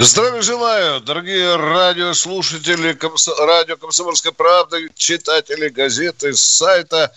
Здравия 0.00 0.42
желаю, 0.42 1.00
дорогие 1.00 1.56
радиослушатели 1.56 2.92
Комсо... 2.92 3.34
радио 3.44 3.76
«Комсомольская 3.76 4.30
правда», 4.30 4.78
читатели 4.94 5.68
газеты, 5.70 6.34
сайта. 6.34 7.12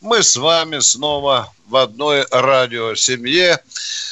Мы 0.00 0.22
с 0.22 0.36
вами 0.36 0.78
снова 0.78 1.52
в 1.68 1.74
одной 1.74 2.24
радиосемье. 2.30 3.58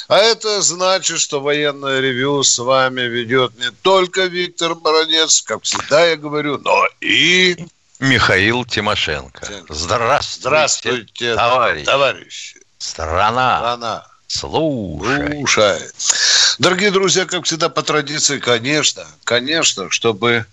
А 0.08 0.18
это 0.18 0.60
значит, 0.62 1.20
что 1.20 1.40
военное 1.40 2.00
ревю 2.00 2.42
с 2.42 2.58
вами 2.58 3.02
ведет 3.02 3.56
не 3.56 3.70
только 3.70 4.24
Виктор 4.24 4.74
Баранец, 4.74 5.40
как 5.40 5.62
всегда 5.62 6.04
я 6.04 6.16
говорю, 6.16 6.58
но 6.58 6.88
и... 7.00 7.56
Михаил 8.00 8.64
Тимошенко. 8.64 9.46
Здравствуйте, 9.68 10.40
Здравствуйте 10.40 11.34
товарищ. 11.36 11.86
товарищи. 11.86 12.60
Страна. 12.78 13.58
Страна. 13.58 14.07
Слушай. 14.28 15.38
Слушай. 15.38 15.80
Дорогие 16.58 16.90
друзья, 16.90 17.24
как 17.24 17.44
всегда, 17.44 17.70
по 17.70 17.82
традиции, 17.82 18.38
конечно, 18.38 19.06
конечно, 19.24 19.90
чтобы 19.90 20.44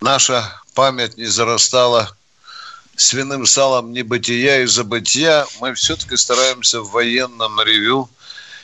наша 0.00 0.62
память 0.74 1.16
не 1.16 1.26
зарастала 1.26 2.16
свиным 2.94 3.44
салом 3.44 3.92
небытия 3.92 4.62
и 4.62 4.66
забытия, 4.66 5.46
мы 5.60 5.74
все-таки 5.74 6.16
стараемся 6.16 6.80
в 6.80 6.90
военном 6.90 7.60
ревю 7.60 8.08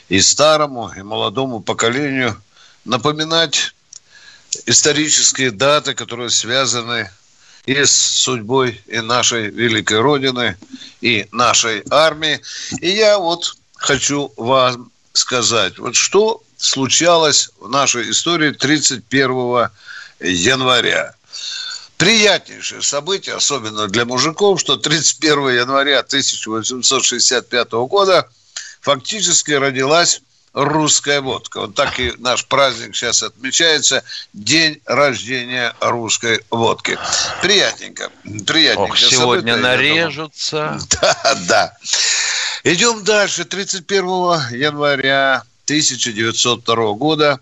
и 0.07 0.21
старому, 0.21 0.91
и 0.95 1.01
молодому 1.01 1.59
поколению 1.59 2.41
напоминать 2.85 3.75
исторические 4.65 5.51
даты, 5.51 5.93
которые 5.93 6.29
связаны 6.29 7.11
и 7.65 7.83
с 7.83 7.91
судьбой 7.93 8.81
и 8.87 8.99
нашей 9.01 9.49
великой 9.49 9.99
Родины, 9.99 10.57
и 11.01 11.27
нашей 11.31 11.83
армии. 11.89 12.41
И 12.79 12.89
я 12.89 13.17
вот 13.17 13.57
хочу 13.83 14.31
вам 14.37 14.91
сказать, 15.11 15.77
вот 15.77 15.95
что 15.95 16.41
случалось 16.57 17.49
в 17.59 17.69
нашей 17.69 18.11
истории 18.11 18.51
31 18.51 19.69
января. 20.21 21.13
Приятнейшее 21.97 22.81
событие, 22.81 23.35
особенно 23.35 23.87
для 23.87 24.05
мужиков, 24.05 24.61
что 24.61 24.77
31 24.77 25.49
января 25.49 25.99
1865 25.99 27.71
года 27.71 28.29
фактически 28.79 29.51
родилась 29.51 30.21
русская 30.53 31.21
водка. 31.21 31.61
Вот 31.61 31.75
так 31.75 31.99
и 31.99 32.13
наш 32.19 32.45
праздник 32.45 32.95
сейчас 32.95 33.23
отмечается. 33.23 34.03
День 34.33 34.79
рождения 34.85 35.73
русской 35.79 36.43
водки. 36.49 36.97
Приятненько. 37.41 38.11
Приятненько. 38.45 38.91
Ох, 38.91 38.97
сегодня 38.97 39.57
нарежутся. 39.57 40.79
Да, 41.01 41.35
да. 41.47 41.77
Идем 42.63 43.03
дальше. 43.03 43.45
31 43.45 44.05
января 44.51 45.43
1902 45.65 46.93
года 46.93 47.39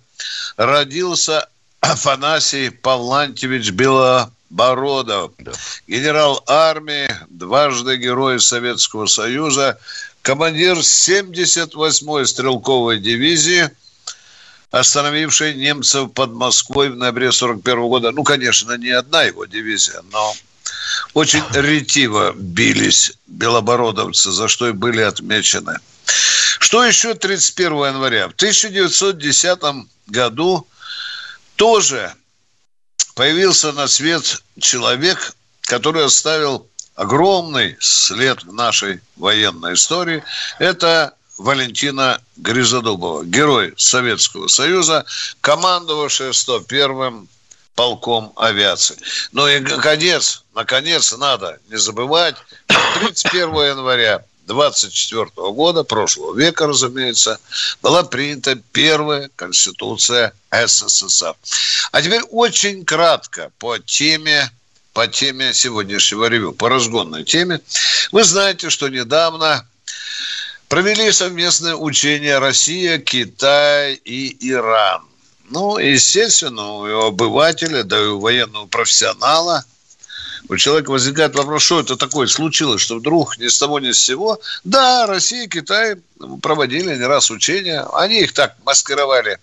родился 0.58 1.48
Афанасий 1.80 2.70
Павлантьевич 2.70 3.72
Белобородов. 3.72 5.32
Да. 5.38 5.52
Генерал 5.88 6.44
армии, 6.48 7.10
дважды 7.30 7.98
Герой 7.98 8.40
Советского 8.40 9.08
Союза, 9.08 9.80
командир 10.22 10.78
78-й 10.78 12.26
стрелковой 12.28 13.00
дивизии, 13.00 13.70
остановившей 14.70 15.56
немцев 15.56 16.12
под 16.14 16.32
Москвой 16.32 16.90
в 16.90 16.96
ноябре 16.96 17.32
41 17.32 17.82
года. 17.82 18.12
Ну, 18.12 18.24
конечно, 18.24 18.78
не 18.78 18.92
одна 18.92 19.24
его 19.24 19.46
дивизия, 19.46 20.02
но 20.12 20.34
очень 21.14 21.44
ретиво 21.52 22.34
бились 22.34 23.14
белобородовцы, 23.28 24.32
за 24.32 24.48
что 24.48 24.70
и 24.70 24.72
были 24.72 25.02
отмечены. 25.02 25.78
Что 26.60 26.86
еще 26.86 27.14
31 27.16 27.72
января? 27.72 28.28
В 28.30 28.34
1910 28.34 29.60
году 30.08 30.68
тоже 31.56 32.14
появился 33.16 33.72
на 33.74 33.88
свет 33.88 34.42
человек, 34.60 35.34
который 35.62 36.06
оставил 36.06 36.68
огромный 36.96 37.78
след 37.80 38.44
в 38.44 38.54
нашей 38.54 39.02
военной 39.16 39.74
истории. 39.74 40.24
Это 40.60 41.14
Валентина 41.38 42.22
Гризодубова, 42.38 43.24
герой 43.24 43.74
Советского 43.78 44.48
Союза, 44.48 45.06
командовавшая 45.42 46.32
101-м 46.32 47.28
полком 47.76 48.34
авиации. 48.36 48.98
Ну 49.32 49.48
и, 49.48 49.60
наконец, 49.60 50.44
наконец, 50.54 51.12
надо 51.18 51.60
не 51.70 51.78
забывать, 51.78 52.36
31 53.00 53.50
января 53.50 54.24
24 54.46 55.26
года, 55.54 55.84
прошлого 55.84 56.38
века, 56.38 56.68
разумеется, 56.68 57.40
была 57.82 58.04
принята 58.04 58.56
первая 58.72 59.30
Конституция 59.36 60.34
СССР. 60.52 61.36
А 61.92 62.02
теперь 62.02 62.22
очень 62.30 62.84
кратко 62.84 63.52
по 63.60 63.78
теме 63.80 64.52
по 64.94 65.08
теме 65.08 65.54
сегодняшнего 65.54 66.26
ревю, 66.26 66.52
по 66.54 66.70
разгонной 66.70 67.24
теме. 67.24 67.62
Вы 68.12 68.24
знаете, 68.24 68.70
что 68.70 68.90
недавно 68.90 69.66
провели 70.68 71.12
совместное 71.12 71.76
учение 71.76 72.40
Россия, 72.40 72.98
Китай 72.98 73.94
и 73.94 74.50
Иран. 74.50 75.04
Ну, 75.50 75.78
естественно, 75.78 76.74
у 76.74 77.08
обывателя, 77.08 77.84
да 77.84 78.02
и 78.02 78.08
у 78.08 78.20
военного 78.20 78.68
профессионала– 78.68 79.66
у 80.50 80.58
человека 80.58 80.92
возникает 80.92 81.36
вопрос, 81.36 81.64
что 81.64 81.80
это 81.80 81.96
такое 81.96 82.28
случилось, 82.28 82.82
что 82.82 82.98
вдруг 82.98 83.38
ни 83.38 83.48
с 83.48 83.58
того 83.58 83.80
ни 83.80 83.92
с 83.92 84.00
сего. 84.00 84.40
Да, 84.64 85.06
Россия 85.08 85.46
и 85.46 85.48
Китай 85.48 85.96
проводили 86.42 86.96
не 86.96 87.06
раз 87.06 87.32
учения. 87.32 87.86
Они 87.94 88.22
их 88.22 88.34
так 88.34 88.56
маскировали. 88.66 89.38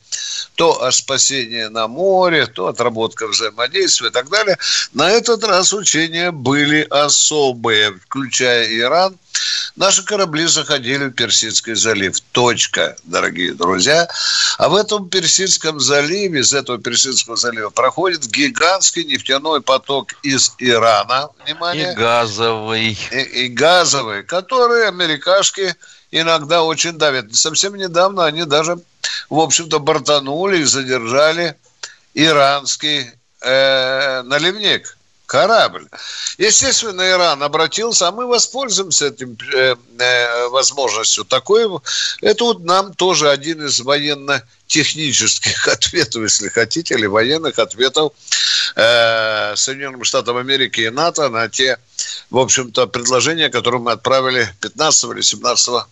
То 0.54 0.82
о 0.82 0.92
спасении 0.92 1.64
на 1.64 1.88
море, 1.88 2.46
то 2.46 2.66
отработка 2.66 3.26
взаимодействия 3.26 4.08
и 4.08 4.12
так 4.12 4.28
далее. 4.28 4.56
На 4.92 5.10
этот 5.10 5.44
раз 5.44 5.72
учения 5.72 6.30
были 6.30 6.86
особые, 6.90 7.98
включая 8.06 8.68
Иран. 8.78 9.16
Наши 9.76 10.04
корабли 10.04 10.46
заходили 10.46 11.04
в 11.04 11.12
Персидский 11.12 11.74
залив. 11.74 12.20
Точка, 12.32 12.96
дорогие 13.04 13.54
друзья. 13.54 14.08
А 14.58 14.68
в 14.68 14.74
этом 14.74 15.08
Персидском 15.08 15.78
заливе, 15.78 16.40
из 16.40 16.52
этого 16.52 16.78
Персидского 16.78 17.36
залива 17.36 17.70
проходит 17.70 18.26
гигантский 18.26 19.04
нефтяной 19.04 19.60
поток 19.60 20.14
из 20.24 20.52
Ирана. 20.58 20.87
Внимание. 21.44 21.92
И 21.92 21.94
газовый. 21.94 22.98
И, 23.10 23.20
и 23.44 23.48
газовый, 23.48 24.22
который 24.22 24.88
америкашки 24.88 25.74
иногда 26.10 26.62
очень 26.62 26.92
давят. 26.92 27.34
Совсем 27.34 27.74
недавно 27.74 28.24
они 28.24 28.44
даже, 28.44 28.78
в 29.30 29.38
общем-то, 29.38 29.78
бортанули 29.78 30.58
и 30.58 30.64
задержали 30.64 31.56
иранский 32.14 33.10
э, 33.40 34.22
наливник 34.22 34.96
корабль. 35.28 35.86
Естественно, 36.38 37.08
Иран 37.08 37.42
обратился, 37.42 38.08
а 38.08 38.12
мы 38.12 38.26
воспользуемся 38.26 39.08
этим 39.08 39.36
э, 39.54 39.76
э, 39.98 40.48
возможностью. 40.48 41.24
Такой, 41.24 41.68
это 42.22 42.44
вот 42.44 42.64
нам 42.64 42.94
тоже 42.94 43.30
один 43.30 43.66
из 43.66 43.80
военно-технических 43.80 45.68
ответов, 45.74 46.22
если 46.22 46.48
хотите, 46.48 46.94
или 46.94 47.06
военных 47.06 47.58
ответов 47.58 48.14
э, 48.76 49.56
Соединенным 49.56 50.04
Штатам 50.04 50.36
Америки 50.36 50.80
и 50.80 50.90
НАТО 50.90 51.28
на 51.28 51.48
те, 51.48 51.78
в 52.30 52.38
общем-то, 52.38 52.86
предложения, 52.86 53.48
которые 53.48 53.80
мы 53.80 53.92
отправили 53.92 54.48
15 54.60 55.10
или 55.12 55.20
17 55.20 55.84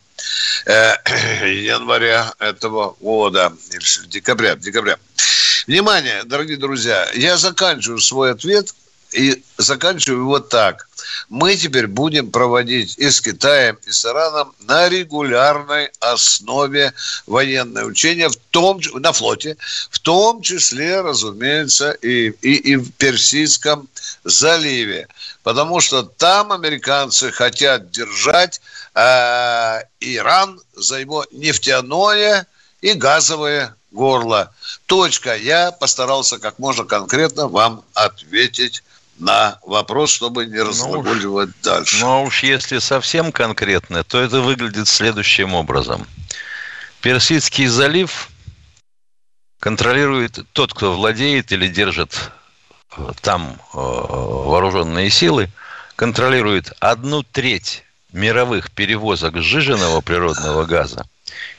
э, 0.66 0.94
января 1.48 2.32
этого 2.38 2.96
года, 3.00 3.52
или 3.72 4.06
декабря, 4.08 4.56
декабря. 4.56 4.98
Внимание, 5.66 6.22
дорогие 6.24 6.56
друзья, 6.56 7.08
я 7.14 7.36
заканчиваю 7.36 8.00
свой 8.00 8.32
ответ– 8.32 8.74
и 9.12 9.42
заканчиваю 9.56 10.20
его 10.22 10.40
так. 10.40 10.88
Мы 11.28 11.56
теперь 11.56 11.86
будем 11.86 12.30
проводить 12.30 12.98
и 12.98 13.10
с 13.10 13.20
Китаем, 13.20 13.78
и 13.86 13.90
с 13.90 14.04
Ираном 14.04 14.54
на 14.60 14.88
регулярной 14.88 15.90
основе 16.00 16.92
военные 17.26 17.84
учения, 17.84 18.28
в 18.28 18.36
том, 18.50 18.80
на 18.94 19.12
флоте, 19.12 19.56
в 19.90 19.98
том 19.98 20.42
числе, 20.42 21.00
разумеется, 21.00 21.92
и, 21.92 22.28
и, 22.42 22.54
и 22.56 22.76
в 22.76 22.92
Персидском 22.92 23.88
заливе. 24.24 25.08
Потому 25.42 25.80
что 25.80 26.02
там 26.02 26.52
американцы 26.52 27.30
хотят 27.30 27.90
держать 27.90 28.60
э, 28.94 29.80
Иран 30.00 30.60
за 30.74 30.98
его 30.98 31.24
нефтяное 31.30 32.46
и 32.80 32.92
газовое 32.92 33.74
горло. 33.96 34.52
Точка. 34.86 35.34
Я 35.36 35.72
постарался 35.72 36.38
как 36.38 36.58
можно 36.58 36.84
конкретно 36.84 37.48
вам 37.48 37.84
ответить 37.94 38.82
на 39.18 39.58
вопрос, 39.62 40.10
чтобы 40.10 40.46
не 40.46 40.60
разглагольствовать 40.60 41.50
дальше. 41.62 41.98
Ну 42.00 42.06
а 42.06 42.20
уж 42.20 42.42
если 42.42 42.78
совсем 42.78 43.32
конкретно, 43.32 44.04
то 44.04 44.20
это 44.20 44.40
выглядит 44.40 44.88
следующим 44.88 45.54
образом. 45.54 46.06
Персидский 47.00 47.66
залив 47.66 48.28
контролирует 49.60 50.40
тот, 50.52 50.74
кто 50.74 50.94
владеет 50.94 51.52
или 51.52 51.68
держит 51.68 52.30
э, 52.96 53.12
там 53.20 53.58
э, 53.72 53.76
вооруженные 53.76 55.10
силы, 55.10 55.50
контролирует 55.96 56.72
одну 56.80 57.22
треть 57.22 57.84
мировых 58.12 58.70
перевозок 58.70 59.36
сжиженного 59.38 60.00
природного 60.00 60.64
газа 60.64 61.06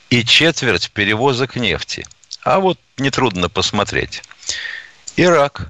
и 0.09 0.24
четверть 0.24 0.92
перевозок 0.92 1.56
нефти. 1.56 2.06
А 2.44 2.59
вот 2.59 2.80
нетрудно 2.98 3.50
посмотреть. 3.50 4.24
Ирак 5.18 5.69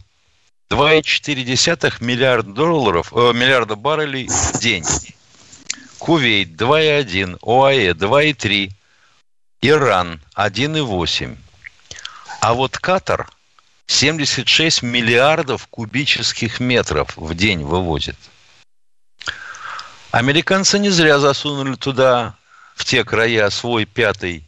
2,4 0.70 2.04
миллиарда 2.04 2.52
долларов, 2.52 3.14
э, 3.14 3.34
миллиарда 3.34 3.76
баррелей 3.76 4.28
в 4.28 4.60
день. 4.60 4.86
Кувейт 5.98 6.50
2,1, 6.50 7.38
ОАЭ 7.42 7.94
2,3, 7.94 8.72
Иран 9.62 10.22
1,8. 10.36 11.38
А 12.42 12.54
вот 12.54 12.78
Катар 12.78 13.30
76 13.88 14.84
миллиардов 14.84 15.68
кубических 15.68 16.60
метров 16.60 17.16
в 17.16 17.34
день 17.34 17.64
вывозит. 17.64 18.18
Американцы 20.12 20.78
не 20.80 20.90
зря 20.90 21.20
засунули 21.20 21.76
туда, 21.76 22.36
в 22.76 22.86
те 22.86 23.04
края, 23.04 23.50
свой 23.50 23.86
пятый 23.86 24.44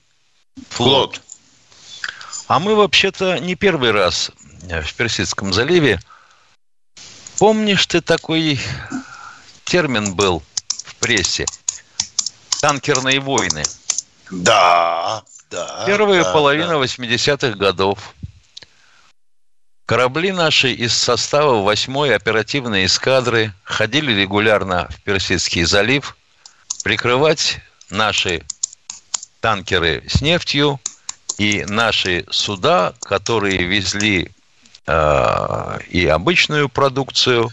флот. 0.69 1.15
флот. 1.15 1.21
А 2.47 2.59
мы 2.59 2.75
вообще-то 2.75 3.39
не 3.39 3.55
первый 3.55 3.91
раз 3.91 4.31
в 4.61 4.93
Персидском 4.95 5.53
заливе. 5.53 5.99
Помнишь, 7.39 7.87
ты 7.87 8.01
такой 8.01 8.59
термин 9.63 10.13
был 10.13 10.43
в 10.83 10.95
прессе? 10.95 11.45
Танкерные 12.59 13.21
войны. 13.21 13.63
Да, 14.29 15.23
да. 15.49 15.85
Первая 15.85 16.25
да, 16.25 16.33
половина 16.33 16.77
да. 16.77 16.83
80-х 16.83 17.57
годов. 17.57 18.13
Корабли 19.85 20.33
наши 20.33 20.73
из 20.73 20.93
состава 20.93 21.63
8-й 21.71 22.13
оперативной 22.13 22.85
эскадры 22.85 23.53
ходили 23.63 24.11
регулярно 24.11 24.89
в 24.89 25.01
Персидский 25.03 25.63
залив 25.63 26.17
прикрывать 26.83 27.59
наши 27.89 28.43
танкеры 29.39 30.03
с 30.09 30.21
нефтью 30.21 30.79
и 31.37 31.63
наши 31.69 32.25
суда, 32.29 32.93
которые 32.99 33.63
везли 33.63 34.29
и 35.89 36.07
обычную 36.07 36.69
продукцию, 36.69 37.49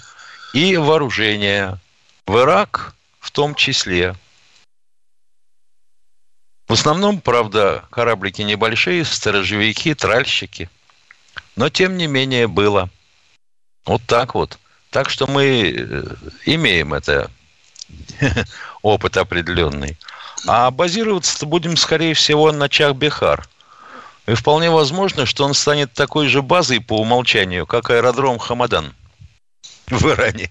и 0.55 0.77
вооружение 0.77 1.79
в 2.27 2.39
Ирак 2.39 2.95
в 3.21 3.31
том 3.31 3.55
числе. 3.55 4.15
В 6.69 6.73
основном, 6.73 7.21
правда, 7.21 7.85
кораблики 7.91 8.43
небольшие, 8.43 9.05
сторожевики, 9.05 9.95
тральщики. 9.95 10.69
Но, 11.55 11.69
тем 11.69 11.97
не 11.97 12.07
менее, 12.07 12.49
было. 12.49 12.89
Вот 13.85 14.03
так 14.07 14.35
вот. 14.35 14.59
Так 14.91 15.11
что 15.11 15.27
мы 15.27 15.75
э, 15.77 16.05
имеем 16.45 16.95
это 16.95 17.31
опыт 18.83 19.17
определенный. 19.17 19.97
А 20.47 20.71
базироваться 20.71 21.47
будем, 21.47 21.77
скорее 21.77 22.15
всего, 22.15 22.51
на 22.53 22.69
Чах-Бехар. 22.69 23.47
И 24.27 24.35
вполне 24.35 24.71
возможно, 24.71 25.25
что 25.25 25.45
он 25.45 25.55
станет 25.55 25.93
такой 25.93 26.29
же 26.29 26.43
базой 26.43 26.81
по 26.81 27.01
умолчанию, 27.01 27.67
как 27.67 27.91
аэродром 27.91 28.39
Хамадан 28.39 28.95
в 29.87 30.09
Иране. 30.09 30.51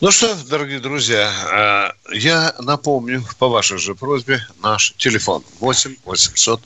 Ну 0.00 0.10
что, 0.10 0.34
дорогие 0.48 0.80
друзья, 0.80 1.94
э, 2.10 2.16
я 2.16 2.54
напомню 2.58 3.24
по 3.38 3.48
вашей 3.48 3.78
же 3.78 3.94
просьбе 3.94 4.44
наш 4.60 4.92
телефон 4.96 5.44
8 5.60 5.96
800 6.04 6.60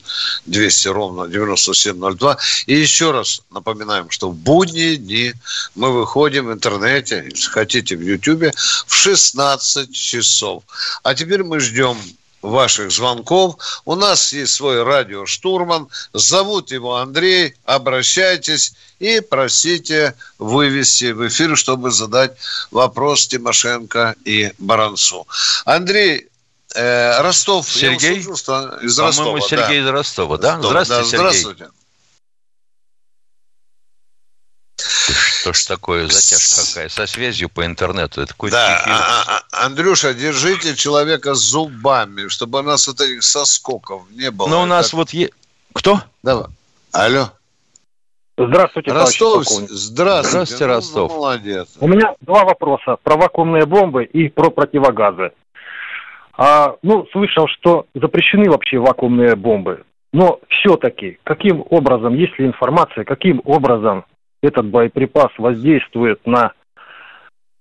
200 0.46 0.88
ровно 0.88 1.28
9702. 1.28 2.38
И 2.66 2.74
еще 2.74 3.10
раз 3.10 3.42
напоминаем, 3.50 4.10
что 4.10 4.30
в 4.30 4.34
будние 4.34 4.96
дни 4.96 5.34
мы 5.74 5.92
выходим 5.92 6.46
в 6.46 6.52
интернете, 6.52 7.24
если 7.30 7.48
хотите, 7.48 7.96
в 7.96 8.02
Ютьюбе 8.02 8.52
в 8.86 8.94
16 8.94 9.94
часов. 9.94 10.62
А 11.02 11.14
теперь 11.14 11.42
мы 11.42 11.60
ждем 11.60 11.98
ваших 12.42 12.90
звонков. 12.90 13.56
У 13.84 13.94
нас 13.94 14.32
есть 14.32 14.54
свой 14.54 14.82
радиоштурман. 14.82 15.88
Зовут 16.12 16.70
его 16.70 16.96
Андрей. 16.96 17.54
Обращайтесь 17.64 18.74
и 18.98 19.20
просите 19.20 20.14
вывести 20.38 21.12
в 21.12 21.26
эфир, 21.26 21.56
чтобы 21.56 21.90
задать 21.90 22.32
вопрос 22.70 23.26
Тимошенко 23.28 24.14
и 24.24 24.52
Баранцу. 24.58 25.26
Андрей, 25.64 26.28
э, 26.74 27.20
Ростов. 27.20 27.68
Сергей? 27.68 28.20
Услышал, 28.20 28.36
что 28.36 28.78
из 28.82 28.96
По-моему, 28.96 29.36
Ростова. 29.36 29.40
Сергей 29.40 29.82
да. 29.82 29.88
из 29.88 29.92
Ростова, 29.92 30.38
да? 30.38 30.56
Ростов, 30.56 30.70
Здравствуйте, 30.70 31.02
да, 31.02 31.04
Сергей. 31.04 31.40
Здравствуйте. 31.40 31.77
Что 35.48 35.54
ж 35.54 35.66
такое, 35.66 36.06
затяжка 36.08 36.60
какая? 36.68 36.88
Со 36.90 37.06
связью 37.06 37.48
по 37.48 37.64
интернету. 37.64 38.20
Это 38.20 38.32
какой-то 38.34 38.56
Да, 38.56 38.82
а- 38.84 38.90
а- 38.90 39.42
а- 39.50 39.66
Андрюша, 39.66 40.12
держите 40.12 40.76
человека 40.76 41.32
зубами, 41.34 42.28
чтобы 42.28 42.58
у 42.58 42.62
нас 42.62 42.86
вот 42.86 43.00
этих 43.00 43.22
соскоков 43.22 44.02
не 44.10 44.30
было. 44.30 44.46
Но 44.48 44.62
у 44.62 44.66
нас 44.66 44.88
Это- 44.88 44.96
вот... 44.96 45.10
Е... 45.10 45.30
Кто? 45.72 46.00
Давай. 46.22 46.46
Алло. 46.92 47.30
Здравствуйте, 48.36 48.92
Ростов, 48.92 49.44
здравствуйте. 49.44 49.74
Здравствуйте, 49.74 50.66
Ну, 50.66 50.72
Ростов. 50.74 51.10
ну, 51.12 51.16
молодец. 51.16 51.68
У 51.80 51.88
меня 51.88 52.14
два 52.20 52.44
вопроса 52.44 52.96
про 53.02 53.16
вакуумные 53.16 53.64
бомбы 53.64 54.04
и 54.04 54.28
про 54.28 54.50
противогазы. 54.50 55.32
А, 56.36 56.76
ну, 56.82 57.06
слышал, 57.10 57.48
что 57.48 57.86
запрещены 57.94 58.50
вообще 58.50 58.78
вакуумные 58.78 59.34
бомбы. 59.34 59.84
Но 60.12 60.40
все-таки, 60.48 61.18
каким 61.24 61.64
образом, 61.70 62.14
есть 62.14 62.38
ли 62.38 62.46
информация, 62.46 63.04
каким 63.04 63.40
образом 63.44 64.04
этот 64.42 64.66
боеприпас 64.66 65.30
воздействует 65.38 66.24
на, 66.26 66.52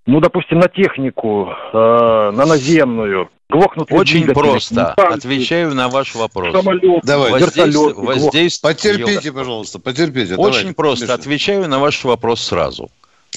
ну, 0.05 0.19
допустим, 0.19 0.59
на 0.59 0.67
технику, 0.67 1.49
э, 1.73 1.77
на 2.33 2.45
наземную? 2.45 3.29
Глохнут 3.49 3.89
Очень 3.93 4.23
двигатели, 4.23 4.33
просто. 4.43 4.93
танки, 4.97 5.13
Отвечаю 5.19 5.73
на 5.73 5.87
ваш 5.87 6.15
вопрос. 6.15 6.51
самолеты, 6.53 6.99
Давай, 7.07 7.31
Воздействие, 7.31 7.93
воздействие- 7.93 8.73
Потерпите, 8.73 9.31
пожалуйста, 9.31 9.79
потерпите. 9.79 10.35
Очень 10.35 10.51
Давайте, 10.51 10.73
просто. 10.73 11.05
Миша. 11.05 11.13
Отвечаю 11.13 11.69
на 11.69 11.79
ваш 11.79 12.03
вопрос 12.03 12.41
сразу. 12.41 12.89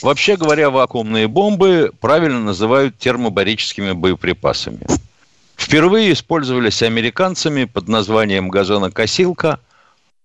Вообще 0.03 0.37
говоря, 0.37 0.71
вакуумные 0.71 1.29
бомбы 1.29 1.93
правильно 2.01 2.41
называют 2.41 2.99
термобарическими 2.99 3.93
боеприпасами. 3.93 4.81
Впервые 5.57 6.13
использовались 6.13 6.83
американцами 6.83 7.65
под 7.65 7.87
названием 7.87 8.49
газонокосилка 8.49 9.61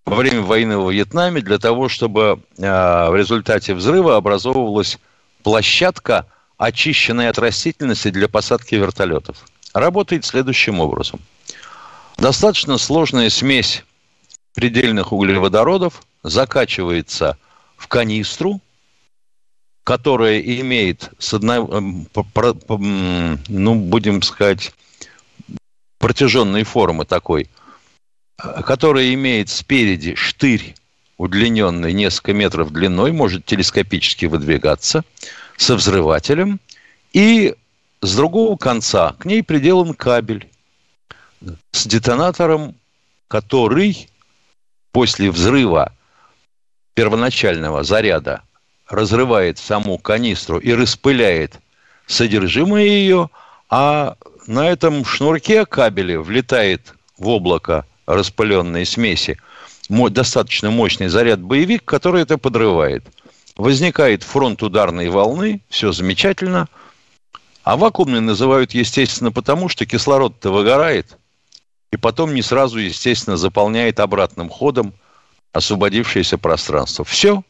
во 0.05 0.15
время 0.15 0.41
войны 0.41 0.77
во 0.77 0.91
Вьетнаме 0.91 1.41
для 1.41 1.57
того, 1.57 1.89
чтобы 1.89 2.39
э, 2.57 3.09
в 3.09 3.15
результате 3.15 3.73
взрыва 3.73 4.17
образовывалась 4.17 4.99
площадка, 5.43 6.27
очищенная 6.57 7.29
от 7.29 7.39
растительности 7.39 8.09
для 8.09 8.27
посадки 8.29 8.75
вертолетов. 8.75 9.45
Работает 9.73 10.23
следующим 10.23 10.79
образом. 10.79 11.19
Достаточно 12.17 12.77
сложная 12.77 13.29
смесь 13.29 13.83
предельных 14.53 15.11
углеводородов 15.11 16.03
закачивается 16.23 17.37
в 17.75 17.87
канистру, 17.87 18.61
которая 19.83 20.39
имеет 20.39 21.11
с 21.19 21.33
одной, 21.33 21.57
м, 21.57 22.07
ну, 23.49 23.75
будем 23.75 24.21
сказать, 24.21 24.71
протяженной 25.99 26.63
формы 26.63 27.05
такой, 27.05 27.43
э, 27.43 27.64
которая 28.37 29.13
имеет 29.13 29.49
спереди 29.49 30.15
штырь 30.15 30.75
удлиненный 31.17 31.93
несколько 31.93 32.33
метров 32.33 32.71
длиной, 32.71 33.11
может 33.11 33.45
телескопически 33.45 34.25
выдвигаться, 34.25 35.03
со 35.57 35.75
взрывателем, 35.75 36.59
и 37.13 37.55
с 38.01 38.15
другого 38.15 38.57
конца 38.57 39.15
к 39.17 39.25
ней 39.25 39.41
приделан 39.41 39.93
кабель 39.93 40.49
с 41.71 41.87
детонатором, 41.87 42.75
который 43.29 44.09
после 44.91 45.31
взрыва 45.31 45.93
первоначального 46.93 47.83
заряда 47.83 48.41
разрывает 48.87 49.57
саму 49.57 49.97
канистру 49.97 50.59
и 50.59 50.73
распыляет 50.73 51.59
содержимое 52.05 52.83
ее, 52.83 53.29
а 53.69 54.15
на 54.47 54.69
этом 54.69 55.05
шнурке 55.05 55.65
кабеля 55.65 56.19
влетает 56.19 56.93
в 57.17 57.27
облако 57.29 57.85
распыленной 58.05 58.85
смеси 58.85 59.37
достаточно 59.89 60.71
мощный 60.71 61.07
заряд 61.07 61.39
боевик, 61.41 61.85
который 61.85 62.23
это 62.23 62.37
подрывает. 62.37 63.05
Возникает 63.55 64.23
фронт 64.23 64.61
ударной 64.63 65.09
волны, 65.09 65.61
все 65.69 65.91
замечательно. 65.91 66.67
А 67.63 67.77
вакуумный 67.77 68.21
называют, 68.21 68.73
естественно, 68.73 69.31
потому 69.31 69.69
что 69.69 69.85
кислород-то 69.85 70.51
выгорает, 70.51 71.17
и 71.91 71.97
потом 71.97 72.33
не 72.33 72.41
сразу, 72.41 72.79
естественно, 72.79 73.37
заполняет 73.37 73.99
обратным 73.99 74.49
ходом 74.49 74.93
освободившееся 75.53 76.37
пространство. 76.37 77.05
Все. 77.05 77.43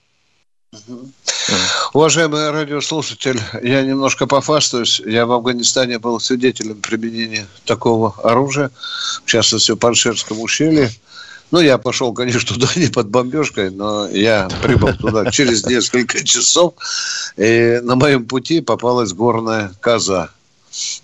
Уважаемый 1.93 2.49
радиослушатель, 2.51 3.39
я 3.61 3.81
немножко 3.83 4.27
пофастаюсь. 4.27 4.99
Я 5.05 5.25
в 5.25 5.31
Афганистане 5.31 5.99
был 5.99 6.19
свидетелем 6.19 6.81
применения 6.81 7.47
такого 7.65 8.15
оружия, 8.23 8.71
в 9.23 9.29
частности, 9.29 9.71
в 9.71 9.77
Паншерском 9.77 10.39
ущелье. 10.41 10.91
Ну, 11.51 11.59
я 11.59 11.77
пошел, 11.77 12.13
конечно, 12.13 12.41
туда 12.53 12.67
не 12.75 12.87
под 12.87 13.09
бомбежкой, 13.09 13.69
но 13.69 14.07
я 14.09 14.49
прибыл 14.61 14.93
туда 14.93 15.31
через 15.31 15.65
несколько 15.65 16.23
часов, 16.23 16.73
и 17.37 17.79
на 17.83 17.95
моем 17.95 18.25
пути 18.25 18.61
попалась 18.61 19.13
горная 19.13 19.71
коза. 19.79 20.31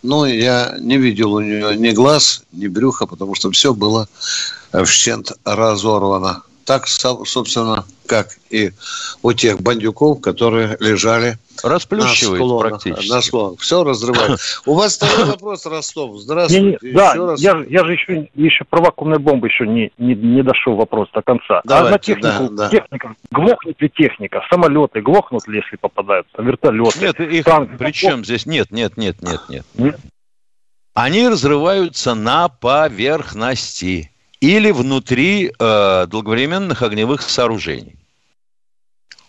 Ну, 0.03 0.25
я 0.25 0.75
не 0.79 0.97
видел 0.97 1.33
у 1.33 1.39
нее 1.39 1.77
ни 1.77 1.91
глаз, 1.91 2.43
ни 2.51 2.67
брюха, 2.67 3.05
потому 3.05 3.35
что 3.35 3.49
все 3.51 3.73
было 3.73 4.09
вщент 4.83 5.31
разорвано. 5.45 6.43
Так, 6.65 6.87
собственно, 6.87 7.85
как 8.11 8.27
и 8.49 8.71
у 9.23 9.31
тех 9.31 9.61
бандюков, 9.61 10.19
которые 10.19 10.75
лежали 10.81 11.37
Расплющивает 11.63 12.43
на 12.43 12.57
практически. 12.57 13.09
На 13.09 13.21
склонах. 13.21 13.59
Все 13.61 13.85
разрывает. 13.85 14.37
У 14.65 14.73
вас 14.73 14.97
второй 14.97 15.27
вопрос, 15.27 15.65
Ростов. 15.65 16.17
Здравствуйте. 16.17 16.77
Не, 16.81 16.89
не, 16.89 16.93
да, 16.93 17.13
раз. 17.13 17.39
я, 17.39 17.63
я 17.69 17.85
же 17.85 17.93
еще, 17.93 18.29
еще 18.35 18.65
про 18.65 18.81
вакуумные 18.81 19.19
бомбы 19.19 19.47
еще 19.47 19.65
не, 19.65 19.93
не, 19.97 20.13
не 20.13 20.43
дошел 20.43 20.75
вопрос 20.75 21.09
до 21.13 21.21
конца. 21.21 21.61
Давайте, 21.63 21.87
а 21.87 21.91
на 21.91 21.99
технику, 21.99 22.53
да, 22.53 22.63
да. 22.63 22.69
техника, 22.69 23.15
глохнет 23.31 23.81
ли 23.81 23.89
техника? 23.89 24.41
Самолеты 24.49 25.01
глохнут 25.01 25.47
ли, 25.47 25.61
если 25.63 25.77
попадают? 25.77 26.27
Вертолеты? 26.37 26.99
Нет, 26.99 27.19
их, 27.21 27.45
танки, 27.45 27.75
причем 27.79 28.25
здесь 28.25 28.45
нет, 28.45 28.71
нет, 28.71 28.97
нет, 28.97 29.21
нет, 29.21 29.41
нет. 29.47 29.65
Нет? 29.75 29.99
Они 30.93 31.29
разрываются 31.29 32.13
на 32.13 32.49
поверхности 32.49 34.11
или 34.41 34.71
внутри 34.71 35.53
э, 35.57 36.05
долговременных 36.07 36.81
огневых 36.81 37.21
сооружений. 37.21 38.00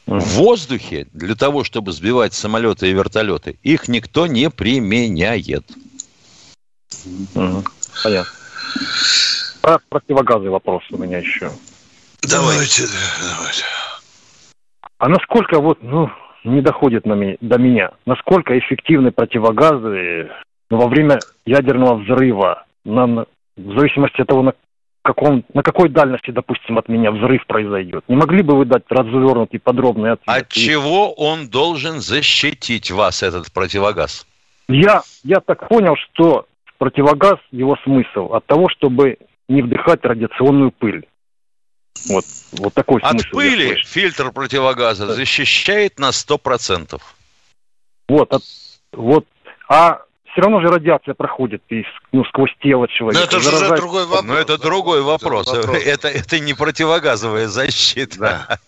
В 0.07 0.19
воздухе 0.37 1.07
для 1.13 1.35
того, 1.35 1.65
чтобы 1.65 1.93
сбивать 1.93 2.35
самолеты 2.35 2.91
и 2.91 2.93
вертолеты, 2.93 3.59
их 3.63 3.89
никто 3.89 4.27
не 4.27 4.51
применяет. 4.51 5.65
Понятно. 7.35 8.33
Про 9.61 9.79
противогазы 9.89 10.51
вопрос 10.51 10.83
у 10.91 10.99
меня 10.99 11.19
еще. 11.19 11.51
Давайте, 12.23 12.85
давайте. 13.21 13.65
А 14.99 15.09
насколько 15.09 15.61
вот, 15.61 15.79
ну, 15.83 16.11
не 16.45 16.61
доходит 16.61 17.07
на 17.07 17.15
меня, 17.15 17.37
до 17.41 17.59
меня, 17.59 17.91
насколько 18.07 18.59
эффективны 18.59 19.13
противогазы 19.13 20.31
во 20.71 20.89
время 20.89 21.19
ядерного 21.45 21.97
взрыва, 21.97 22.65
на, 22.85 23.07
в 23.57 23.79
зависимости 23.79 24.21
от 24.21 24.29
того, 24.29 24.43
на 24.43 24.55
каком, 25.03 25.45
на 25.53 25.63
какой 25.63 25.89
дальности, 25.89 26.31
допустим, 26.31 26.79
от 26.79 26.89
меня 26.89 27.11
взрыв 27.11 27.45
произойдет. 27.47 28.05
Не 28.09 28.17
могли 28.17 28.43
бы 28.43 28.57
вы 28.57 28.65
дать 28.65 28.85
развернутый 28.89 29.61
подробный 29.61 30.13
ответ? 30.13 30.29
От 30.29 30.49
чего 30.49 31.13
он 31.13 31.49
должен 31.49 32.01
защитить 32.01 32.91
вас, 32.91 33.23
этот 33.23 33.53
противогаз? 33.53 34.27
Я, 34.69 35.03
я 35.25 35.41
так 35.41 35.69
понял, 35.69 35.97
что 35.97 36.47
противогаз, 36.79 37.39
его 37.51 37.77
смысл 37.85 38.33
от 38.33 38.47
того, 38.47 38.69
чтобы 38.69 39.19
не 39.49 39.63
вдыхать 39.63 40.05
радиационную 40.05 40.71
пыль. 40.71 41.07
Вот, 42.09 42.25
вот 42.53 42.73
такой 42.73 43.01
От 43.03 43.11
смысл. 43.11 43.27
От 43.27 43.33
пыли 43.33 43.75
фильтр 43.85 44.33
противогаза 44.33 45.09
да. 45.09 45.15
защищает 45.15 45.99
на 45.99 46.11
100%. 46.11 47.01
Вот, 48.09 48.33
от, 48.33 48.43
вот. 48.93 49.27
А 49.69 50.01
все 50.33 50.41
равно 50.41 50.61
же 50.63 50.69
радиация 50.69 51.15
проходит 51.15 51.63
и, 51.69 51.85
ну, 52.13 52.25
сквозь 52.25 52.51
тело 52.63 52.89
человека. 52.89 53.21
Но 53.21 53.25
это 53.27 53.41
же 53.41 53.55
уже 53.55 53.77
другой 53.77 54.07
вопрос. 54.07 54.25
Но 54.25 54.35
это 54.35 54.59
другой 54.59 55.03
вопрос. 55.03 55.49
Это, 55.49 55.57
вопрос. 55.67 55.83
это, 55.85 56.09
это 56.09 56.39
не 56.41 56.55
противогазовая 56.55 57.49
защита. 57.49 58.19
Да. 58.19 58.59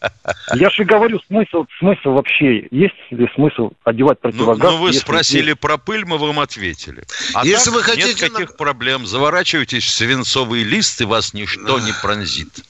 Я 0.54 0.68
же 0.68 0.84
говорю, 0.84 1.20
смысл, 1.26 1.64
смысл 1.78 2.10
вообще, 2.10 2.68
есть 2.70 2.94
ли 3.10 3.28
смысл 3.34 3.70
одевать 3.84 4.20
противогаз? 4.20 4.58
Ну, 4.58 4.76
ну 4.78 4.82
вы 4.84 4.92
спросили 4.92 5.50
есть... 5.50 5.60
про 5.60 5.78
пыль, 5.78 6.04
мы 6.04 6.18
вам 6.18 6.40
ответили. 6.40 7.04
А 7.32 7.46
если 7.46 7.70
вы 7.70 7.82
хотите... 7.82 8.08
Нет 8.08 8.16
никаких 8.16 8.50
на... 8.50 8.56
проблем. 8.56 9.06
Заворачивайтесь 9.06 9.84
в 9.84 9.90
свинцовый 9.90 10.64
лист, 10.64 11.00
и 11.00 11.04
вас 11.04 11.32
ничто 11.32 11.80
не 11.80 11.92
пронзит. 12.02 12.62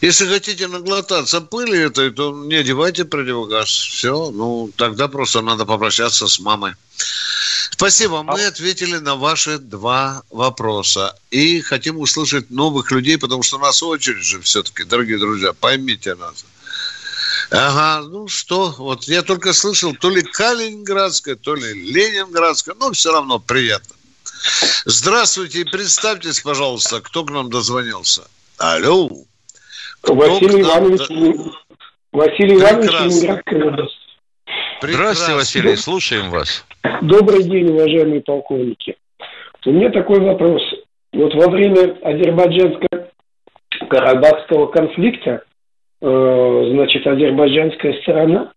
Если 0.00 0.26
хотите 0.26 0.68
наглотаться 0.68 1.40
пыли 1.40 1.80
этой, 1.80 2.10
то 2.10 2.32
не 2.32 2.54
одевайте 2.54 3.04
противогаз. 3.04 3.68
Все, 3.68 4.30
ну, 4.30 4.70
тогда 4.76 5.08
просто 5.08 5.42
надо 5.42 5.66
попрощаться 5.66 6.26
с 6.28 6.38
мамой. 6.38 6.72
Спасибо. 7.84 8.22
Мы 8.22 8.46
ответили 8.46 8.96
на 8.96 9.14
ваши 9.14 9.58
два 9.58 10.22
вопроса. 10.30 11.14
И 11.30 11.60
хотим 11.60 11.98
услышать 11.98 12.48
новых 12.50 12.90
людей, 12.90 13.18
потому 13.18 13.42
что 13.42 13.56
у 13.56 13.60
нас 13.60 13.82
очередь 13.82 14.24
же 14.24 14.40
все-таки, 14.40 14.84
дорогие 14.84 15.18
друзья, 15.18 15.52
поймите 15.52 16.14
нас. 16.14 16.46
Ага, 17.50 18.08
ну 18.08 18.26
что, 18.26 18.74
вот 18.78 19.04
я 19.04 19.20
только 19.20 19.52
слышал, 19.52 19.94
то 19.94 20.08
ли 20.08 20.22
Калининградская, 20.22 21.36
то 21.36 21.54
ли 21.54 21.74
Ленинградская, 21.74 22.74
но 22.80 22.90
все 22.92 23.12
равно 23.12 23.38
приятно. 23.38 23.94
Здравствуйте, 24.86 25.66
представьтесь, 25.66 26.40
пожалуйста, 26.40 27.02
кто 27.02 27.22
к 27.22 27.30
нам 27.30 27.50
дозвонился. 27.50 28.22
Алло. 28.56 29.10
Василий 30.02 30.62
Иванович, 30.62 31.52
Василий 32.12 32.56
Иванович, 32.56 32.92
Ленинградская 32.92 33.62
область. 33.62 33.94
Здравствуйте, 34.80 35.34
Василий, 35.34 35.76
слушаем 35.76 36.30
вас. 36.30 36.64
Добрый 37.02 37.42
день, 37.44 37.70
уважаемые 37.70 38.20
полковники. 38.20 38.96
У 39.64 39.72
меня 39.72 39.90
такой 39.90 40.20
вопрос. 40.20 40.60
Вот 41.12 41.32
во 41.34 41.48
время 41.48 41.96
азербайджанско-карабахского 42.02 44.66
конфликта, 44.66 45.44
э, 46.02 46.70
значит, 46.72 47.06
азербайджанская 47.06 48.02
сторона 48.02 48.52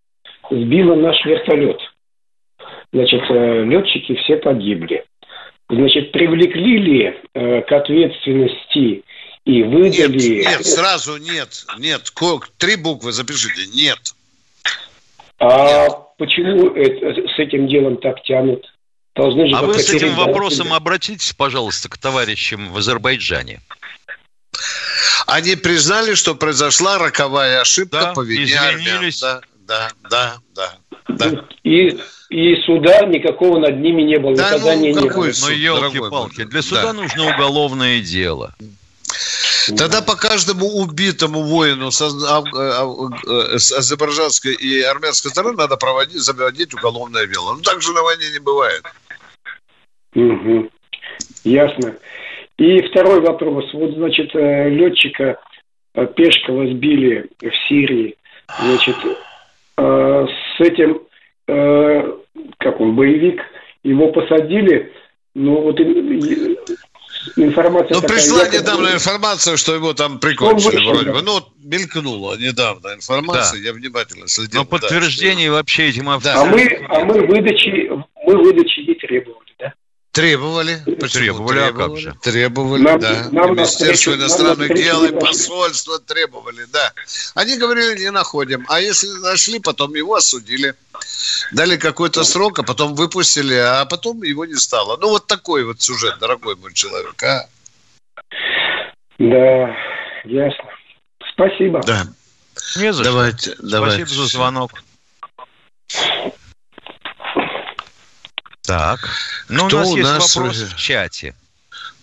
сбила 0.50 0.94
наш 0.94 1.24
вертолет. 1.24 1.80
Значит, 2.92 3.22
э, 3.30 3.64
летчики 3.64 4.14
все 4.16 4.36
погибли. 4.36 5.06
Значит, 5.70 6.12
привлекли 6.12 6.78
ли 6.78 7.16
э, 7.32 7.62
к 7.62 7.72
ответственности 7.72 9.04
и 9.46 9.62
выдали... 9.62 10.40
Нет, 10.40 10.46
нет, 10.46 10.66
сразу 10.66 11.16
нет, 11.16 11.64
нет. 11.78 12.12
Три 12.58 12.76
буквы 12.76 13.12
запишите, 13.12 13.62
нет. 13.74 14.14
А 15.38 15.88
почему 16.18 16.70
это, 16.74 17.28
с 17.28 17.38
этим 17.38 17.68
делом 17.68 17.96
так 17.98 18.22
тянут? 18.22 18.64
Должны 19.14 19.48
же 19.48 19.56
а 19.56 19.62
вы 19.62 19.74
с 19.78 19.90
этим 19.90 20.14
вопросом 20.14 20.66
себя. 20.66 20.76
обратитесь, 20.76 21.32
пожалуйста, 21.32 21.88
к 21.88 21.98
товарищам 21.98 22.72
в 22.72 22.78
Азербайджане. 22.78 23.60
Они 25.26 25.56
признали, 25.56 26.14
что 26.14 26.34
произошла 26.34 26.98
роковая 26.98 27.60
ошибка 27.60 28.00
да, 28.00 28.12
по 28.12 28.22
вине 28.22 28.44
извинились. 28.44 29.20
Да, 29.20 29.40
да, 29.66 29.90
да, 30.08 30.36
да. 30.54 30.72
да. 31.08 31.44
И, 31.64 31.98
и 32.30 32.62
суда 32.62 33.06
никакого 33.06 33.58
над 33.58 33.78
ними 33.78 34.02
не 34.02 34.18
было, 34.18 34.36
да, 34.36 34.44
наказания 34.44 34.94
ну, 34.94 35.02
не 35.02 35.08
было. 35.08 35.24
Ну, 35.24 35.50
елки-палки, 35.50 36.44
для 36.44 36.62
суда 36.62 36.82
да. 36.84 36.92
нужно 36.92 37.34
уголовное 37.34 38.00
дело. 38.00 38.54
Тогда 39.76 40.02
по 40.02 40.16
каждому 40.16 40.66
убитому 40.66 41.42
воину 41.42 41.90
с, 41.90 42.00
с 42.00 43.72
азербайджанской 43.72 44.54
и 44.54 44.80
армянской 44.82 45.30
стороны 45.30 45.56
надо 45.56 45.76
проводить, 45.76 46.20
заводить 46.20 46.74
уголовное 46.74 47.26
дело. 47.26 47.54
Ну, 47.54 47.62
так 47.62 47.82
же 47.82 47.92
на 47.92 48.02
войне 48.02 48.24
не 48.32 48.38
бывает. 48.40 48.82
Угу. 50.14 50.70
Ясно. 51.44 51.94
И 52.56 52.82
второй 52.88 53.20
вопрос. 53.20 53.72
Вот, 53.72 53.94
значит, 53.94 54.34
э, 54.34 54.68
летчика 54.70 55.38
э, 55.94 56.06
Пешкова 56.06 56.66
сбили 56.66 57.28
в 57.40 57.68
Сирии. 57.68 58.16
Значит, 58.60 58.96
с 59.76 60.60
этим, 60.60 61.02
как 61.46 62.80
он, 62.80 62.96
боевик, 62.96 63.42
его 63.84 64.10
посадили, 64.10 64.92
ну 65.34 65.60
вот 65.60 65.78
информация 67.36 67.94
Ну, 67.94 68.02
пришла 68.02 68.42
якобы... 68.42 68.58
недавно 68.58 68.88
информация, 68.94 69.56
что 69.56 69.74
его 69.74 69.94
там 69.94 70.18
прикончили 70.18 70.88
вроде 70.88 71.12
бы. 71.12 71.22
Ну, 71.22 71.40
мелькнула 71.62 72.36
недавно 72.36 72.94
информация, 72.94 73.60
да. 73.60 73.66
я 73.66 73.72
внимательно 73.72 74.28
следил. 74.28 74.60
Но 74.60 74.66
подтверждение 74.66 75.48
да, 75.48 75.56
вообще 75.56 75.88
этим 75.88 76.06
да. 76.22 76.40
А 76.40 76.44
мы, 76.44 76.86
а 76.88 77.04
мы 77.04 77.26
выдачи, 77.26 77.90
мы 78.24 78.42
выдачи? 78.42 78.77
Требовали. 80.18 80.82
Почему? 80.98 81.08
Требовали, 81.08 81.58
а 81.60 81.72
как 81.72 81.96
же? 81.96 82.12
Требовали, 82.20 82.82
нам, 82.82 82.98
да. 82.98 83.28
Нам 83.30 83.54
Министерство 83.54 84.14
иностранных 84.14 84.74
дел 84.74 85.04
и 85.04 85.12
посольство 85.12 86.00
требовали, 86.00 86.64
да. 86.72 86.92
Они 87.36 87.56
говорили, 87.56 88.00
не 88.00 88.10
находим. 88.10 88.66
А 88.68 88.80
если 88.80 89.06
нашли, 89.20 89.60
потом 89.60 89.94
его 89.94 90.16
осудили. 90.16 90.74
Дали 91.52 91.76
какой-то 91.76 92.24
срок, 92.24 92.58
а 92.58 92.64
потом 92.64 92.96
выпустили, 92.96 93.54
а 93.54 93.84
потом 93.84 94.24
его 94.24 94.44
не 94.44 94.56
стало. 94.56 94.96
Ну, 94.96 95.10
вот 95.10 95.28
такой 95.28 95.64
вот 95.64 95.80
сюжет, 95.80 96.18
дорогой 96.18 96.56
мой 96.56 96.74
человек, 96.74 97.22
а? 97.22 97.46
Да, 99.20 99.76
ясно. 100.24 100.64
Спасибо. 101.32 101.80
Да. 101.86 102.08
Не 102.76 102.92
за 102.92 103.04
давайте, 103.04 103.52
что. 103.52 103.62
Давайте. 103.62 104.04
Спасибо 104.04 104.22
за 104.22 104.28
звонок. 104.28 104.72
Так. 108.68 109.00
Ну, 109.48 109.66
Кто 109.68 109.78
у 109.78 109.80
нас 109.80 109.88
у 109.88 109.96
есть 109.96 110.10
нас 110.10 110.36
вопрос 110.36 110.56
в... 110.58 110.74
в 110.74 110.76
чате. 110.76 111.34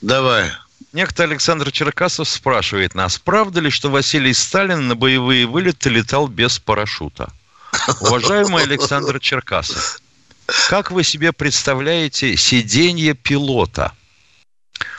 Давай. 0.01 0.51
некто 0.93 1.21
Александр 1.21 1.71
Черкасов 1.71 2.27
спрашивает 2.27 2.95
нас, 2.95 3.19
правда 3.19 3.59
ли, 3.59 3.69
что 3.69 3.91
Василий 3.91 4.33
Сталин 4.33 4.87
на 4.87 4.95
боевые 4.95 5.45
вылеты 5.45 5.91
летал 5.91 6.27
без 6.27 6.57
парашюта? 6.57 7.31
Уважаемый 8.01 8.63
Александр 8.63 9.19
Черкасов, 9.19 9.99
как 10.67 10.89
вы 10.89 11.03
себе 11.03 11.33
представляете 11.33 12.35
сиденье 12.35 13.13
пилота? 13.13 13.91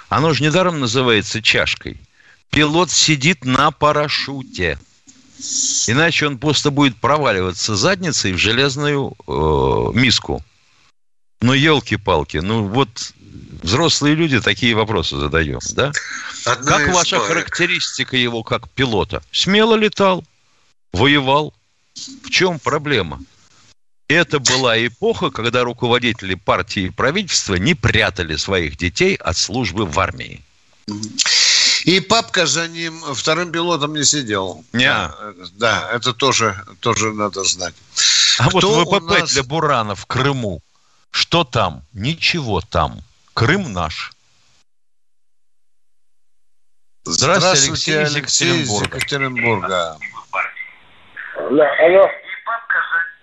Оно 0.09 0.35
же 0.35 0.45
недаром 0.45 0.79
называется 0.79 1.43
чашкой. 1.43 2.01
Пилот 2.51 2.93
сидит 2.93 3.45
на 3.45 3.73
парашюте. 3.73 4.79
Иначе 5.89 6.29
он 6.29 6.39
просто 6.39 6.71
будет 6.71 6.97
проваливаться 6.97 7.75
задницей 7.75 8.35
в 8.35 8.39
железную 8.39 9.17
э, 9.27 9.99
миску. 9.99 10.45
Ну, 11.47 11.53
елки-палки, 11.53 12.39
ну 12.39 12.65
вот 12.67 13.13
взрослые 13.63 14.17
люди 14.17 14.41
такие 14.41 14.75
вопросы 14.75 15.17
задаем, 15.17 15.61
да? 15.75 15.93
Одна 16.45 16.79
как 16.79 16.89
ваша 16.89 17.17
история. 17.17 17.35
характеристика 17.35 18.17
его 18.17 18.43
как 18.43 18.69
пилота? 18.71 19.23
Смело 19.31 19.77
летал, 19.77 20.25
воевал. 20.93 21.55
В 22.25 22.31
чем 22.31 22.59
проблема? 22.59 23.21
Это 24.09 24.41
была 24.41 24.77
эпоха, 24.85 25.31
когда 25.31 25.63
руководители 25.63 26.35
партии 26.35 26.87
и 26.87 26.91
правительства 26.91 27.55
не 27.55 27.75
прятали 27.75 28.35
своих 28.35 28.77
детей 28.77 29.15
от 29.15 29.37
службы 29.37 29.87
в 29.87 30.01
армии. 30.01 30.43
И 31.85 32.01
папка 32.01 32.47
за 32.47 32.67
ним 32.67 33.01
вторым 33.15 33.53
пилотом 33.53 33.95
не 33.95 34.05
сидел. 34.05 34.65
Не. 34.73 35.11
Да, 35.53 35.91
это 35.93 36.13
тоже, 36.13 36.61
тоже 36.81 37.13
надо 37.13 37.45
знать. 37.45 37.75
А 38.41 38.49
Кто 38.49 38.85
вот 38.85 39.01
ВПП 39.01 39.21
нас- 39.21 39.33
для 39.33 39.45
Бурана 39.45 39.95
в 39.95 40.07
Крыму. 40.07 40.61
Что 41.17 41.45
там? 41.45 41.81
Ничего 41.95 42.61
там. 42.61 42.99
Крым 43.33 43.73
наш. 43.73 44.13
Здравствуйте, 47.07 48.01
Алексей 48.01 48.61
из 48.61 48.85
Екатеринбурга. 48.85 48.97
Екатеринбурга. 48.99 49.97
Да, 51.51 51.71
алло. 51.87 52.07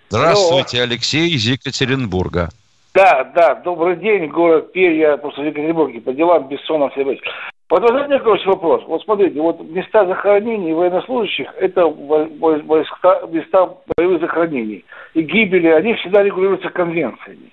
Здравствуйте, 0.09 0.81
Алексей 0.81 1.29
из 1.35 1.45
Екатеринбурга. 1.45 2.50
Да, 2.95 3.25
да, 3.35 3.55
добрый 3.55 3.97
день, 3.97 4.27
город 4.27 4.73
Перь, 4.73 4.97
я 4.97 5.17
просто 5.17 5.41
в 5.41 5.45
Екатеринбурге 5.45 6.01
по 6.01 6.13
делам 6.13 6.47
Бессонов 6.47 6.95
Борисович. 6.95 7.21
Вот 7.69 7.81
вы 7.83 7.89
знаете, 7.89 8.17
короче, 8.23 8.45
вопрос. 8.45 8.83
Вот 8.88 9.03
смотрите, 9.03 9.39
вот 9.39 9.62
места 9.62 10.07
захоронений 10.07 10.73
военнослужащих– 10.73 11.47
это 11.59 11.81
во- 11.85 12.25
во- 12.25 12.57
войска, 12.57 13.21
места 13.27 13.69
боевых 13.95 14.19
захоронений. 14.21 14.83
И 15.13 15.21
гибели, 15.21 15.67
они 15.67 15.93
всегда 15.95 16.23
регулируются 16.23 16.69
конвенциями. 16.69 17.51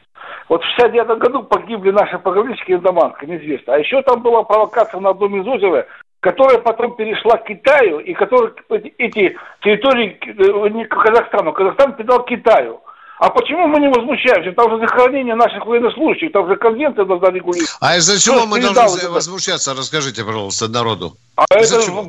Вот 0.51 0.65
в 0.65 0.67
69 0.81 1.19
году 1.19 1.45
погибли 1.45 1.93
наши 1.93 2.19
пограничники 2.19 2.73
в 2.73 2.83
Даманска, 2.83 3.25
неизвестно. 3.25 3.75
А 3.75 3.79
еще 3.79 4.03
там 4.03 4.21
была 4.21 4.43
провокация 4.43 4.99
на 4.99 5.11
одном 5.11 5.41
из 5.41 5.47
озера, 5.47 5.87
которая 6.19 6.59
потом 6.59 6.97
перешла 6.97 7.37
к 7.37 7.45
Китаю, 7.45 8.01
и 8.01 8.13
которые 8.15 8.53
эти, 8.71 8.93
эти 8.99 9.39
территории 9.63 10.19
э, 10.21 10.69
не 10.71 10.87
к 10.87 10.89
Казахстану, 10.89 11.53
Казахстан 11.53 11.93
передал 11.93 12.25
Китаю. 12.25 12.81
А 13.21 13.29
почему 13.29 13.67
мы 13.67 13.79
не 13.81 13.89
возмущаемся? 13.89 14.51
Там 14.53 14.71
же 14.71 14.79
захоронение 14.79 15.35
наших 15.35 15.67
военнослужащих, 15.67 16.33
там 16.33 16.49
же 16.49 16.57
конвенция 16.57 17.05
должна 17.05 17.29
регулировать. 17.29 17.77
А 17.79 17.99
из-за 17.99 18.19
чего 18.19 18.47
мы 18.47 18.63
должны 18.63 18.99
это? 18.99 19.11
возмущаться? 19.11 19.75
Расскажите, 19.75 20.25
пожалуйста, 20.25 20.69
народу. 20.69 21.13
А 21.37 21.45
Из-за 21.61 21.77
это, 21.77 21.85
чего? 21.85 22.01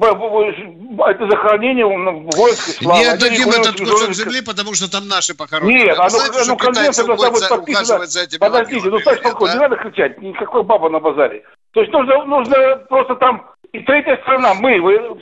это 1.05 1.27
захоронение 1.29 1.85
ну, 1.85 2.29
воинской 2.33 2.73
славы. 2.75 2.99
Не 2.99 3.05
отдадим 3.07 3.49
этот 3.49 3.77
кусок 3.77 4.13
земли, 4.13 4.41
потому 4.41 4.73
что 4.73 4.89
там 4.89 5.09
наши 5.09 5.35
похоронены. 5.35 5.83
Нет, 5.83 5.97
Вы 5.97 6.01
оно, 6.01 6.09
знаете, 6.09 6.35
оно 6.35 6.43
что 6.45 6.55
конвенция 6.55 7.05
должна 7.05 7.31
быть 7.31 7.49
подписана. 7.49 7.99
Подождите, 8.39 8.89
ну 8.89 8.91
могилами, 8.91 9.03
Саш 9.03 9.13
нет, 9.15 9.23
Полков, 9.23 9.53
не 9.53 9.59
надо 9.59 9.75
кричать, 9.75 10.21
никакой 10.21 10.63
баба 10.63 10.89
на 10.89 11.01
базаре. 11.01 11.43
То 11.73 11.81
есть 11.81 11.91
нужно, 11.91 12.23
нужно 12.23 12.55
просто 12.87 13.15
там 13.15 13.50
и 13.73 13.79
третья 13.79 14.17
страна, 14.23 14.53
мы, 14.55 14.71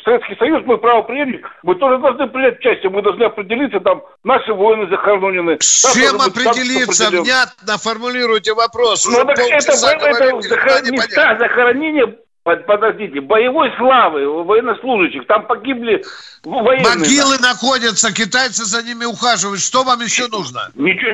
Советский 0.04 0.36
Союз, 0.38 0.64
мы 0.66 0.78
правоприемник, 0.78 1.46
мы 1.64 1.76
тоже 1.76 2.00
должны 2.00 2.28
принять 2.28 2.58
участие, 2.60 2.90
мы 2.90 3.02
должны 3.04 3.24
определиться, 3.24 3.80
там 3.80 4.02
наши 4.24 4.52
воины 4.54 4.90
захоронены. 4.90 5.58
С 5.60 5.84
Там 5.84 5.94
чем 5.94 6.18
быть 6.18 6.28
определиться? 6.28 7.04
определен. 7.08 7.24
Внятно 7.24 7.78
формулируйте 7.78 8.54
вопрос. 8.54 9.06
Ну 9.06 9.24
так 9.26 9.38
это, 9.38 9.42
это, 9.44 9.72
захор- 9.74 10.92
места 10.92 11.38
захоронения, 11.38 12.16
под- 12.44 12.66
подождите, 12.66 13.22
боевой 13.22 13.70
славы 13.78 14.44
военнослужащих, 14.44 15.28
там 15.28 15.46
погибли 15.46 16.04
военные. 16.44 16.98
Могилы 16.98 17.38
находятся, 17.40 18.12
китайцы 18.14 18.66
за 18.66 18.82
ними 18.82 19.06
ухаживают. 19.06 19.62
Что 19.62 19.84
вам 19.84 20.00
еще 20.02 20.28
нужно? 20.28 20.72
Ничего, 20.74 21.12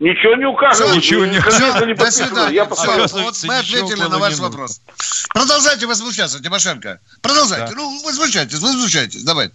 ничего 0.00 0.34
не 0.36 0.44
указывают. 0.46 0.96
Ничего 0.96 1.24
не- 1.26 1.40
Все, 1.40 1.84
не 1.86 1.94
до 1.94 2.10
свидания. 2.10 2.54
Я. 2.54 2.62
Оказывается, 2.64 3.16
вот 3.18 3.36
мы 3.44 3.56
ответили 3.58 4.00
на 4.00 4.18
ваш 4.18 4.34
вопрос. 4.38 4.80
Продолжайте 5.30 5.86
возмущаться, 5.86 6.42
Тимошенко. 6.42 7.00
Продолжайте. 7.20 7.74
Да. 7.74 7.80
Ну, 7.80 8.02
возмущайтесь, 8.04 8.58
возмущайтесь. 8.58 9.22
Давайте. 9.22 9.54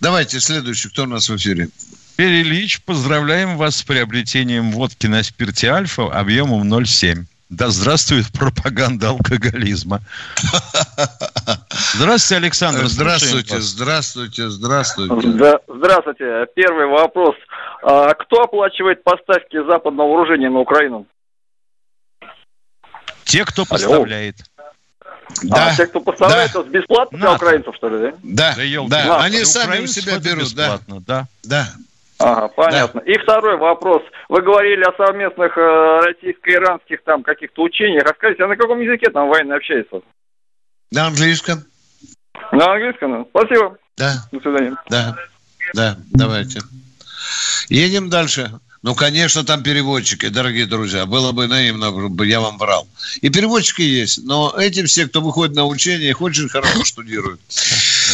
Давайте, 0.00 0.40
следующий. 0.40 0.88
Кто 0.88 1.04
у 1.04 1.06
нас 1.06 1.28
в 1.28 1.36
эфире? 1.36 1.68
Ильич, 2.16 2.80
поздравляем 2.82 3.56
вас 3.56 3.76
с 3.76 3.82
приобретением 3.82 4.72
водки 4.72 5.06
на 5.06 5.22
спирте 5.22 5.70
Альфа 5.70 6.06
объемом 6.06 6.62
0,7. 6.72 7.24
Да 7.50 7.68
здравствует 7.70 8.30
пропаганда 8.30 9.08
алкоголизма. 9.08 10.00
Здравствуйте, 11.94 12.36
Александр. 12.44 12.86
Здравствуйте, 12.86 13.60
здравствуйте, 13.60 14.48
здравствуйте. 14.50 15.28
Да, 15.28 15.58
здравствуйте. 15.66 16.46
Первый 16.54 16.86
вопрос. 16.86 17.34
А 17.82 18.12
кто 18.14 18.42
оплачивает 18.42 19.02
поставки 19.02 19.64
западного 19.66 20.08
вооружения 20.08 20.50
на 20.50 20.58
Украину? 20.58 21.06
Те, 23.24 23.46
кто 23.46 23.64
поставляет. 23.64 24.36
Да, 25.42 25.68
а 25.68 25.76
те, 25.76 25.86
кто 25.86 26.00
поставляет, 26.00 26.52
да. 26.52 26.60
это 26.60 26.68
бесплатно 26.68 27.18
для 27.18 27.34
украинцев, 27.34 27.74
что 27.76 27.88
ли, 27.88 27.98
да? 27.98 28.12
да, 28.22 28.54
Да, 28.56 28.88
да. 28.88 29.10
ладно, 29.10 29.24
Они 29.24 29.44
сами 29.44 29.84
у 29.84 29.86
себя 29.86 30.18
берут, 30.18 30.54
да, 30.54 30.76
бесплатно, 30.76 31.00
да. 31.06 31.26
да. 31.44 31.68
Ага, 32.20 32.48
понятно. 32.48 33.00
И 33.00 33.16
второй 33.18 33.56
вопрос. 33.56 34.02
Вы 34.28 34.42
говорили 34.42 34.82
о 34.82 34.92
совместных 34.96 35.56
э, 35.56 36.00
российско-иранских 36.04 37.02
там 37.04 37.22
каких-то 37.22 37.62
учениях. 37.62 38.04
Расскажите, 38.04 38.44
а 38.44 38.48
на 38.48 38.56
каком 38.56 38.80
языке 38.80 39.10
там 39.10 39.28
военные 39.28 39.56
общаются? 39.56 40.00
На 40.90 41.06
английском. 41.06 41.64
На 42.52 42.72
английском? 42.72 43.26
Спасибо. 43.30 43.76
Да, 43.96 44.12
До 44.32 44.40
свидания. 44.40 44.76
да, 44.88 45.16
да, 45.74 45.96
давайте. 46.12 46.60
Едем 47.68 48.10
дальше. 48.10 48.50
Ну, 48.88 48.94
конечно, 48.94 49.44
там 49.44 49.62
переводчики, 49.62 50.28
дорогие 50.28 50.64
друзья. 50.64 51.04
Было 51.04 51.32
бы 51.32 51.46
наивно, 51.46 51.92
я 52.24 52.40
вам 52.40 52.56
врал. 52.56 52.88
И 53.20 53.28
переводчики 53.28 53.82
есть, 53.82 54.24
но 54.24 54.54
эти 54.56 54.82
все, 54.86 55.06
кто 55.06 55.20
выходит 55.20 55.54
на 55.54 55.66
учение, 55.66 56.08
их 56.08 56.22
очень 56.22 56.48
хорошо 56.48 56.82
штудируют. 56.86 57.38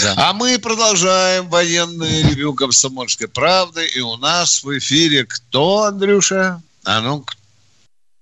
Да. 0.02 0.14
А 0.16 0.32
мы 0.32 0.58
продолжаем 0.58 1.48
военное 1.48 2.28
ревю 2.28 2.54
комсомольской 2.54 3.28
правды. 3.28 3.86
И 3.86 4.00
у 4.00 4.16
нас 4.16 4.64
в 4.64 4.76
эфире 4.76 5.24
кто, 5.24 5.84
Андрюша? 5.84 6.60
А 6.82 7.00
ну, 7.00 7.24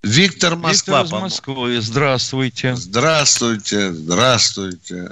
Виктор 0.03 0.55
Москва. 0.55 1.01
Виктор 1.05 1.17
из. 1.17 1.23
Москвы. 1.23 1.81
Здравствуйте. 1.81 2.77
Здравствуйте, 2.77 3.93
здравствуйте. 3.95 5.11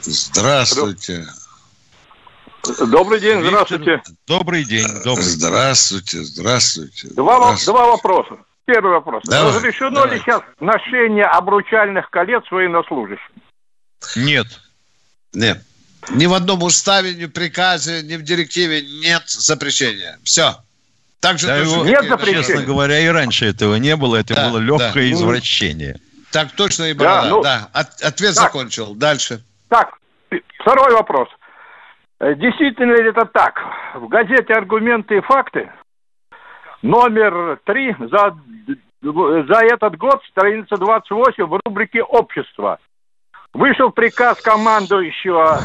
Здравствуйте. 0.00 1.26
Добрый 2.64 3.20
день, 3.20 3.40
Виктор, 3.40 3.50
здравствуйте. 3.66 4.02
Добрый 4.26 4.64
день. 4.64 4.86
Добрый. 5.04 5.24
Здравствуйте, 5.24 6.18
здравствуйте. 6.22 7.08
Два, 7.08 7.36
здравствуйте. 7.36 7.70
два 7.72 7.86
вопроса. 7.86 8.36
Первый 8.66 8.92
вопрос. 8.92 9.22
Давай, 9.24 9.54
Разрешено 9.54 9.90
давай. 10.02 10.14
ли 10.14 10.20
сейчас 10.20 10.42
ношение 10.60 11.24
обручальных 11.24 12.08
колец 12.10 12.44
военнослужащим? 12.50 13.32
Нет. 14.16 14.46
Нет. 15.32 15.62
Ни 16.10 16.26
в 16.26 16.34
одном 16.34 16.62
уставе, 16.62 17.14
ни 17.14 17.24
в 17.24 17.30
приказе, 17.30 18.02
ни 18.02 18.16
в 18.16 18.22
директиве 18.22 18.82
нет 18.82 19.22
запрещения. 19.26 20.18
Все. 20.22 20.56
Так 21.20 21.38
же 21.38 21.46
Да 21.48 21.56
его- 21.56 21.84
Нет 21.84 22.04
и 22.04 22.08
запрещения. 22.08 22.42
Честно 22.42 22.62
говоря, 22.62 22.98
и 23.00 23.06
раньше 23.08 23.46
этого 23.46 23.74
не 23.76 23.96
было. 23.96 24.16
Это 24.16 24.34
Да, 24.34 24.48
было 24.48 24.58
легкое 24.58 25.08
да. 25.08 25.12
извращение. 25.12 26.00
Так 26.30 26.52
точно 26.52 26.84
и 26.84 26.92
было. 26.92 27.08
Да, 27.08 27.24
ну- 27.24 27.40
От- 27.72 28.00
ответ 28.02 28.34
Так. 28.34 28.44
закончил. 28.44 28.94
Дальше. 28.94 29.42
Так, 29.68 29.94
второй 30.60 30.92
вопрос. 30.94 31.28
Э, 32.20 32.34
Действительно 32.34 32.92
ли 32.92 33.08
это 33.08 33.24
так? 33.24 33.60
В 33.94 34.06
газете 34.08 34.52
«Аргументы 34.52 35.16
и 35.16 35.20
факты» 35.20 35.72
номер 36.82 37.58
три 37.64 37.94
за, 37.98 38.36
за 39.02 39.64
этот 39.64 39.96
год, 39.96 40.22
страница 40.30 40.76
28, 40.76 41.44
в 41.44 41.60
рубрике 41.64 42.02
«Общество». 42.02 42.78
Вышел 43.52 43.90
приказ 43.90 44.40
командующего 44.42 45.58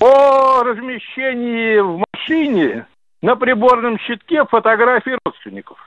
о 0.00 0.62
размещении 0.62 1.80
в 1.80 2.04
машине 2.12 2.86
на 3.22 3.34
приборном 3.34 3.98
щитке 3.98 4.44
фотографий 4.44 5.16
родственников. 5.24 5.78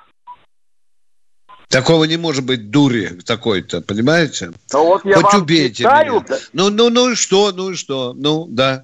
Такого 1.72 2.04
не 2.04 2.18
может 2.18 2.44
быть 2.44 2.70
дури 2.70 3.18
такой-то, 3.26 3.82
понимаете? 3.82 4.52
Но 4.74 4.86
вот 4.86 5.06
я 5.06 5.16
Хоть 5.16 5.24
вам 5.34 5.42
убейте 5.44 5.76
читаю, 5.84 6.14
меня. 6.16 6.26
Ну, 6.54 6.70
ну, 6.70 6.90
ну 6.90 7.12
и 7.12 7.16
что, 7.16 7.52
ну 7.52 7.72
и 7.72 7.76
что? 7.76 8.14
Ну, 8.16 8.46
да. 8.50 8.84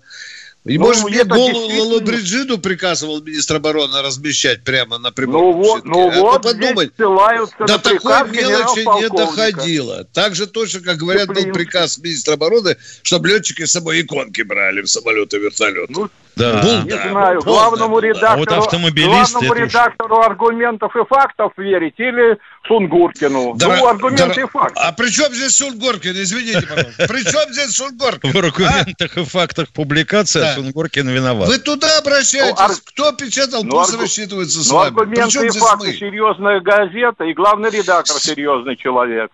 И, 0.66 0.78
Ну, 0.78 0.86
может, 0.88 1.06
мне 1.06 1.24
голую 1.24 1.54
действительно- 1.54 1.84
Лалабриджиду 1.86 2.58
приказывал 2.58 3.22
министр 3.22 3.56
обороны 3.56 4.02
размещать 4.02 4.66
прямо 4.66 4.98
на 4.98 5.12
прибор. 5.12 5.36
Ну 5.42 5.52
вот, 5.54 5.86
ну 5.86 6.10
вот, 6.12 6.44
подумать, 6.44 6.92
до 6.98 7.78
такой 7.80 8.30
мелочи 8.32 9.02
не 9.02 9.08
доходило. 9.10 10.04
Так 10.14 10.36
же 10.36 10.46
точно, 10.46 10.82
как 10.82 10.98
говорят, 10.98 11.28
был 11.28 11.36
Теплинский. 11.36 11.54
приказ 11.54 11.98
министра 12.00 12.34
обороны, 12.34 12.76
чтобы 13.02 13.30
летчики 13.30 13.64
с 13.66 13.72
собой 13.72 14.02
иконки 14.02 14.42
брали 14.42 14.82
в 14.82 14.88
самолеты 14.90 15.38
и 15.38 15.40
вертолеты. 15.40 15.86
Ну, 15.94 16.10
Да. 16.36 16.62
Был, 16.62 16.84
Не 16.84 16.90
да, 16.92 17.10
знаю, 17.10 17.42
главному 17.42 17.98
редактору, 18.00 18.34
А 18.34 18.38
вот 18.38 18.52
автомобилисты 18.52 19.32
главному 19.40 19.52
уж- 19.54 19.58
редактору 19.58 20.20
аргументов 20.20 20.96
и 20.96 21.04
фактов 21.10 21.52
верить 21.58 21.96
или 21.98 22.38
Сунгуркину? 22.68 23.56
Дора- 23.56 23.78
ну, 23.78 23.88
аргументы 23.88 24.26
дора- 24.28 24.42
и 24.44 24.50
факты. 24.50 24.74
А 24.80 24.92
при 24.92 25.10
чем 25.10 25.34
здесь 25.34 25.56
Сунгоркин? 25.58 26.12
Извините, 26.22 26.62
пожалуйста. 26.68 27.08
При 27.08 27.24
чем 27.24 27.54
здесь 27.54 27.72
Сунгоркин? 27.76 28.32
В 28.32 28.38
аргументах 28.38 29.18
и 29.18 29.24
фактах 29.26 29.70
публикации 29.70 30.40
Да. 30.40 30.56
Сунгоркин 30.56 31.10
виноват. 31.10 31.48
Вы 31.48 31.58
туда 31.60 31.98
обращаетесь. 31.98 32.56
Ну, 32.58 32.64
ар- 32.64 32.72
Кто 32.86 33.12
печатал, 33.14 33.64
Ну, 33.64 33.72
пусть 33.72 33.94
рассчитывается 33.96 34.64
с 34.64 34.70
Ну, 34.70 34.76
вами. 34.76 34.88
Аргументы 35.00 35.46
и 35.46 35.50
факты, 35.50 35.88
мы? 35.88 35.94
серьезная 35.94 36.60
газета, 36.60 37.24
и 37.24 37.34
главный 37.34 37.70
редактор 37.70 38.20
серьезный 38.20 38.76
человек. 38.76 39.32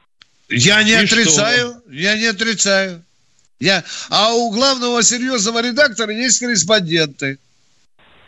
Я 0.50 0.84
не 0.84 0.92
И 0.92 0.96
отрицаю, 0.96 1.82
я 1.90 2.18
не 2.18 2.26
отрицаю. 2.28 3.02
Я... 3.60 3.84
А 4.10 4.34
у 4.34 4.52
главного 4.52 5.02
серьезного 5.04 5.62
редактора 5.62 6.12
есть 6.14 6.40
корреспонденты. 6.40 7.38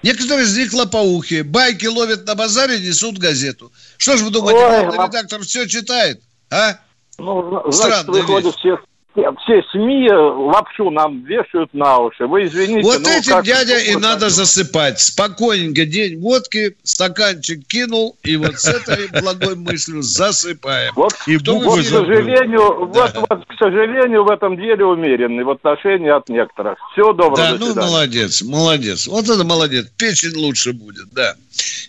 Некоторые 0.06 0.46
из 0.46 0.56
них 0.56 0.72
лопоухие. 0.72 1.41
Байки 1.41 1.88
ловят 1.88 2.28
на 2.28 2.36
базаре, 2.36 2.80
несут 2.80 3.18
газету. 3.18 3.72
Что 3.98 4.15
ж 4.18 4.22
вы 4.22 4.30
думаете, 4.30 4.60
Ой, 4.60 4.70
главный 4.70 4.98
а- 5.00 5.08
редактор 5.08 5.41
все 5.41 5.68
читает? 5.68 6.22
А? 6.52 6.78
Ну, 7.18 7.72
Странная 7.72 8.04
значит, 8.04 8.08
выходит, 8.08 8.56
все, 8.56 8.78
все 9.15 9.63
СМИ 9.71 10.10
лапшу 10.12 10.89
нам 10.91 11.23
вешают 11.23 11.73
на 11.73 11.99
уши. 11.99 12.28
Вы 12.28 12.45
извините, 12.45 12.82
Вот 12.82 13.01
ну, 13.01 13.10
этим, 13.10 13.32
как- 13.32 13.45
дядя, 13.45 13.78
и 13.78 13.95
надо 13.95 14.30
засыпать. 14.30 14.99
Спокойненько 14.99 15.86
день 15.86 16.19
водки, 16.19 16.75
стаканчик 16.84 17.65
кинул, 17.65 18.17
и 18.23 18.36
вот 18.36 18.60
с 18.60 18.65
этой 18.67 19.08
благой 19.21 19.56
мыслью 19.56 20.01
засыпаем. 20.01 20.91
Вот, 20.95 21.13
И 21.28 21.38
вот, 21.38 21.80
к 21.80 21.84
сожалению, 21.86 22.89
Да. 22.93 23.12
вот, 23.13 23.28
вот, 23.30 23.45
к 23.47 23.54
сожалению, 23.58 24.25
в 24.25 24.30
этом 24.32 24.58
деле 24.58 24.84
умеренный 24.86 25.43
в 25.45 25.49
отношении 25.49 26.10
от 26.10 26.28
некоторых. 26.30 26.78
Всего 26.93 27.13
доброго, 27.13 27.38
Да, 27.38 27.51
до 27.54 27.58
ну 27.60 27.65
свидания. 27.67 27.88
молодец, 27.88 28.41
молодец. 28.41 29.08
Вот 29.08 29.30
это 29.30 29.43
молодец. 29.43 29.88
Печень 29.97 30.36
лучше 30.36 30.73
будет, 30.73 31.08
да. 31.13 31.36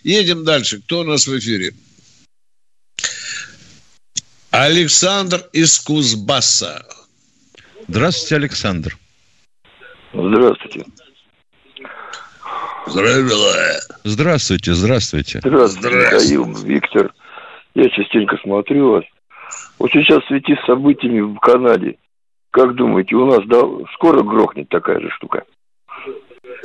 Едем 0.03 0.45
дальше. 0.45 0.81
Кто 0.81 0.99
у 1.01 1.03
нас 1.03 1.27
в 1.27 1.37
эфире? 1.37 1.73
Александр 4.51 5.43
из 5.51 5.77
Кузбасса. 5.79 6.85
Здравствуйте, 7.87 8.35
Александр. 8.35 8.97
Здравствуйте. 10.13 10.85
Здравия. 12.87 13.79
Здравствуйте, 14.03 14.73
здравствуйте. 14.73 15.39
Здравствуйте, 15.39 15.89
Здравствуйте. 15.89 16.35
Михаил, 16.37 16.63
Виктор. 16.65 17.13
Я 17.75 17.89
частенько 17.89 18.37
смотрю 18.43 18.91
вас. 18.91 19.03
Вот 19.79 19.91
сейчас 19.91 20.23
в 20.23 20.27
связи 20.27 20.55
с 20.55 20.65
событиями 20.65 21.21
в 21.21 21.37
Канаде, 21.39 21.97
как 22.51 22.75
думаете, 22.75 23.15
у 23.15 23.25
нас 23.25 23.41
да, 23.47 23.61
скоро 23.93 24.23
грохнет 24.23 24.69
такая 24.69 24.99
же 24.99 25.09
штука? 25.11 25.43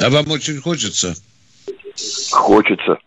А 0.01 0.11
вам 0.11 0.31
очень 0.31 0.59
хочется? 0.61 1.15
Хочется. 2.31 2.99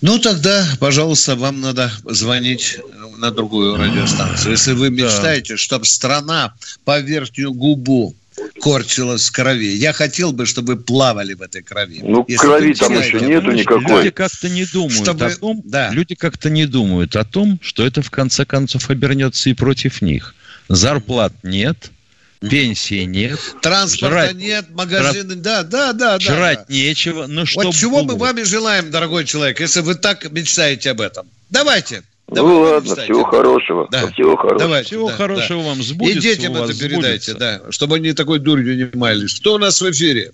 Ну, 0.00 0.18
тогда, 0.18 0.64
пожалуйста, 0.78 1.34
вам 1.34 1.60
надо 1.60 1.90
звонить 2.04 2.78
на 3.16 3.30
другую 3.30 3.76
радиостанцию. 3.76 4.52
Если 4.52 4.72
вы 4.72 4.90
мечтаете, 4.90 5.56
чтобы 5.56 5.86
страна 5.86 6.54
по 6.84 7.00
верхнюю 7.00 7.52
губу 7.52 8.14
корчилась 8.60 9.28
в 9.28 9.32
крови. 9.32 9.74
Я 9.74 9.92
хотел 9.92 10.32
бы, 10.32 10.46
чтобы 10.46 10.74
вы 10.74 10.80
плавали 10.80 11.34
в 11.34 11.42
этой 11.42 11.62
крови. 11.62 12.00
Ну, 12.02 12.24
Если 12.28 12.46
крови 12.46 12.74
там 12.74 12.92
еще 12.92 13.20
нету 13.20 13.50
никакой. 13.50 13.96
Люди 13.98 14.10
как-то 14.10 14.48
не 14.48 14.64
думают 14.64 15.02
Чтобы- 15.02 15.24
о 15.26 15.36
том, 15.36 15.62
да. 15.64 15.90
люди 15.90 16.14
как-то 16.14 16.50
не 16.50 16.66
думают 16.66 17.16
о 17.16 17.24
том, 17.24 17.58
что 17.62 17.84
это 17.84 18.02
в 18.02 18.10
конце 18.10 18.44
концов 18.44 18.90
обернется 18.90 19.50
и 19.50 19.54
против 19.54 20.02
них. 20.02 20.34
Зарплат 20.68 21.32
нет, 21.42 21.90
пенсии 22.40 23.04
нет, 23.04 23.38
Транспорта 23.62 24.14
Жрать. 24.14 24.36
нет, 24.36 24.70
магазины, 24.70 25.34
да, 25.34 25.62
да, 25.62 25.92
да, 25.92 26.18
да. 26.18 26.20
жрать 26.20 26.64
да. 26.68 26.74
нечего. 26.74 27.26
Ну 27.26 27.46
что 27.46 27.62
Вот 27.62 27.74
чего 27.74 28.02
мы 28.02 28.14
было? 28.14 28.26
вам 28.26 28.38
и 28.38 28.44
желаем, 28.44 28.90
дорогой 28.90 29.24
человек, 29.24 29.60
если 29.60 29.80
вы 29.80 29.94
так 29.94 30.30
мечтаете 30.30 30.90
об 30.90 31.00
этом. 31.00 31.28
Давайте. 31.50 32.02
Ну 32.28 32.34
Давайте 32.36 32.60
ладно, 32.60 32.88
мечтайте 32.88 33.12
всего 33.12 33.24
хорошего. 33.24 33.88
Да. 33.90 34.10
Всего 34.12 34.36
хорошего. 34.36 34.58
Давайте, 34.58 34.86
Всего 34.88 35.08
да, 35.08 35.16
хорошего 35.16 35.62
да. 35.62 35.68
вам 35.68 35.82
сбудется. 35.82 36.18
И 36.18 36.22
детям 36.22 36.56
это 36.56 36.78
передайте, 36.78 37.32
сбудется. 37.32 37.62
да, 37.64 37.72
чтобы 37.72 37.96
они 37.96 38.12
такой 38.12 38.38
дурью 38.38 38.76
не 38.76 38.96
маялись. 38.96 39.40
Кто 39.40 39.54
у 39.54 39.58
нас 39.58 39.80
в 39.80 39.90
эфире? 39.90 40.32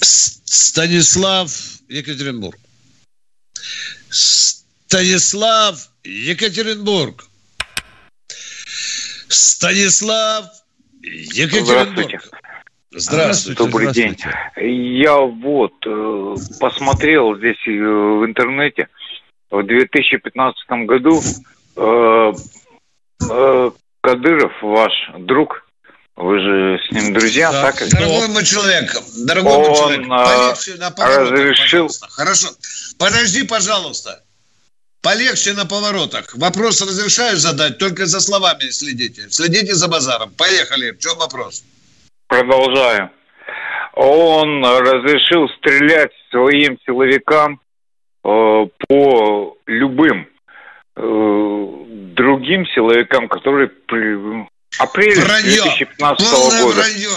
Станислав 0.00 1.50
Екатеринбург. 1.88 2.58
Станислав 4.10 5.90
Екатеринбург. 6.04 7.27
Станислав 9.28 10.46
Екатеринбург. 11.02 12.30
Здравствуйте. 12.90 13.62
Добрый 13.62 13.92
день. 13.92 14.16
Я 14.56 15.16
вот 15.18 15.72
э, 15.86 16.34
посмотрел 16.58 17.36
здесь 17.36 17.58
э, 17.66 17.70
в 17.70 18.24
интернете 18.24 18.88
в 19.50 19.62
2015 19.62 20.56
году 20.86 21.22
э, 21.76 22.32
э, 23.30 23.70
Кадыров, 24.00 24.52
ваш 24.62 24.92
друг, 25.18 25.68
вы 26.16 26.38
же 26.40 26.78
с 26.88 26.92
ним 26.92 27.12
друзья, 27.12 27.52
Так, 27.52 27.78
так? 27.78 27.88
дорогой 27.90 28.28
мой 28.28 28.44
человек, 28.44 28.96
дорогой 29.26 29.58
мой 29.58 29.68
Он, 29.68 29.76
человек, 29.76 30.06
а, 30.10 30.24
полегче 30.54 30.74
на 30.76 30.90
разрешил- 30.90 31.88
пожалуйста. 31.88 32.06
Хорошо. 32.08 32.48
Подожди, 32.98 33.42
пожалуйста. 33.44 34.24
Полегче 35.00 35.54
на 35.54 35.64
поворотах. 35.64 36.34
Вопрос 36.34 36.82
разрешаю 36.82 37.36
задать, 37.36 37.78
только 37.78 38.06
за 38.06 38.20
словами 38.20 38.70
следите. 38.70 39.28
Следите 39.30 39.74
за 39.74 39.88
базаром. 39.88 40.30
Поехали. 40.36 40.90
В 40.90 40.98
чем 40.98 41.16
вопрос? 41.18 41.62
Продолжаю. 42.26 43.10
Он 43.94 44.64
разрешил 44.64 45.48
стрелять 45.58 46.10
своим 46.30 46.78
силовикам 46.84 47.60
э, 48.24 48.66
по 48.88 49.56
любым 49.66 50.28
э, 50.96 51.66
другим 52.14 52.66
силовикам, 52.74 53.28
которые 53.28 53.68
при 53.68 54.46
апреле 54.78 55.20
Вранье. 55.22 55.62
2015 55.62 56.30
Полное 56.30 56.62
года. 56.62 56.76
вранье. 56.76 57.08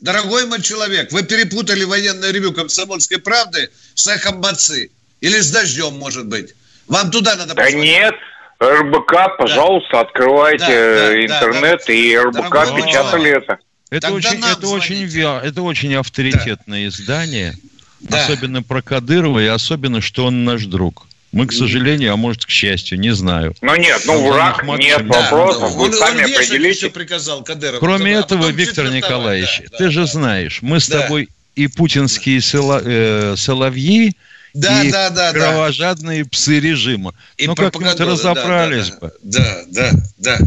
Дорогой 0.00 0.46
мой 0.46 0.60
человек, 0.62 1.12
вы 1.12 1.22
перепутали 1.22 1.84
военное 1.84 2.32
ревю 2.32 2.52
комсомольской 2.52 3.18
правды 3.18 3.70
с 3.94 4.06
эхом 4.08 4.40
Мацы. 4.40 4.90
Или 5.20 5.38
с 5.38 5.50
дождем, 5.50 5.98
может 5.98 6.26
быть. 6.26 6.54
Вам 6.88 7.10
туда 7.10 7.36
надо 7.36 7.54
Да 7.54 7.62
посмотреть. 7.62 7.82
нет, 7.84 8.14
РБК, 8.62 9.36
пожалуйста, 9.38 10.00
открывайте 10.00 10.58
Да, 10.58 10.66
да, 10.68 10.72
э, 10.72 11.26
да, 11.28 11.34
интернет, 11.36 11.80
да. 11.86 11.92
и 11.92 12.16
РБК 12.16 12.50
Дорогой 12.50 12.82
печатали 12.82 13.20
человек. 13.24 13.42
это. 13.44 13.58
Это 13.90 14.00
Тогда 14.08 14.16
очень, 14.16 14.38
это, 14.40 14.68
очень, 14.68 15.08
звоните. 15.08 15.40
это 15.48 15.62
очень 15.62 15.94
авторитетное 15.94 16.86
издание, 16.88 17.54
Да. 18.00 18.24
особенно 18.24 18.62
про 18.62 18.82
Кадырова, 18.82 19.38
и 19.38 19.46
особенно, 19.46 20.00
что 20.00 20.26
он 20.26 20.44
наш 20.44 20.64
друг. 20.64 21.06
Мы, 21.32 21.46
к 21.46 21.52
сожалению, 21.52 22.12
а 22.14 22.16
может, 22.16 22.46
к 22.46 22.50
счастью, 22.50 22.98
не 22.98 23.10
знаю. 23.14 23.54
Ну 23.60 23.76
нет, 23.76 24.00
ну 24.06 24.26
враг, 24.30 24.64
нет. 24.78 25.06
Да, 25.06 25.20
вопросов, 25.22 25.72
Он- 25.72 25.78
вы 25.78 25.84
он 25.86 25.92
сами 25.92 26.22
еще 26.22 26.34
определите. 26.36 26.88
приказал 26.90 27.44
Кадырову. 27.44 27.78
Кроме 27.80 28.16
А 28.16 28.20
этого, 28.20 28.48
Виктор. 28.48 28.88
Николаевич, 28.90 29.60
Да, 29.70 29.76
ты 29.78 29.84
да, 29.84 29.90
же 29.90 30.00
да. 30.00 30.06
знаешь, 30.06 30.58
мы 30.62 30.80
с 30.80 30.88
Да. 30.88 31.02
тобой 31.02 31.28
и 31.56 31.66
путинские 31.68 32.40
села- 32.40 32.80
э, 32.84 33.34
соловьи, 33.36 34.16
Да, 34.56 34.82
и 34.82 34.90
да, 34.90 35.10
да, 35.10 35.32
да. 35.32 35.38
кровожадные 35.38 36.24
псы 36.24 36.60
режима. 36.60 37.12
И 37.36 37.46
ну, 37.46 37.54
как-нибудь 37.54 38.00
разобрались 38.00 38.90
да, 38.90 38.98
бы. 39.00 39.12
Да, 39.22 39.62
да, 39.68 39.90
да. 40.18 40.38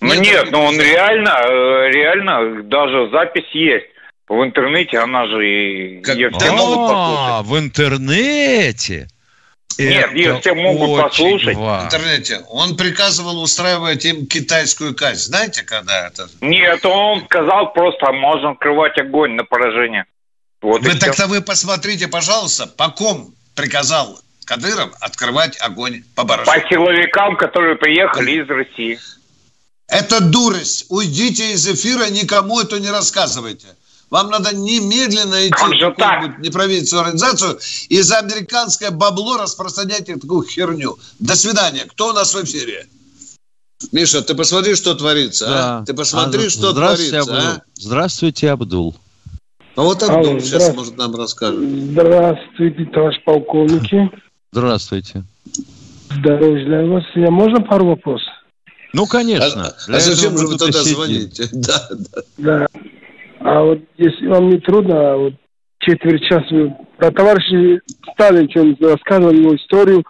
Ну 0.00 0.14
Нет, 0.14 0.44
это 0.44 0.52
ну 0.52 0.60
он 0.60 0.78
реально, 0.78 1.30
э, 1.30 1.90
реально, 1.90 2.62
даже 2.64 3.10
запись 3.10 3.48
есть. 3.52 3.86
В 4.28 4.42
интернете 4.42 4.98
она 4.98 5.26
же 5.26 5.46
и 5.46 6.00
Как- 6.02 6.16
ее 6.16 6.30
Да 6.30 6.38
все 6.38 6.54
А, 6.56 7.42
в 7.42 7.58
интернете? 7.58 9.08
Нет, 9.78 10.04
Это 10.04 10.14
ее 10.14 10.40
все 10.40 10.54
могут 10.54 10.88
очень 10.88 11.02
послушать. 11.02 11.56
В 11.56 11.84
интернете. 11.84 12.40
Он 12.48 12.76
приказывал 12.76 13.42
устраивать 13.42 14.04
им 14.04 14.26
китайскую 14.26 14.94
казнь. 14.94 15.20
Знаете, 15.20 15.62
когда 15.62 16.06
это? 16.06 16.28
Нет, 16.40 16.84
он 16.86 17.24
сказал 17.24 17.72
просто, 17.72 18.12
можно 18.12 18.50
открывать 18.50 18.96
огонь 18.98 19.32
на 19.32 19.44
поражение. 19.44 20.04
Вот 20.64 20.80
Вы 20.80 20.94
так-то 20.94 21.26
вы 21.26 21.42
посмотрите, 21.42 22.08
пожалуйста, 22.08 22.66
по 22.66 22.88
ком 22.88 23.34
приказал 23.54 24.18
Кадыров 24.46 24.92
открывать 24.98 25.60
огонь 25.60 26.04
по 26.14 26.22
По 26.22 26.28
баражу. 26.28 26.50
силовикам, 26.70 27.36
которые 27.36 27.76
приехали 27.76 28.42
из 28.42 28.48
России. 28.48 28.98
Это 29.88 30.20
дурость. 30.22 30.86
Уйдите 30.88 31.52
из 31.52 31.68
эфира, 31.68 32.08
никому 32.08 32.60
это 32.60 32.80
не 32.80 32.88
рассказывайте. 32.90 33.66
Вам 34.08 34.30
надо 34.30 34.54
немедленно 34.56 35.46
идти 35.46 35.50
Как 35.50 35.68
в 35.68 35.96
какую-нибудь 35.98 36.38
неправительственную 36.46 37.02
организацию 37.04 37.58
и 37.90 38.00
за 38.00 38.20
американское 38.20 38.90
бабло 38.90 39.36
распространяйте 39.36 40.16
такую 40.16 40.46
херню. 40.48 40.98
До 41.18 41.36
свидания. 41.36 41.84
Кто 41.84 42.08
у 42.08 42.12
нас 42.14 42.32
в 42.34 42.42
эфире? 42.42 42.86
Миша, 43.92 44.22
ты 44.22 44.34
посмотри, 44.34 44.76
что 44.76 44.94
творится, 44.94 45.46
Да. 45.46 45.78
а? 45.80 45.84
Ты 45.84 45.92
посмотри, 45.92 46.46
А, 46.46 46.50
что 46.50 46.72
здравствуйте, 46.72 47.10
творится, 47.10 47.32
Абдул. 47.34 47.52
а? 47.52 47.62
Здравствуйте, 47.74 48.50
Абдул. 48.50 48.96
А 49.76 49.82
вот 49.82 50.02
Алло, 50.02 50.18
Абдул 50.18 50.40
сейчас, 50.40 50.48
здравствуйте. 50.48 50.78
может, 50.78 50.96
нам 50.98 51.14
расскажет. 51.16 51.60
Здравствуйте, 51.60 52.84
товарищ 52.86 53.24
полковники. 53.24 54.10
Здравствуйте. 54.52 55.24
Здоровья 56.10 56.64
для 56.64 56.86
вас. 56.86 57.04
Я 57.16 57.30
можно 57.30 57.60
пару 57.60 57.86
вопросов? 57.86 58.28
Ну, 58.92 59.06
конечно. 59.06 59.66
А, 59.66 59.74
Для 59.88 59.96
а 59.96 60.00
зачем 60.00 60.38
же 60.38 60.46
вы 60.46 60.56
тогда 60.56 60.80
сидим. 60.80 60.94
звоните? 60.94 61.48
Да, 61.52 61.88
да. 61.90 62.22
Да. 62.38 62.66
А 63.40 63.62
вот 63.62 63.80
если 63.98 64.26
вам 64.28 64.48
не 64.50 64.58
трудно, 64.58 64.94
а 65.12 65.16
вот 65.16 65.34
четверть 65.80 66.22
часа 66.22 66.46
вы 66.50 66.72
про 66.96 67.10
товарища 67.10 67.80
Сталин 68.14 68.48
что 68.48 68.92
рассказывал 68.92 69.32
его 69.32 69.56
историю, 69.56 70.04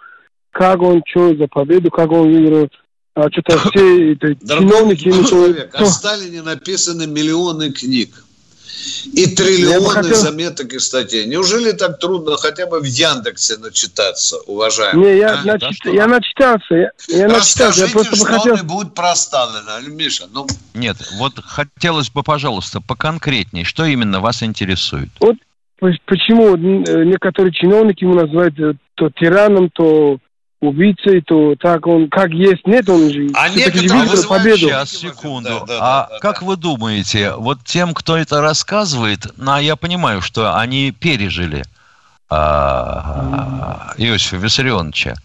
как 0.51 0.81
он 0.83 1.01
что 1.07 1.35
за 1.35 1.47
победу, 1.47 1.89
как 1.89 2.11
он 2.11 2.31
выиграл, 2.31 2.69
а 3.15 3.29
что-то 3.31 3.57
все 3.71 4.13
это, 4.13 4.35
чиновники 4.35 5.09
человек, 5.27 5.73
о 5.73 5.85
Сталине 5.85 6.43
написаны 6.43 7.07
миллионы 7.07 7.71
книг. 7.71 8.09
И 9.13 9.27
триллионы 9.27 9.87
хотел- 9.89 10.15
заметок 10.15 10.73
и 10.73 10.79
статей. 10.79 11.25
Неужели 11.25 11.71
так 11.71 11.99
трудно 11.99 12.37
хотя 12.37 12.65
бы 12.65 12.79
в 12.79 12.85
Яндексе 12.85 13.57
начитаться, 13.57 14.37
уважаемый? 14.47 15.13
Не, 15.13 15.17
я, 15.19 15.39
а? 15.39 15.43
начит- 15.43 15.85
я 15.85 16.07
начитался, 16.07 16.75
я, 16.75 16.91
я 17.07 17.27
начитался, 17.27 17.27
я 17.27 17.27
Расскажите 17.27 17.91
просто 17.93 18.17
бы 18.17 18.25
хотел... 18.25 18.55
что-нибудь 18.57 18.93
про 18.93 19.15
Сталина, 19.15 19.79
Миша. 19.87 20.25
Ну, 20.31 20.47
Нет, 20.73 20.97
вот 21.17 21.33
хотелось 21.43 22.09
бы, 22.09 22.23
пожалуйста, 22.23 22.81
поконкретнее, 22.81 23.63
что 23.63 23.85
именно 23.85 24.19
вас 24.19 24.43
интересует? 24.43 25.09
Вот 25.19 25.35
по- 25.79 25.91
почему 26.05 26.55
э, 26.55 27.03
некоторые 27.05 27.53
чиновники 27.53 28.03
ему 28.03 28.15
называют 28.15 28.59
э, 28.59 28.73
то 28.95 29.09
тираном, 29.09 29.69
то 29.69 30.17
убийцей, 30.65 31.21
то 31.21 31.55
так 31.55 31.85
он 31.87 32.09
как 32.09 32.31
есть, 32.31 32.65
нет, 32.65 32.87
он 32.89 33.09
же 33.11 33.27
А 33.33 33.49
выиграл 33.49 34.05
вызывают 34.05 34.27
победу. 34.27 34.57
Сейчас, 34.57 34.91
секунду. 34.91 35.49
да, 35.49 35.65
да, 35.65 35.77
а 35.79 36.03
да, 36.03 36.07
да, 36.11 36.19
как 36.19 36.39
да. 36.41 36.45
вы 36.45 36.57
думаете, 36.57 37.33
вот 37.35 37.63
тем, 37.63 37.93
кто 37.93 38.17
это 38.17 38.41
рассказывает, 38.41 39.27
ну, 39.37 39.57
я 39.57 39.75
понимаю, 39.75 40.21
что 40.21 40.57
они 40.57 40.91
пережили 40.91 41.63
а, 42.29 43.93
Иосифа 43.97 44.37
Виссарионовича, 44.37 45.15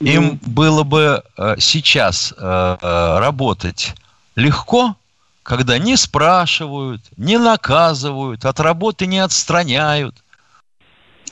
им 0.00 0.40
было 0.44 0.82
бы 0.82 1.22
э, 1.36 1.56
сейчас 1.58 2.34
э, 2.36 2.76
э, 2.80 3.18
работать 3.18 3.94
легко, 4.36 4.96
когда 5.42 5.78
не 5.78 5.96
спрашивают, 5.96 7.00
не 7.16 7.38
наказывают, 7.38 8.44
от 8.44 8.60
работы 8.60 9.06
не 9.06 9.18
отстраняют, 9.18 10.23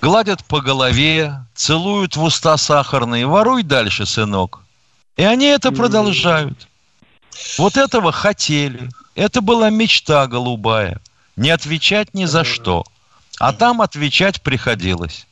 гладят 0.02 0.44
по 0.44 0.60
голове, 0.60 1.46
целуют 1.54 2.16
в 2.16 2.24
уста 2.24 2.56
сахарные, 2.56 3.26
воруй 3.26 3.62
дальше, 3.62 4.04
сынок. 4.04 4.60
И 5.16 5.22
они 5.22 5.46
это 5.46 5.70
продолжают. 5.70 6.68
Вот 7.56 7.76
этого 7.76 8.10
хотели. 8.12 8.90
Это 9.14 9.40
была 9.40 9.70
мечта 9.70 10.26
голубая. 10.26 11.00
Не 11.36 11.50
отвечать 11.50 12.14
ни 12.14 12.24
за 12.24 12.44
что. 12.44 12.84
А 13.38 13.52
там 13.52 13.80
отвечать 13.80 14.42
приходилось. 14.42 15.26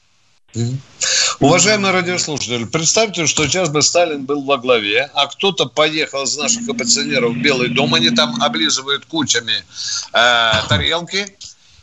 Уважаемый 1.38 1.90
радиослушатель, 1.92 2.66
представьте, 2.66 3.26
что 3.26 3.46
сейчас 3.46 3.70
бы 3.70 3.82
Сталин 3.82 4.24
был 4.24 4.42
во 4.42 4.58
главе, 4.58 5.10
а 5.14 5.26
кто-то 5.26 5.66
поехал 5.66 6.24
из 6.24 6.36
наших 6.36 6.68
оппозиционеров 6.68 7.32
в 7.32 7.38
Белый 7.38 7.68
дом, 7.68 7.94
они 7.94 8.10
там 8.10 8.42
облизывают 8.42 9.06
кучами 9.06 9.64
э, 10.12 10.52
тарелки 10.68 11.36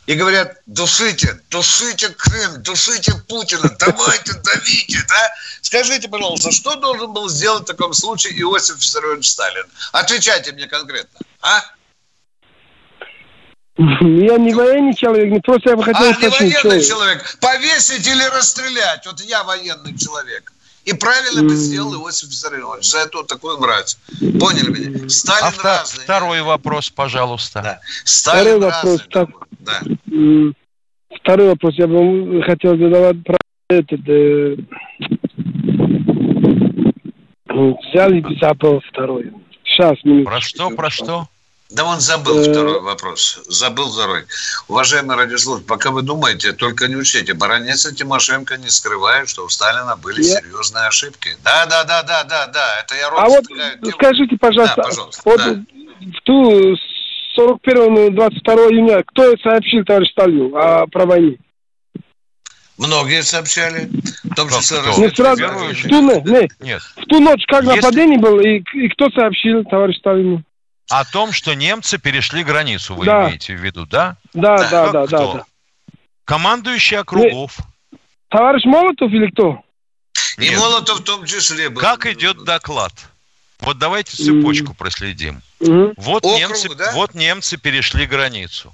и 0.08 0.14
говорят, 0.14 0.56
душите, 0.64 1.38
душите 1.50 2.08
Крым, 2.08 2.62
душите 2.62 3.12
Путина, 3.28 3.68
давайте, 3.78 4.32
давите, 4.42 5.04
да? 5.06 5.30
Скажите, 5.60 6.08
пожалуйста, 6.08 6.50
что 6.50 6.76
должен 6.76 7.12
был 7.12 7.28
сделать 7.28 7.64
в 7.64 7.66
таком 7.66 7.92
случае 7.92 8.40
Иосиф 8.40 8.78
Виссарионович 8.78 9.28
Сталин? 9.28 9.66
Отвечайте 9.92 10.52
мне 10.52 10.66
конкретно, 10.66 11.20
а? 11.42 11.62
Я 13.76 14.38
не 14.38 14.54
военный 14.54 14.94
человек, 14.94 15.30
не 15.30 15.40
просто 15.40 15.70
я 15.70 15.76
бы 15.76 15.84
хотел 15.84 16.02
а, 16.02 16.14
не 16.14 16.28
военный 16.28 16.80
что- 16.80 16.88
человек. 16.88 17.36
Повесить 17.38 18.06
или 18.06 18.24
расстрелять. 18.24 19.04
Вот 19.04 19.20
я 19.20 19.44
военный 19.44 19.96
человек. 19.96 20.50
И 20.88 20.94
правильно 20.94 21.42
бы 21.42 21.54
сделал 21.54 21.94
Иосиф 21.96 22.30
Виссарионович 22.30 22.90
за 22.90 23.00
эту 23.00 23.22
такую 23.22 23.58
мразь. 23.58 23.98
Поняли 24.40 24.70
меня? 24.70 25.08
Сталин 25.10 25.52
А 25.60 25.62
разный. 25.62 26.04
второй 26.04 26.40
вопрос, 26.40 26.88
пожалуйста. 26.88 27.60
Да. 27.62 27.80
Второй 28.06 28.06
Сталин 28.06 28.60
вопрос, 28.60 29.00
разный. 29.00 29.08
так, 29.10 29.28
Да. 29.60 29.80
второй 31.20 31.48
вопрос 31.48 31.74
я 31.76 31.86
бы 31.86 32.42
хотел 32.42 32.78
задавать 32.78 33.22
про 33.22 33.36
этот, 33.68 34.00
э, 34.08 34.56
взяли 37.48 38.20
и 38.20 38.38
второй. 38.90 39.30
Сейчас, 39.64 40.02
минуту. 40.04 40.24
Про 40.30 40.40
что, 40.40 40.70
про 40.70 40.90
что? 40.90 41.28
Да 41.70 41.84
он 41.84 42.00
забыл 42.00 42.38
Э. 42.38 42.50
второй 42.50 42.80
вопрос. 42.80 43.40
Забыл 43.46 43.90
второй. 43.92 44.24
Уважаемый 44.68 45.16
радиослушатель, 45.16 45.66
пока 45.68 45.90
вы 45.90 46.00
думаете, 46.00 46.52
только 46.52 46.88
не 46.88 46.96
учтите. 46.96 47.34
Баронец 47.34 47.84
и 47.86 47.94
Тимошенко 47.94 48.56
не 48.56 48.70
скрывают, 48.70 49.28
что 49.28 49.44
у 49.44 49.48
Сталина 49.50 49.94
были 49.96 50.22
Я- 50.22 50.40
серьезные 50.40 50.86
ошибки. 50.86 51.36
Да, 51.44 51.66
да, 51.66 51.84
да, 51.84 52.02
да, 52.04 52.24
да, 52.24 52.46
да. 52.46 52.80
Это 52.80 52.94
я 52.96 53.10
рот 53.10 53.20
А 53.20 53.28
вот 53.28 53.46
тему. 53.48 53.90
скажите, 53.92 54.36
пожалуйста, 54.40 54.76
Да, 54.76 54.82
пожалуйста, 54.82 55.22
вот 55.26 55.36
да. 55.38 55.54
в 56.00 56.22
ту 56.24 56.76
41 57.36 58.14
22 58.14 58.54
июня 58.70 59.02
кто 59.06 59.36
сообщил 59.42 59.84
товарищ 59.84 60.10
Сталину 60.12 60.56
о, 60.56 60.86
про 60.86 61.04
войне? 61.04 61.36
Многие 62.78 63.22
сообщали. 63.24 63.90
В 64.24 64.34
том 64.34 64.48
числе? 64.48 64.78
Не 64.78 64.86
разведка. 64.86 65.16
сразу, 65.16 65.42
в 65.48 65.88
ту, 65.88 66.00
ночь, 66.00 66.24
не, 66.24 66.48
Нет. 66.68 66.82
в 66.96 67.04
ту 67.06 67.20
ночь, 67.20 67.44
как 67.46 67.64
Если- 67.64 67.76
нападение 67.76 68.18
было, 68.18 68.40
и, 68.40 68.62
и 68.72 68.88
кто 68.88 69.10
сообщил 69.10 69.64
товарищ 69.64 69.98
Сталину? 69.98 70.42
О 70.90 71.04
том, 71.04 71.32
что 71.32 71.54
немцы 71.54 71.98
перешли 71.98 72.42
границу, 72.44 72.94
вы 72.94 73.04
Да. 73.04 73.26
имеете 73.28 73.54
в 73.54 73.60
виду, 73.62 73.84
да? 73.86 74.16
Да, 74.32 74.56
Да, 74.56 74.70
да, 74.70 74.86
да, 74.92 74.92
да, 74.92 75.06
кто? 75.06 75.32
да. 75.34 75.44
Командующий 76.24 76.98
округов. 76.98 77.58
Товарищ 78.28 78.64
Молотов 78.64 79.10
или 79.12 79.30
кто? 79.30 79.60
И 80.38 80.48
Нет. 80.48 80.58
Молотов 80.58 81.00
в 81.00 81.04
том 81.04 81.24
числе 81.26 81.68
был. 81.68 81.80
Как 81.80 82.06
идет 82.06 82.44
доклад? 82.44 82.92
Вот 83.60 83.78
давайте 83.78 84.16
цепочку 84.16 84.72
проследим. 84.74 85.42
Мгм, 85.60 85.92
Вот 85.96 86.24
Округ, 86.24 86.38
немцы, 86.38 86.74
да? 86.74 86.92
вот 86.92 87.14
немцы 87.14 87.56
перешли 87.56 88.06
границу. 88.06 88.72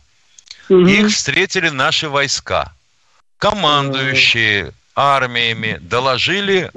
мгм. 0.68 0.86
Их 0.86 1.08
встретили 1.08 1.68
наши 1.70 2.08
войска. 2.08 2.72
Командующие 3.38 4.72
армиями 4.94 5.78
доложили 5.80 6.70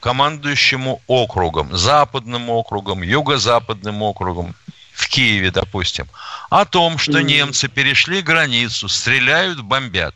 командующему 0.00 1.02
округом, 1.06 1.76
западным 1.76 2.50
округом, 2.50 3.02
юго-западным 3.02 4.02
округом, 4.02 4.54
в 4.92 5.08
Киеве, 5.08 5.50
допустим, 5.52 6.08
о 6.50 6.64
том, 6.64 6.98
что 6.98 7.22
немцы 7.22 7.68
перешли 7.68 8.20
границу, 8.20 8.88
стреляют, 8.88 9.60
бомбят. 9.60 10.14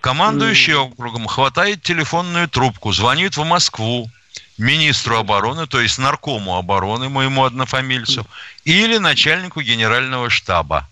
Командующий 0.00 0.74
округом 0.74 1.26
хватает 1.26 1.82
телефонную 1.82 2.48
трубку, 2.48 2.92
звонит 2.92 3.36
в 3.36 3.44
Москву 3.44 4.10
министру 4.58 5.18
обороны, 5.18 5.66
то 5.66 5.80
есть 5.80 5.98
наркому 5.98 6.56
обороны, 6.56 7.08
моему 7.08 7.44
однофамильцу, 7.44 8.26
или 8.64 8.98
начальнику 8.98 9.62
генерального 9.62 10.30
штаба, 10.30 10.88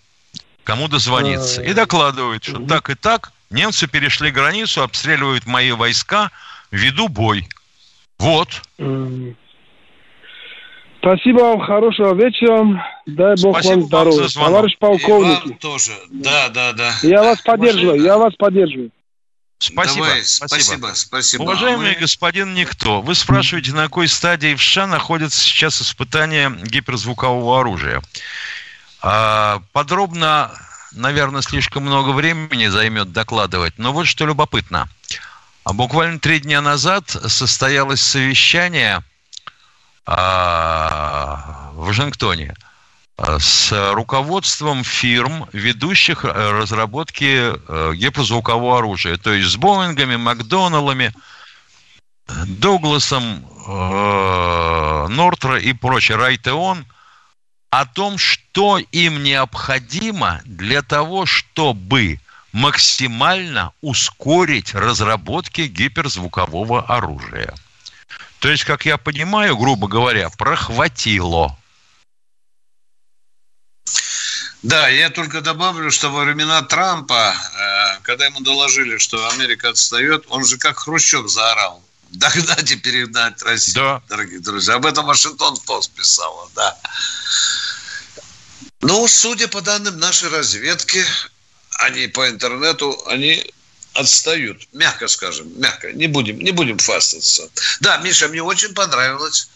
кому 0.63 0.87
дозвониться, 0.87 1.61
и 1.61 1.73
докладывает, 1.73 2.43
что 2.43 2.65
так 2.65 2.89
и 2.89 2.95
так 2.95 3.31
немцы 3.49 3.87
перешли 3.87 4.31
границу, 4.31 4.81
обстреливают 4.81 5.45
мои 5.45 5.71
войска, 5.71 6.31
веду 6.71 7.07
бой. 7.07 7.47
Вот. 8.19 8.61
М. 8.79 9.35
Спасибо 10.99 11.39
вам, 11.41 11.59
хорошего 11.61 12.15
вечера. 12.15 12.83
Дай 13.05 13.35
Бог 13.41 13.53
Спасибо 13.55 13.71
вам 13.73 13.79
вам 13.81 13.87
здоровья. 13.87 14.27
звонок. 14.27 14.49
Товарищ 14.51 14.73
И 14.73 14.77
вам 14.81 14.91
полковник, 14.99 15.59
тоже. 15.59 15.91
Да, 16.09 16.49
да, 16.49 16.73
да. 16.73 16.93
я 17.03 17.21
вас 17.21 17.41
поддерживаю, 17.41 18.01
я 18.01 18.17
вас 18.17 18.33
поддерживаю. 18.35 18.89
Спасибо. 19.59 20.05
Давай, 20.05 20.23
спасибо. 20.23 20.47
спасибо, 20.63 20.91
спасибо. 20.95 21.41
Уважаемый 21.43 21.93
Мы- 21.93 21.99
господин 21.99 22.53
Никто, 22.55 23.01
вы 23.01 23.15
спрашиваете, 23.15 23.73
на 23.73 23.83
какой 23.83 24.07
стадии 24.07 24.53
в 24.55 24.61
США 24.61 24.87
находится 24.87 25.39
сейчас 25.39 25.81
испытание 25.81 26.51
гиперзвукового 26.63 27.59
оружия. 27.61 28.01
А, 29.01 29.61
Подробно, 29.71 30.51
наверное, 30.91 31.41
слишком 31.41 31.83
много 31.83 32.09
времени 32.09 32.67
займет 32.67 33.11
докладывать, 33.13 33.75
но 33.77 33.93
вот 33.93 34.07
что 34.07 34.25
любопытно. 34.25 34.89
А 35.65 35.73
Буквально 35.73 36.19
три 36.19 36.39
дня 36.39 36.61
назад 36.61 37.09
состоялось 37.09 37.99
совещание 37.99 39.03
а, 40.05 41.71
в 41.73 41.87
Вашингтоне 41.87 42.53
а, 43.17 43.39
с 43.39 43.71
руководством 43.93 44.83
фирм, 44.83 45.49
ведущих 45.53 46.23
э, 46.23 46.29
разработки 46.51 47.51
э, 47.51 47.93
гиперзвукового 47.95 48.77
оружия, 48.77 49.17
то 49.17 49.33
есть 49.33 49.49
с 49.49 49.57
Боингами, 49.57 50.17
Макдоналлами, 50.17 51.11
Дугласом, 52.45 53.43
э, 53.67 55.07
Нортро 55.09 55.57
и 55.57 55.73
прочее, 55.73 56.17
Райтеон, 56.17 56.85
о 57.71 57.85
том, 57.87 58.19
что 58.19 58.77
им 58.77 59.23
необходимо 59.23 60.41
для 60.45 60.83
того, 60.83 61.25
чтобы 61.25 62.19
максимально 62.55 63.73
ускорить 63.81 64.73
разработки 64.73 65.61
гиперзвукового 65.61 66.83
оружия. 66.83 67.53
То 68.39 68.47
есть, 68.47 68.63
как 68.63 68.85
я 68.85 68.97
понимаю, 68.97 69.57
грубо 69.57 69.89
говоря, 69.89 70.29
прохватило. 70.29 71.59
Да, 74.63 74.87
я 74.87 75.09
только 75.09 75.41
добавлю, 75.41 75.91
что 75.91 76.09
во 76.09 76.23
времена 76.23 76.61
Трампа, 76.61 77.35
э, 77.35 77.99
когда 78.03 78.25
ему 78.25 78.39
доложили, 78.39 78.99
что 78.99 79.27
Америка 79.31 79.69
отстает, 79.69 80.23
он 80.29 80.45
же 80.45 80.57
как 80.57 80.79
Хрущев 80.79 81.27
заорал. 81.27 81.83
Догнать 82.11 82.71
и 82.71 82.77
перегнать 82.77 83.41
Россию, 83.43 83.75
Да. 83.75 84.01
дорогие 84.07 84.39
друзья. 84.39 84.75
Об 84.75 84.85
этом 84.85 85.05
Вашингтон 85.05 85.57
Пост 85.65 85.91
писала, 85.91 86.49
да. 86.55 86.77
Ну, 88.79 89.05
судя 89.09 89.49
по 89.49 89.59
данным 89.59 89.99
нашей 89.99 90.29
разведки, 90.29 91.03
они 91.79 92.07
по 92.07 92.29
интернету, 92.29 93.01
они 93.07 93.51
отстают, 93.93 94.67
мягко 94.73 95.07
скажем, 95.07 95.59
мягко, 95.59 95.91
не 95.93 96.07
будем, 96.07 96.39
не 96.39 96.51
будем 96.51 96.77
фастаться. 96.77 97.49
Да, 97.79 97.97
Миша, 97.97 98.27
мне 98.27 98.43
очень 98.43 98.73
понравилось, 98.73 99.49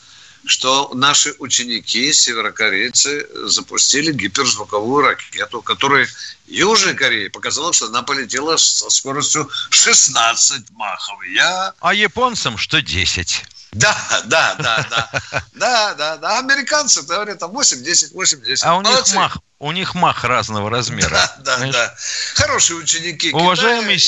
что 0.46 0.92
наши 0.94 1.36
ученики, 1.40 2.12
северокорейцы, 2.14 3.28
запустили 3.48 4.12
гиперзвуковую 4.12 5.06
ракету, 5.06 5.62
которая 5.62 6.08
Южной 6.48 6.96
Корее 6.96 7.30
показала, 7.30 7.74
что 7.74 7.88
она 7.88 8.04
полетела 8.04 8.58
со 8.58 8.90
скоростью 8.90 9.50
16 9.70 10.72
махов. 10.72 11.20
Я... 11.34 11.74
А 11.80 11.94
японцам 11.94 12.58
что 12.58 12.82
10. 12.82 13.46
Да, 13.72 13.96
да, 14.26 14.56
да, 14.56 14.88
да. 14.90 15.10
Да, 15.54 15.94
да, 15.94 16.18
да. 16.18 16.40
Американцы 16.40 17.04
говорят, 17.04 17.38
там 17.40 17.52
8, 17.52 17.84
10, 17.84 18.14
8, 18.14 18.42
10. 18.42 18.64
А 18.64 18.76
у 18.76 18.82
них 18.82 18.92
Молодцы. 18.92 19.16
мах, 19.16 19.38
у 19.60 19.72
них 19.72 19.94
мах 19.94 20.24
разного 20.24 20.70
размера. 20.70 21.10
Да, 21.10 21.36
да, 21.44 21.58
Знаешь? 21.58 21.74
да. 21.76 21.96
Хорошие 22.34 22.78
ученики. 22.78 23.32
Уважаемый 23.32 23.96
и 23.96 24.00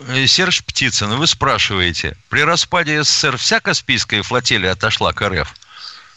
Серж, 0.00 0.18
э, 0.18 0.26
Серж 0.26 0.64
Птицын, 0.64 1.16
вы 1.16 1.26
спрашиваете, 1.26 2.16
при 2.28 2.42
распаде 2.42 3.02
СССР 3.02 3.36
вся 3.36 3.60
Каспийская 3.60 4.22
флотилия 4.22 4.72
отошла 4.72 5.12
к 5.12 5.26
РФ? 5.26 5.54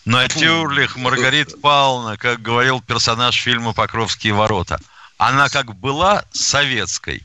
Натюрлих, 0.06 0.98
Маргарита 0.98 1.58
Павловна, 1.58 2.18
как 2.18 2.42
говорил 2.42 2.82
персонаж 2.82 3.36
фильма 3.36 3.74
«Покровские 3.74 4.34
ворота». 4.34 4.80
Она 5.18 5.48
как 5.48 5.76
была 5.76 6.26
советской, 6.32 7.24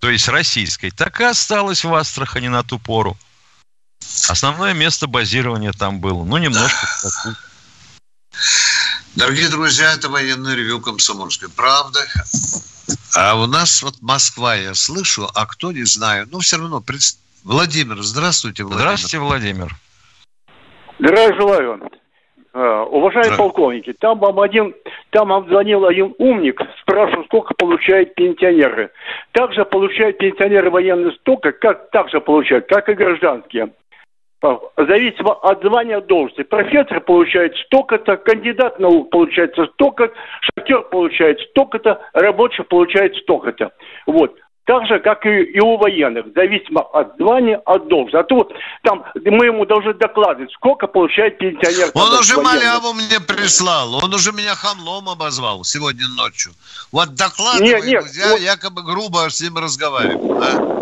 то 0.00 0.10
есть 0.10 0.28
российской, 0.28 0.90
так 0.90 1.20
и 1.20 1.24
осталась 1.24 1.84
в 1.84 1.94
Астрахани 1.94 2.48
на 2.48 2.62
ту 2.62 2.78
пору. 2.78 3.16
Основное 4.28 4.74
место 4.74 5.06
базирования 5.06 5.72
там 5.72 6.00
было. 6.00 6.24
Ну, 6.24 6.36
немножко. 6.36 6.86
Дорогие 9.16 9.48
друзья, 9.48 9.92
это 9.94 10.08
военное 10.08 10.54
ревю 10.54 10.80
комсомольской 10.80 11.48
правды. 11.48 12.00
А 13.16 13.34
у 13.40 13.46
нас 13.46 13.82
вот 13.82 13.94
Москва, 14.02 14.56
я 14.56 14.74
слышу, 14.74 15.28
а 15.34 15.46
кто 15.46 15.72
не 15.72 15.84
знаю. 15.84 16.26
Ну, 16.30 16.40
все 16.40 16.56
равно. 16.56 16.80
пред- 16.80 17.16
Владимир, 17.44 18.02
здравствуйте, 18.02 18.64
Владимир. 18.64 18.82
Здравствуйте, 18.82 19.18
Владимир. 19.18 19.74
Здравия 20.98 21.34
желаю. 21.38 21.90
А, 22.56 22.84
Уважаемые 22.84 23.36
полковники, 23.36 23.92
там 23.94 24.18
вам 24.20 24.38
один, 24.40 24.74
там 25.10 25.28
вам 25.28 25.48
звонил 25.48 25.84
один 25.86 26.14
умник, 26.18 26.60
спрашивал, 26.82 27.24
сколько 27.24 27.52
получают 27.54 28.14
пенсионеры. 28.14 28.90
Также 29.32 29.64
получают 29.64 30.18
пенсионеры 30.18 30.70
военные 30.70 31.12
столько, 31.20 31.50
как 31.52 31.90
также 31.90 32.20
получают, 32.20 32.66
как 32.68 32.88
и 32.88 32.94
гражданские. 32.94 33.72
А, 34.44 34.58
Зависимо 34.76 35.32
от 35.32 35.62
звания 35.62 36.00
должности. 36.02 36.42
Профессор 36.42 37.00
получает 37.00 37.56
столько-то, 37.66 38.16
кандидат 38.18 38.78
наук 38.78 39.10
получается 39.10 39.66
столько, 39.72 40.10
шахтер 40.42 40.82
получает 40.82 41.40
столько-то, 41.50 42.00
рабочий 42.12 42.62
получает 42.64 43.16
столько-то. 43.16 43.72
Вот. 44.06 44.34
Так 44.66 44.86
же, 44.86 44.98
как 44.98 45.26
и, 45.26 45.42
и 45.42 45.60
у 45.60 45.76
военных, 45.76 46.26
зависимо 46.34 46.80
от 46.80 47.16
звания, 47.18 47.56
от 47.66 47.86
должности. 47.88 48.16
А 48.16 48.24
то 48.24 48.48
там 48.82 49.04
мы 49.14 49.46
ему 49.46 49.66
должны 49.66 49.92
докладывать, 49.94 50.50
сколько 50.52 50.86
получает 50.86 51.36
пенсионер. 51.38 51.90
Он 51.94 52.12
уже 52.18 52.36
военный. 52.36 52.64
маляву 52.64 52.92
мне 52.94 53.20
прислал. 53.20 53.94
Он 54.02 54.14
уже 54.14 54.32
меня 54.32 54.54
хамлом 54.54 55.08
обозвал 55.10 55.64
сегодня 55.64 56.04
ночью. 56.16 56.52
Вот 56.92 57.08
Нет, 57.08 57.16
докладывай, 57.18 57.82
нет, 57.82 58.04
я 58.14 58.28
вот- 58.30 58.40
якобы 58.40 58.82
грубо 58.82 59.28
с 59.28 59.40
ним 59.42 59.58
разговариваю. 59.58 60.40
да? 60.40 60.73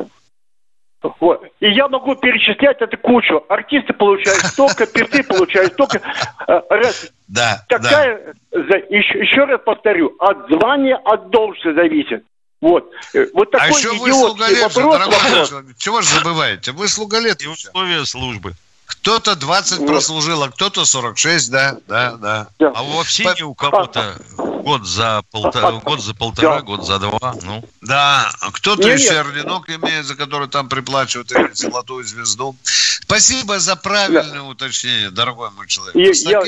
Вот. 1.20 1.42
И 1.60 1.70
я 1.70 1.88
могу 1.88 2.14
перечислять 2.14 2.80
эту 2.80 2.96
кучу. 2.98 3.44
Артисты 3.48 3.92
получают 3.92 4.38
столько, 4.46 4.86
певцы 4.92 5.22
получают 5.24 5.72
столько. 5.72 6.00
Э, 6.46 6.60
Раз, 6.70 7.10
Да, 7.28 7.64
да. 7.68 7.78
такая, 7.78 8.34
за- 8.52 8.78
еще, 8.88 9.18
еще 9.18 9.44
раз 9.44 9.60
повторю, 9.64 10.14
от 10.18 10.48
звания, 10.48 10.96
от 11.04 11.30
должности 11.30 11.74
зависит. 11.74 12.24
Вот. 12.60 12.88
Э, 13.14 13.26
Вот 13.34 13.48
А 13.54 13.58
такой 13.58 13.78
еще 13.80 13.88
вы 13.98 14.12
же, 14.12 14.14
вопрос. 14.14 15.06
вопрос. 15.06 15.54
Чего 15.78 16.00
же 16.02 16.08
забываете? 16.08 16.70
Вы 16.72 16.86
слуголет. 16.88 17.42
И 17.42 17.48
условия 17.48 18.04
службы. 18.04 18.52
Кто-то 19.00 19.34
20 19.36 19.78
Вот. 19.78 19.86
прослужил, 19.88 20.42
а 20.42 20.48
кто-то 20.50 20.84
46, 20.84 21.50
да, 21.50 21.76
да, 21.88 22.12
да. 22.12 22.48
Да. 22.58 22.72
А 22.74 22.82
во 22.82 23.02
всене 23.02 23.44
у 23.44 23.54
кого-то 23.54 24.14
год 24.36 24.86
за 24.86 25.22
полтора, 25.30 25.72
год 25.72 26.00
за 26.00 26.14
полтора, 26.14 26.60
год 26.62 26.84
за 26.86 26.98
два. 26.98 27.34
Ну, 27.42 27.64
Да, 27.80 28.30
кто-то 28.52 28.88
еще 28.88 29.14
нет. 29.14 29.26
орденок 29.26 29.68
имеет, 29.70 30.06
за 30.06 30.14
который 30.14 30.48
там 30.48 30.68
приплачивают 30.68 31.32
или 31.32 31.50
золотую 31.52 32.04
звезду. 32.04 32.54
Спасибо 32.64 33.58
за 33.58 33.76
правильное 33.76 34.42
уточнение, 34.42 35.10
дорогой 35.10 35.50
мой 35.50 35.66
человек. 35.66 35.94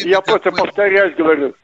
Я, 0.05 0.21
просто 0.21 0.51
повторяюсь, 0.53 1.17
говорю. 1.17 1.55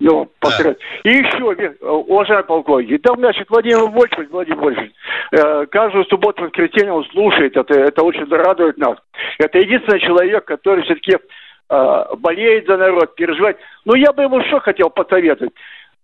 Ну, 0.00 0.30
повторяюсь. 0.38 0.78
И 1.02 1.08
еще, 1.08 1.42
уважаемый 1.82 2.44
полковник, 2.44 3.02
там, 3.02 3.16
значит, 3.18 3.50
Владимир 3.50 3.90
Вольфович, 3.90 4.28
Владимир 4.30 4.60
Вольфович, 4.60 4.92
э, 5.32 5.66
каждую 5.66 6.04
субботу, 6.04 6.44
воскресенье 6.44 6.92
он 6.92 7.04
слушает, 7.06 7.56
это, 7.56 7.74
это 7.74 8.04
очень 8.04 8.24
радует 8.28 8.78
нас. 8.78 8.96
Это 9.38 9.58
единственный 9.58 9.98
человек, 9.98 10.44
который 10.44 10.84
все-таки 10.84 11.16
э, 11.16 12.04
болеет 12.18 12.66
за 12.66 12.76
народ, 12.76 13.16
переживает. 13.16 13.58
Ну, 13.84 13.96
я 13.96 14.12
бы 14.12 14.22
ему 14.22 14.40
что 14.44 14.60
хотел 14.60 14.88
посоветовать? 14.88 15.52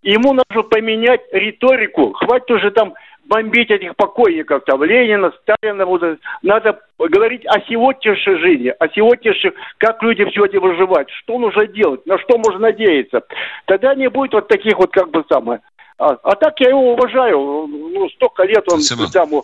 Ему 0.01 0.33
нужно 0.33 0.63
поменять 0.63 1.21
риторику. 1.31 2.11
Хватит 2.13 2.51
уже 2.51 2.71
там 2.71 2.93
бомбить 3.25 3.71
этих 3.71 3.95
покойников, 3.95 4.63
там, 4.65 4.83
Ленина, 4.83 5.31
Сталина. 5.41 5.85
Вот, 5.85 6.01
надо 6.41 6.79
говорить 6.97 7.45
о 7.47 7.59
сегодняшней 7.61 8.37
жизни, 8.37 8.73
о 8.77 8.87
сегодняшних, 8.89 9.53
как 9.77 10.01
люди 10.03 10.29
сегодня 10.33 10.59
выживают, 10.59 11.09
что 11.09 11.37
нужно 11.37 11.67
делать, 11.67 12.05
на 12.05 12.17
что 12.19 12.37
можно 12.37 12.59
надеяться. 12.59 13.23
Тогда 13.65 13.95
не 13.95 14.09
будет 14.09 14.33
вот 14.33 14.47
таких 14.47 14.77
вот 14.77 14.91
как 14.91 15.09
бы 15.11 15.23
самое. 15.29 15.61
А, 15.97 16.17
а 16.23 16.35
так 16.35 16.59
я 16.59 16.69
его 16.69 16.93
уважаю. 16.93 17.67
Ну, 17.67 18.09
столько 18.09 18.43
лет 18.43 18.63
он 18.71 18.81
Спасибо. 18.81 19.11
там 19.11 19.41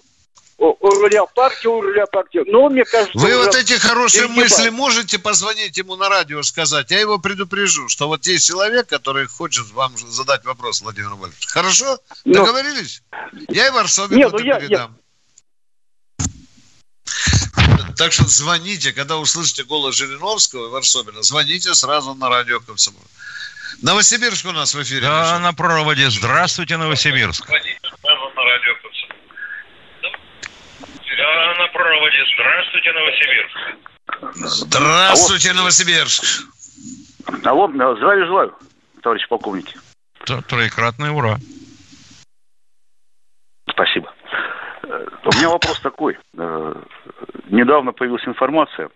у, 0.64 0.90
руля 0.90 1.26
партии, 1.26 1.68
у 1.68 1.82
руля 1.82 2.06
партии. 2.06 2.42
Но 2.46 2.64
он, 2.64 2.74
мне 2.74 2.86
кажется, 2.86 3.18
Вы 3.18 3.30
уже 3.30 3.38
вот 3.46 3.56
эти 3.56 3.74
хорошие 3.74 4.24
перегибает. 4.28 4.52
мысли 4.52 4.70
можете 4.70 5.18
позвонить 5.20 5.76
ему 5.78 5.96
на 5.96 6.08
радио 6.10 6.44
сказать? 6.44 6.92
Я 6.92 7.00
его 7.00 7.18
предупрежу, 7.18 7.90
что 7.90 8.08
вот 8.08 8.26
есть 8.28 8.48
человек, 8.48 8.88
который 8.88 9.26
хочет 9.28 9.70
вам 9.72 9.98
задать 9.98 10.46
вопрос, 10.46 10.82
Владимир 10.82 11.10
Вольфович. 11.16 11.48
Хорошо? 11.48 11.98
Ну, 12.26 12.34
Договорились? 12.34 13.02
Я 13.50 13.66
его 13.68 13.80
Арсовину 13.80 14.30
ну 14.30 14.40
я- 14.40 14.60
передам. 14.60 14.98
Так 17.98 18.14
что 18.14 18.26
звоните, 18.28 18.94
когда 18.94 19.18
услышите 19.18 19.64
голос 19.64 19.96
Жириновского 19.96 20.68
и 20.68 20.70
Варсобина, 20.70 21.22
звоните 21.24 21.74
сразу 21.76 22.14
на 22.16 22.30
радио 22.30 22.60
Комсомол. 22.60 23.02
Новосибирск 23.82 24.46
у 24.46 24.52
нас 24.52 24.74
в 24.74 24.82
эфире. 24.84 25.02
да, 25.02 25.22
Миша. 25.22 25.40
на 25.40 25.54
проводе. 25.54 26.10
Здравствуйте, 26.10 26.78
Новосибирск. 26.78 27.46
Звоните 27.46 27.80
сразу 28.02 28.30
на 28.36 28.44
радио 28.44 28.74
Комсомол. 28.82 29.01
Да, 31.22 31.54
на 31.56 31.68
проводе. 31.68 32.26
Здравствуйте, 32.34 32.92
Новосибирск. 32.94 33.58
Здравствуйте, 34.66 35.54
Новосибирск. 35.54 36.24
Алло, 37.46 37.70
э, 37.70 37.96
здравия 37.98 38.26
желаю, 38.26 38.56
товарищ 39.04 39.28
полковники. 39.28 39.78
Троекратное 40.48 41.12
ура. 41.12 41.38
Спасибо. 43.70 44.12
Э, 44.84 45.06
У 45.26 45.38
меня 45.38 45.50
вопрос 45.50 45.80
такой. 45.82 46.18
Э, 46.38 46.74
Недавно 47.50 47.92
появилась 47.92 48.26
информация, 48.28 48.90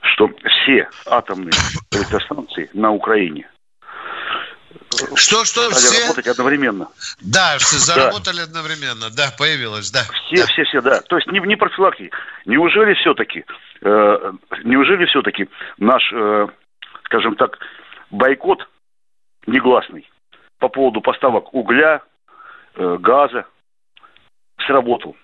что 0.00 0.30
все 0.44 0.88
атомные 1.04 1.52
электростанции 1.92 2.70
на 2.72 2.92
Украине 2.92 3.50
Что, 5.14 5.44
что, 5.44 5.70
стали 5.70 5.72
все? 5.72 6.02
работать 6.02 6.26
одновременно. 6.26 6.88
Да, 7.20 7.56
все 7.58 7.76
заработали 7.76 8.40
одновременно. 8.40 9.10
Да, 9.10 9.32
появилось, 9.38 9.90
да. 9.90 10.00
Все, 10.26 10.44
все, 10.46 10.64
все, 10.64 10.80
да. 10.80 11.00
То 11.02 11.16
есть 11.16 11.28
не, 11.28 11.40
не 11.40 11.56
профилактики. 11.56 12.10
Неужели 12.46 12.94
все-таки, 12.94 13.44
э, 13.82 14.32
неужели 14.64 15.06
все-таки 15.06 15.48
наш, 15.78 16.02
э, 16.12 16.46
скажем 17.04 17.36
так, 17.36 17.58
бойкот 18.10 18.68
негласный 19.46 20.08
по 20.58 20.68
поводу 20.68 21.00
поставок 21.00 21.54
угля, 21.54 22.02
э, 22.74 22.96
газа 22.98 23.46
сработал? 24.66 25.16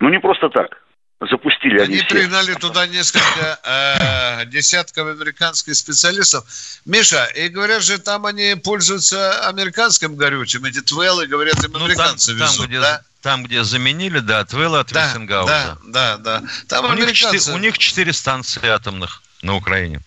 Ну 0.00 0.08
не 0.08 0.18
просто 0.18 0.48
так. 0.48 0.83
Запустили 1.30 1.78
они, 1.78 1.94
Они 1.94 1.96
все. 1.98 2.06
пригнали 2.08 2.54
туда 2.54 2.86
несколько 2.86 3.58
э, 3.64 4.46
десятков 4.46 5.08
американских 5.08 5.74
специалистов. 5.74 6.44
Миша, 6.84 7.24
и 7.34 7.48
говорят 7.48 7.82
же, 7.82 7.98
там 7.98 8.26
они 8.26 8.54
пользуются 8.56 9.48
американским 9.48 10.16
горючим, 10.16 10.64
эти 10.64 10.80
твеллы, 10.80 11.26
говорят, 11.26 11.56
им 11.64 11.72
Ну, 11.72 11.78
там, 11.78 11.84
американцы 11.84 12.36
там, 12.36 12.46
везут, 12.46 12.66
где, 12.68 12.80
да? 12.80 13.02
там, 13.22 13.44
где 13.44 13.62
заменили, 13.64 14.18
да, 14.18 14.44
Вэлла, 14.50 14.80
от 14.80 14.92
Да, 14.92 15.06
Вестингауза. 15.06 15.78
да, 15.84 16.16
да, 16.16 16.40
да. 16.40 16.42
Там 16.68 16.84
У 16.84 16.88
них, 16.94 17.04
американцы. 17.04 17.38
четыре, 17.38 17.56
у 17.56 17.58
них 17.60 17.78
четыре 17.78 18.12
станции 18.12 18.66
атомных. 18.68 19.22
на 19.42 19.54
Украине. 19.56 20.00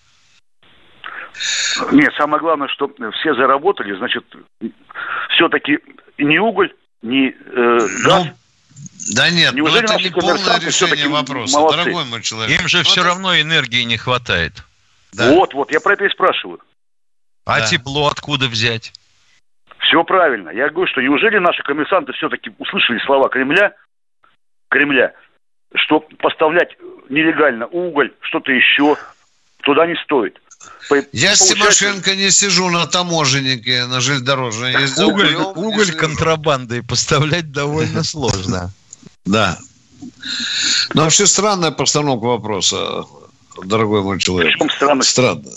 Нет, 1.91 2.11
самое 2.17 2.41
главное, 2.41 2.67
что 2.69 2.91
все 3.19 3.35
заработали, 3.35 3.95
значит, 3.97 4.23
все-таки 5.35 5.77
ни 6.17 6.37
уголь, 6.39 6.73
ни 7.03 7.29
э, 7.29 7.87
газ. 8.03 8.25
Ну, 8.25 8.33
да 9.13 9.29
нет, 9.29 9.51
ну 9.53 9.57
Неужели 9.59 9.83
это 9.83 9.93
наши 9.93 10.05
не 10.05 10.11
полное 10.11 10.59
решение 10.59 11.07
вопроса, 11.07 11.57
молодцы? 11.59 11.77
дорогой 11.77 12.05
мой 12.05 12.21
человек. 12.21 12.61
Им 12.61 12.67
же 12.67 12.77
Ну, 12.79 12.83
все 12.83 13.01
это- 13.01 13.09
равно 13.09 13.39
энергии 13.39 13.83
не 13.83 13.97
хватает. 13.97 14.63
Да. 15.13 15.31
Вот, 15.31 15.53
вот, 15.53 15.71
я 15.71 15.79
про 15.79 15.93
это 15.93 16.05
и 16.05 16.09
спрашиваю. 16.09 16.59
А 17.45 17.59
Да. 17.59 17.65
тепло 17.67 18.07
откуда 18.07 18.47
взять? 18.47 18.91
Все 19.79 20.03
правильно. 20.03 20.49
Я 20.49 20.69
говорю, 20.69 20.87
что 20.91 21.01
неужели 21.01 21.37
наши 21.37 21.63
коммерсанты 21.63 22.11
все-таки 22.13 22.51
услышали 22.57 22.99
слова 23.05 23.29
Кремля, 23.29 23.73
Кремля, 24.69 25.13
что 25.75 26.01
поставлять 26.19 26.75
нелегально 27.09 27.67
уголь, 27.67 28.11
что-то 28.21 28.51
еще, 28.51 28.97
туда 29.63 29.85
не 29.87 29.95
стоит. 30.03 30.41
По- 30.89 30.95
Я 31.13 31.35
с 31.35 31.39
получается- 31.39 31.53
Тимошенко 31.55 32.15
не 32.15 32.31
сижу 32.31 32.69
на 32.69 32.85
таможеннике, 32.87 33.85
на 33.85 34.01
железнодорожной. 34.01 34.73
Уголь, 34.97 35.35
уголь 35.55 35.91
контрабандой 35.93 36.83
поставлять 36.83 37.51
довольно 37.51 38.03
сложно. 38.03 38.71
Да. 39.27 39.57
Но 40.93 41.03
вообще 41.03 41.25
странная 41.25 41.71
постановка 41.71 42.25
вопроса, 42.25 43.05
дорогой 43.63 44.03
мой 44.03 44.19
человек. 44.19 44.53
Странность? 44.71 45.09
Странно. 45.09 45.51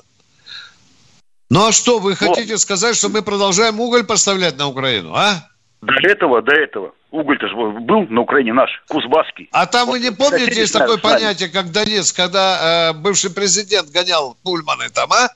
Ну 1.51 1.66
а 1.66 1.73
что, 1.73 1.99
вы 1.99 2.14
хотите 2.14 2.59
сказать, 2.59 2.97
что 2.97 3.09
мы 3.09 3.23
продолжаем 3.23 3.81
уголь 3.81 4.05
поставлять 4.05 4.57
на 4.57 4.68
Украину, 4.68 5.14
а? 5.14 5.49
До 5.83 5.95
этого, 6.07 6.43
до 6.43 6.53
этого. 6.53 6.93
Уголь-то 7.11 7.49
ж 7.49 7.53
был 7.81 8.07
на 8.09 8.21
Украине 8.21 8.53
наш, 8.53 8.71
кузбасский. 8.89 9.49
А 9.51 9.66
там 9.66 9.89
вы 9.89 9.99
не 9.99 10.12
помните, 10.12 10.45
соседи 10.45 10.61
есть 10.61 10.73
такое 10.73 10.99
сами. 10.99 11.12
понятие, 11.12 11.49
как 11.49 11.73
Донец, 11.73 12.12
когда 12.12 12.91
э, 12.91 12.93
бывший 12.93 13.31
президент 13.31 13.91
гонял 13.91 14.37
пульманы 14.43 14.91
там, 14.91 15.12
а? 15.12 15.29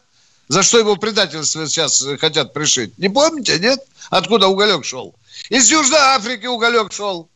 За 0.49 0.63
что 0.63 0.79
его 0.79 0.97
предательство 0.97 1.67
сейчас 1.67 2.07
хотят 2.21 2.53
пришить? 2.53 2.97
Не 2.99 3.09
помните, 3.09 3.59
нет? 3.59 3.81
Откуда 4.11 4.47
уголек 4.47 4.85
шел? 4.85 5.15
Из 5.49 5.71
Южной 5.71 5.99
Африки 5.99 6.47
уголек 6.47 6.93
шел. 6.93 7.29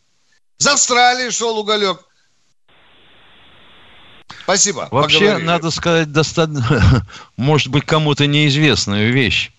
Из 0.59 0.67
Австралии 0.67 1.31
шел 1.31 1.59
уголек. 1.59 2.05
Спасибо. 4.43 4.89
Вообще, 4.91 5.21
поговорили. 5.21 5.47
надо 5.47 5.71
сказать, 5.71 6.11
достаточно, 6.11 7.07
может 7.37 7.69
быть, 7.69 7.85
кому-то 7.85 8.27
неизвестную 8.27 9.13
вещь. 9.13 9.53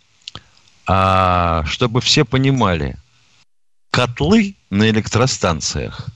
А 0.85 1.63
чтобы 1.65 2.01
все 2.01 2.25
понимали, 2.25 2.97
котлы 3.91 4.55
на 4.69 4.89
электростанциях 4.89 6.07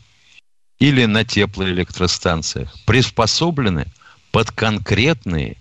или 0.80 1.06
на 1.06 1.24
теплоэлектростанциях 1.24 2.76
приспособлены 2.86 3.86
под 4.32 4.52
конкретные 4.52 5.58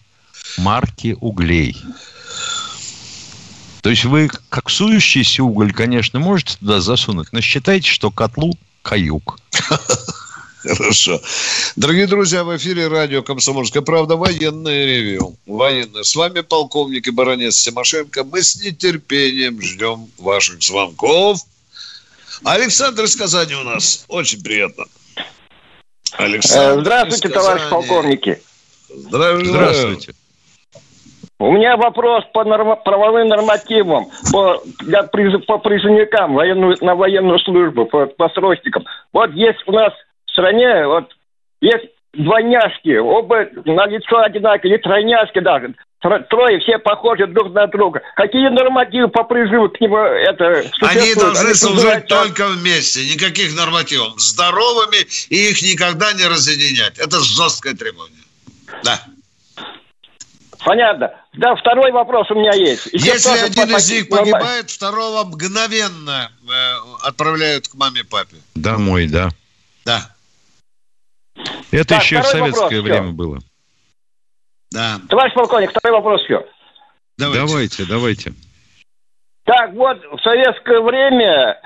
марки 0.56 1.16
углей. 1.20 1.76
То 3.82 3.90
есть 3.90 4.04
вы 4.04 4.30
как 4.48 4.70
сующийся 4.70 5.44
уголь, 5.44 5.72
конечно, 5.72 6.18
можете 6.18 6.56
туда 6.56 6.80
засунуть, 6.80 7.28
но 7.32 7.40
считайте, 7.40 7.88
что 7.88 8.10
котлу 8.10 8.56
каюк. 8.82 9.38
Хорошо. 10.62 11.20
Дорогие 11.74 12.06
друзья, 12.06 12.44
в 12.44 12.56
эфире 12.56 12.86
радио 12.86 13.22
«Комсомольская 13.22 13.82
правда» 13.82 14.16
военное 14.16 14.84
ревю. 14.86 15.36
Военное. 15.44 16.04
С 16.04 16.14
вами 16.14 16.40
полковник 16.40 17.08
и 17.08 17.10
баронец 17.10 17.56
Тимошенко. 17.62 18.22
Мы 18.22 18.42
с 18.42 18.56
нетерпением 18.62 19.60
ждем 19.60 20.08
ваших 20.18 20.62
звонков. 20.62 21.40
Александр 22.44 23.04
из 23.04 23.16
Казани 23.16 23.54
у 23.54 23.64
нас. 23.64 24.04
Очень 24.06 24.42
приятно. 24.42 24.84
Александр 26.12 26.78
Э, 26.78 26.80
Здравствуйте, 26.82 27.28
из 27.28 27.34
товарищ 27.34 27.62
полковники. 27.68 28.42
Здравствуйте. 28.88 29.50
Здравствуйте. 29.50 30.14
У 31.42 31.50
меня 31.50 31.76
вопрос 31.76 32.24
по 32.32 32.44
норма- 32.44 32.76
правовым 32.76 33.26
нормативам 33.26 34.06
по, 34.30 34.62
для 34.86 35.02
по 35.02 35.58
призывникам 35.58 36.34
военную, 36.34 36.76
на 36.80 36.94
военную 36.94 37.40
службу, 37.40 37.84
по, 37.84 38.06
по 38.06 38.28
срочникам. 38.28 38.84
Вот 39.12 39.32
есть 39.32 39.58
у 39.66 39.72
нас 39.72 39.92
в 40.26 40.30
стране, 40.30 40.86
вот 40.86 41.10
есть 41.60 41.86
двойняшки, 42.14 42.96
оба 42.96 43.48
на 43.64 43.86
лицо 43.88 44.20
одинаковые, 44.20 44.74
или 44.74 44.82
тройняшки 44.82 45.40
даже. 45.40 45.74
Тро- 46.04 46.22
Трое, 46.30 46.60
все 46.60 46.78
похожи 46.78 47.26
друг 47.26 47.52
на 47.52 47.66
друга. 47.66 48.02
Какие 48.14 48.48
нормативы 48.48 49.08
по 49.08 49.24
призыву 49.24 49.68
к 49.68 49.80
нему 49.80 49.96
это 49.96 50.62
Они 50.80 51.14
должны 51.14 51.54
служить 51.54 52.06
только 52.06 52.46
вместе, 52.46 53.00
никаких 53.00 53.56
нормативов. 53.56 54.12
Здоровыми 54.16 55.02
и 55.28 55.50
их 55.50 55.60
никогда 55.62 56.12
не 56.12 56.24
разъединять. 56.24 56.98
Это 57.00 57.18
жесткое 57.18 57.74
требование. 57.74 58.22
Да. 58.84 59.00
Понятно. 60.64 61.12
Да, 61.32 61.54
второй 61.56 61.90
вопрос 61.92 62.30
у 62.30 62.34
меня 62.34 62.52
есть. 62.54 62.86
Еще 62.86 63.06
Если 63.12 63.38
один 63.38 63.76
из 63.76 63.90
них 63.90 64.08
погибает, 64.08 64.70
второго 64.70 65.24
мгновенно 65.24 66.30
э, 66.42 67.06
отправляют 67.06 67.68
к 67.68 67.74
маме 67.74 68.04
папе. 68.04 68.36
Домой, 68.54 69.08
да. 69.08 69.30
Да. 69.84 70.00
Это 71.70 71.86
Так, 71.86 72.02
еще 72.02 72.16
и 72.16 72.18
в 72.18 72.22
вопрос, 72.22 72.32
советское 72.40 72.68
всё. 72.68 72.82
время 72.82 73.12
было. 73.12 73.38
Да. 74.70 75.00
Товарищ 75.08 75.34
полковник, 75.34 75.70
второй 75.70 75.96
вопрос 75.98 76.22
все. 76.24 76.46
Давайте, 77.18 77.84
давайте. 77.84 78.32
Так 79.44 79.72
вот, 79.72 79.98
в 80.12 80.20
советское 80.22 80.80
время 80.80 81.60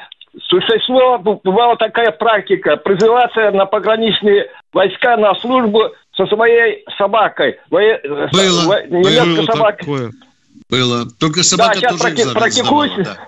существовала, 0.49 1.18
бывала 1.18 1.76
такая 1.76 2.11
практика 2.11 2.76
призываться 2.76 3.51
на 3.51 3.66
пограничные 3.66 4.51
войска 4.72 5.16
на 5.16 5.34
службу 5.36 5.92
со 6.16 6.26
своей 6.26 6.84
собакой. 6.98 7.56
Вое- 7.70 8.00
э, 8.02 8.28
Было. 8.32 8.62
во- 8.66 8.82
немецкая 8.86 9.24
Было 9.36 9.46
собака. 9.46 9.78
такое. 9.78 10.12
Было. 10.68 11.10
Только 11.18 11.40
Да, 11.40 11.44
собака 11.44 11.74
сейчас 11.78 11.92
тоже 11.92 12.14
практи- 12.14 12.22
сдавала, 12.22 12.32
да. 12.34 12.34
практикуется 12.34 13.18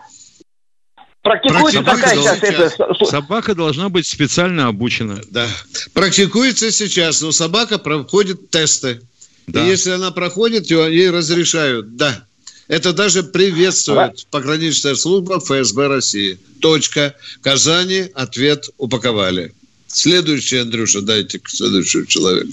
Практикуется 1.22 1.82
такая 1.82 2.16
сейчас. 2.16 2.38
сейчас. 2.40 2.74
это, 2.78 3.04
Собака 3.04 3.54
должна 3.54 3.88
быть 3.90 4.06
специально 4.06 4.68
обучена. 4.68 5.20
Да. 5.30 5.46
Практикуется 5.92 6.70
сейчас, 6.70 7.20
но 7.20 7.32
собака 7.32 7.78
проходит 7.78 8.50
тесты. 8.50 9.00
Да. 9.46 9.62
И 9.64 9.68
если 9.68 9.90
она 9.90 10.10
проходит, 10.10 10.70
ее- 10.70 10.94
ей 10.94 11.10
разрешают. 11.10 11.96
Да. 11.96 12.24
Это 12.68 12.92
даже 12.92 13.22
приветствует 13.22 14.26
пограничная 14.30 14.94
служба 14.94 15.38
ФСБ 15.40 15.88
России. 15.88 16.38
Точка. 16.60 17.14
Казани. 17.42 18.10
Ответ 18.14 18.68
упаковали. 18.78 19.54
Следующий, 19.86 20.58
Андрюша, 20.58 21.00
дайте 21.00 21.38
к 21.38 21.48
следующему 21.48 22.04
человеку. 22.06 22.50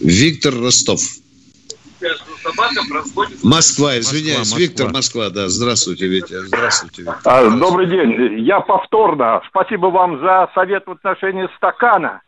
Виктор 0.00 0.54
Ростов. 0.54 1.00
Москва, 3.42 3.98
извиняюсь. 3.98 4.38
Москва. 4.38 4.58
Виктор 4.58 4.92
Москва, 4.92 5.30
да. 5.30 5.48
Здравствуйте, 5.48 6.06
Витя. 6.06 6.46
Здравствуйте, 6.46 7.02
Виктор. 7.02 7.20
А, 7.24 7.50
Добрый 7.50 7.86
день. 7.86 8.40
Я 8.40 8.60
повторно. 8.60 9.40
Спасибо 9.48 9.86
вам 9.86 10.20
за 10.20 10.48
совет 10.54 10.84
в 10.86 10.92
отношении 10.92 11.48
стакана. 11.56 12.22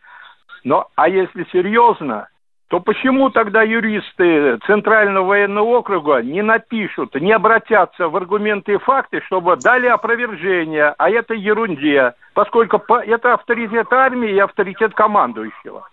Но, 0.65 0.89
а 0.97 1.09
если 1.09 1.47
серьезно, 1.53 2.29
то 2.69 2.81
почему 2.81 3.31
тогда 3.31 3.63
юристы 3.63 4.59
Центрального 4.67 5.25
военного 5.27 5.79
округа 5.79 6.21
не 6.23 6.43
напишут, 6.43 7.15
не 7.15 7.33
обратятся 7.33 8.09
в 8.09 8.17
аргументы 8.17 8.75
и 8.75 8.79
факты, 8.79 9.21
чтобы 9.27 9.57
дали 9.57 9.87
опровержение 9.87 10.95
о 10.99 11.09
этой 11.11 11.41
ерунде, 11.41 12.13
поскольку 12.35 12.79
по- 12.79 13.03
это 13.03 13.35
авторитет 13.35 13.93
армии 13.93 14.33
и 14.33 14.39
авторитет 14.39 14.95
командующего. 14.95 15.89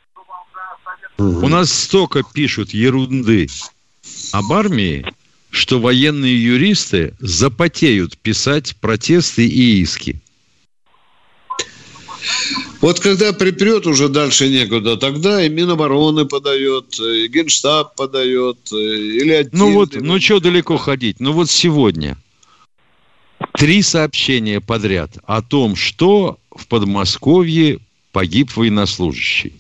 У 1.17 1.47
нас 1.47 1.71
столько 1.71 2.23
пишут 2.23 2.73
ерунды 2.73 3.47
об 4.31 4.51
армии, 4.53 5.05
что 5.49 5.79
военные 5.79 6.41
юристы 6.41 7.13
запотеют 7.19 8.17
писать 8.17 8.75
протесты 8.77 9.47
и 9.47 9.81
иски. 9.81 10.19
Вот 12.81 12.99
когда 12.99 13.33
припрет 13.33 13.87
уже 13.87 14.09
дальше 14.09 14.49
некуда, 14.49 14.97
тогда 14.97 15.43
и 15.43 15.49
Минобороны 15.49 16.25
подает, 16.25 16.99
и 16.99 17.27
Генштаб 17.27 17.95
подает, 17.95 18.57
э, 18.71 18.75
или 18.75 19.31
отдельный. 19.31 19.57
Ну 19.57 19.73
вот, 19.73 19.95
ну 19.95 20.19
что 20.19 20.39
далеко 20.39 20.77
ходить? 20.77 21.19
Ну 21.19 21.31
вот 21.31 21.49
сегодня 21.49 22.17
три 23.53 23.81
сообщения 23.81 24.61
подряд 24.61 25.11
о 25.25 25.41
том, 25.41 25.75
что 25.75 26.37
в 26.51 26.67
Подмосковье 26.67 27.79
погиб 28.11 28.55
военнослужащий. 28.55 29.53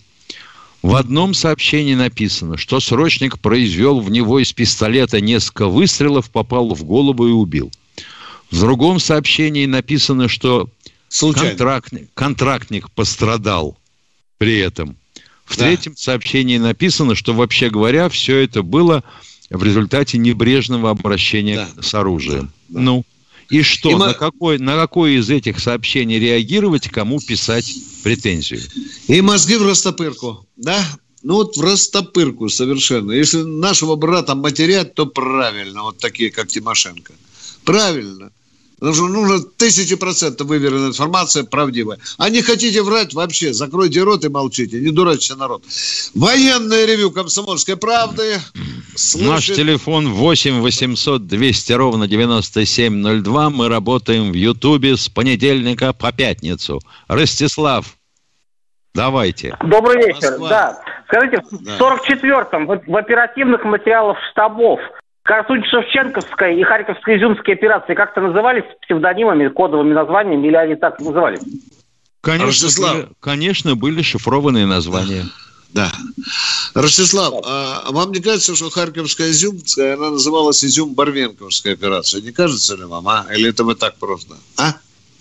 В 0.81 0.95
одном 0.95 1.33
сообщении 1.33 1.95
написано, 1.95 2.57
что 2.57 2.79
срочник 2.79 3.39
произвел 3.39 3.99
в 3.99 4.09
него 4.11 4.39
из 4.39 4.53
пистолета 4.53 5.19
несколько 5.21 5.67
выстрелов, 5.67 6.29
попал 6.29 6.73
в 6.73 6.83
голову 6.83 7.27
и 7.27 7.31
убил. 7.31 7.71
В 8.51 8.59
другом 8.59 8.99
сообщении 8.99 9.65
написано, 9.65 10.27
что 10.29 10.69
Случайно. 11.09 11.49
контрактник, 11.49 12.09
контрактник 12.13 12.91
пострадал 12.91 13.77
при 14.37 14.57
этом. 14.59 14.95
В 15.45 15.57
Да. 15.57 15.65
третьем 15.65 15.95
сообщении 15.97 16.57
написано, 16.57 17.15
что, 17.15 17.33
вообще 17.33 17.69
говоря, 17.69 18.07
все 18.09 18.37
это 18.37 18.61
было 18.63 19.03
в 19.49 19.63
результате 19.63 20.17
небрежного 20.17 20.89
обращения 20.89 21.67
с 21.81 21.93
оружием. 21.93 22.51
Ну, 22.69 23.03
и 23.49 23.61
что? 23.61 23.91
И 23.91 23.95
мы- 23.95 24.07
На, 24.07 24.13
какой, 24.13 24.57
на 24.59 24.75
какое 24.75 25.11
из 25.19 25.29
этих 25.29 25.59
сообщений 25.59 26.19
реагировать, 26.19 26.89
кому 26.89 27.19
писать 27.19 27.73
претензию? 28.03 28.61
И 29.07 29.21
мозги 29.21 29.55
в 29.57 29.65
растопырку, 29.65 30.45
да? 30.55 30.85
ну 31.23 31.35
вот 31.35 31.57
в 31.57 31.61
растопырку 31.61 32.47
совершенно. 32.49 33.11
Если 33.11 33.41
нашего 33.41 33.95
брата 33.95 34.35
матерят, 34.35 34.93
то 34.93 35.05
правильно, 35.05 35.83
вот 35.83 35.97
такие, 35.97 36.31
как 36.31 36.47
Тимошенко. 36.47 37.13
Правильно. 37.63 38.31
Потому 38.79 38.93
что 38.93 39.07
нужно 39.07 39.39
тысячи 39.41 39.95
процентов 39.95 40.47
выверенная 40.47 40.89
информация, 40.89 41.43
правдивая. 41.43 41.97
А 42.17 42.29
не 42.29 42.43
хотите 42.43 42.83
врать 42.83 43.13
вообще, 43.13 43.51
закройте 43.53 44.03
рот 44.03 44.23
и 44.23 44.29
молчите, 44.29 44.79
не 44.79 44.91
дурачьте 44.91 45.35
народ. 45.35 45.63
Военное 46.13 46.85
ревю 46.85 47.09
«Комсомольской 47.11 47.75
правды». 47.75 48.39
Слушает... 48.95 49.31
Наш 49.31 49.45
телефон 49.47 50.13
8 50.13 50.61
800 50.61 51.25
200 51.25 51.73
ровно 51.73 52.07
9702. 52.07 53.49
Мы 53.49 53.67
работаем 53.67 54.31
в 54.31 54.35
Ютубе 54.35 54.95
с 54.95 55.09
понедельника 55.09 55.93
по 55.93 56.11
пятницу. 56.11 56.79
Ростислав, 57.07 57.95
давайте. 58.93 59.57
Добрый 59.65 60.05
вечер. 60.05 60.37
Москва. 60.37 60.49
Да. 60.49 60.81
Скажите, 61.07 61.41
да. 61.51 61.77
в 61.77 61.81
44-м 61.81 62.67
в, 62.67 62.81
в 62.85 62.95
оперативных 62.95 63.63
материалах 63.63 64.17
штабов 64.31 64.79
Красунь-Шевченковская 65.27 66.53
и 66.55 66.63
Харьковско-Изюмские 66.63 67.53
операции 67.53 67.95
как-то 67.95 68.21
назывались 68.21 68.63
псевдонимами, 68.81 69.49
кодовыми 69.49 69.93
названиями, 69.93 70.47
или 70.47 70.55
они 70.55 70.75
так 70.75 70.99
назывались? 71.01 71.41
Конечно, 72.21 72.47
Ростислав. 72.47 72.93
были, 72.93 73.07
конечно, 73.19 73.75
были 73.75 74.01
шифрованные 74.01 74.65
названия. 74.65 75.25
Да. 75.73 75.91
Ростислав, 76.73 77.33
а 77.45 77.91
вам 77.91 78.13
не 78.13 78.21
кажется, 78.21 78.55
что 78.55 78.69
Харьковская 78.69 79.31
Изюмская, 79.31 79.95
она 79.95 80.11
называлась 80.11 80.63
Изюм-Барвенковская 80.63 81.73
операция? 81.73 82.21
Не 82.21 82.31
кажется 82.31 82.77
ли 82.77 82.85
вам, 82.85 83.07
а? 83.09 83.25
Или 83.35 83.49
это 83.49 83.65
вы 83.65 83.75
так 83.75 83.97
просто? 83.97 84.35
А? 84.55 84.75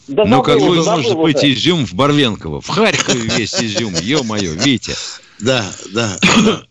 Да 0.06 0.24
ну, 0.24 0.40
какой 0.42 0.84
может 0.84 1.16
быть 1.16 1.40
да. 1.40 1.52
изюм 1.52 1.84
в 1.84 1.94
Барвенково? 1.94 2.60
В 2.60 2.68
Харькове 2.68 3.22
весь 3.22 3.54
изюм, 3.60 3.92
ё-моё, 4.00 4.52
Витя. 4.52 4.94
Да, 5.40 5.64
да, 5.92 6.16
да. 6.44 6.62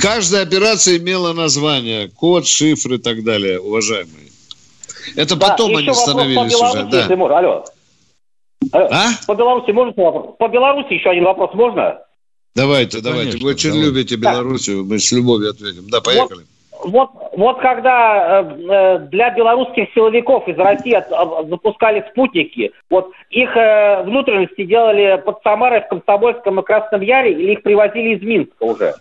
Каждая 0.00 0.42
операция 0.42 0.98
имела 0.98 1.32
название, 1.32 2.08
код, 2.08 2.46
шифр 2.46 2.94
и 2.94 2.98
так 2.98 3.24
далее, 3.24 3.60
уважаемые. 3.60 4.28
Это 5.16 5.36
да, 5.36 5.48
потом 5.48 5.76
они 5.76 5.92
становились 5.92 6.58
по 6.58 6.64
уже. 6.64 6.84
Да. 6.84 7.16
Можно. 7.16 7.38
Алло. 7.38 7.64
Алло. 8.72 8.88
А? 8.90 9.08
По 9.26 9.34
Беларуси 9.34 9.70
можно 9.70 9.92
вопрос? 9.96 10.36
По 10.38 10.48
Беларуси 10.48 10.92
еще 10.94 11.10
один 11.10 11.24
вопрос 11.24 11.54
можно? 11.54 11.98
Давайте, 12.54 13.00
давайте. 13.00 13.32
Конечно, 13.32 13.46
Вы 13.46 13.52
очень 13.52 13.70
давай. 13.70 13.84
любите 13.84 14.16
Белоруссию, 14.16 14.84
мы 14.84 14.98
с 14.98 15.12
любовью 15.12 15.50
ответим. 15.50 15.88
Да, 15.88 16.00
поехали. 16.00 16.44
Вот, 16.82 17.10
вот, 17.10 17.32
вот 17.36 17.60
когда 17.60 18.42
э, 18.42 18.56
э 18.68 18.98
для 19.10 19.30
белорусских 19.30 19.88
силовиков 19.94 20.48
из 20.48 20.56
России 20.58 20.92
от, 20.92 21.10
от, 21.12 21.48
запускали 21.48 22.04
спутники, 22.10 22.72
вот 22.90 23.12
их 23.30 23.56
э, 23.56 24.02
внутренности 24.02 24.64
делали 24.64 25.20
под 25.24 25.42
Самарой 25.42 25.82
в 25.82 25.88
Комсомольском 25.88 26.60
и 26.60 26.64
Красном 26.64 27.02
Яре 27.02 27.32
или 27.32 27.52
их 27.52 27.62
привозили 27.62 28.16
из 28.16 28.22
Минска 28.22 28.62
уже? 28.64 28.94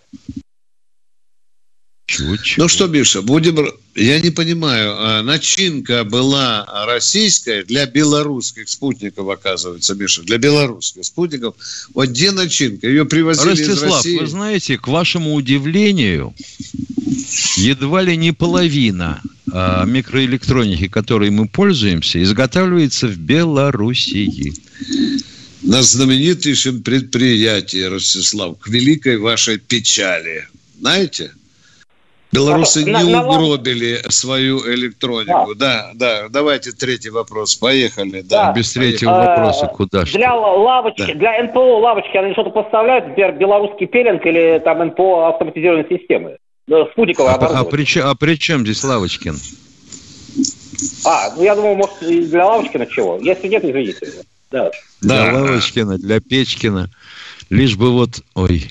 Чего, 2.09 2.37
чего? 2.37 2.63
Ну 2.63 2.67
что, 2.67 2.87
Миша, 2.87 3.21
будем... 3.21 3.71
Я 3.93 4.19
не 4.19 4.31
понимаю, 4.31 4.95
а 4.97 5.21
начинка 5.21 6.03
была 6.03 6.65
российская 6.87 7.63
для 7.63 7.85
белорусских 7.85 8.67
спутников, 8.67 9.27
оказывается, 9.29 9.93
Миша, 9.93 10.23
для 10.23 10.39
белорусских 10.39 11.05
спутников. 11.05 11.53
Вот 11.93 12.09
где 12.09 12.31
начинка? 12.31 12.87
Ее 12.87 13.05
привозили 13.05 13.49
Ростислав, 13.49 13.77
из 13.77 14.05
России. 14.05 14.17
вы 14.17 14.25
знаете, 14.25 14.77
к 14.79 14.87
вашему 14.87 15.35
удивлению, 15.35 16.33
едва 17.57 18.01
ли 18.01 18.17
не 18.17 18.31
половина 18.31 19.21
а, 19.51 19.85
микроэлектроники, 19.85 20.87
которой 20.87 21.29
мы 21.29 21.47
пользуемся, 21.47 22.23
изготавливается 22.23 23.07
в 23.07 23.17
Белоруссии. 23.17 24.53
На 25.61 25.83
знаменитейшем 25.83 26.81
предприятии, 26.81 27.83
Ростислав, 27.83 28.57
к 28.57 28.67
великой 28.67 29.17
вашей 29.19 29.59
печали. 29.59 30.47
Знаете? 30.79 31.33
Белорусы 32.31 32.83
не 32.83 33.15
угробили 33.15 34.01
свою 34.09 34.59
электронику. 34.73 35.55
Да. 35.55 35.91
да, 35.93 36.21
да. 36.21 36.29
Давайте 36.29 36.71
третий 36.71 37.09
вопрос. 37.09 37.55
Поехали. 37.55 38.21
Да. 38.21 38.47
да. 38.47 38.53
Без 38.53 38.71
третьего 38.73 39.11
а, 39.11 39.25
вопроса 39.25 39.67
куда 39.67 40.05
же? 40.05 40.17
Для 40.17 40.33
лавочки, 40.35 41.13
да. 41.13 41.13
для 41.13 41.43
НПО 41.43 41.79
лавочки 41.79 42.15
они 42.17 42.33
что-то 42.33 42.51
поставляют, 42.51 43.07
например, 43.07 43.33
белорусский 43.33 43.87
пеленг 43.87 44.25
или 44.25 44.61
там 44.63 44.85
НПО 44.85 45.29
автоматизированной 45.29 45.87
системы? 45.89 46.37
Спутниковое 46.91 47.33
а, 47.33 47.61
а, 47.61 47.63
при, 47.63 47.99
а 47.99 48.13
при 48.13 48.35
чем 48.35 48.61
здесь 48.61 48.83
Лавочкин? 48.83 49.35
А, 51.05 51.33
ну 51.35 51.43
я 51.43 51.55
думал, 51.55 51.75
может, 51.75 52.29
для 52.29 52.45
Лавочкина 52.45 52.85
чего? 52.85 53.17
Если 53.21 53.47
нет, 53.47 53.65
извините. 53.65 54.07
Да. 54.51 54.69
Для 55.01 55.31
да. 55.31 55.33
Лавочкина, 55.33 55.97
для 55.97 56.19
Печкина. 56.19 56.89
Лишь 57.49 57.75
бы 57.75 57.91
вот, 57.91 58.21
ой, 58.35 58.69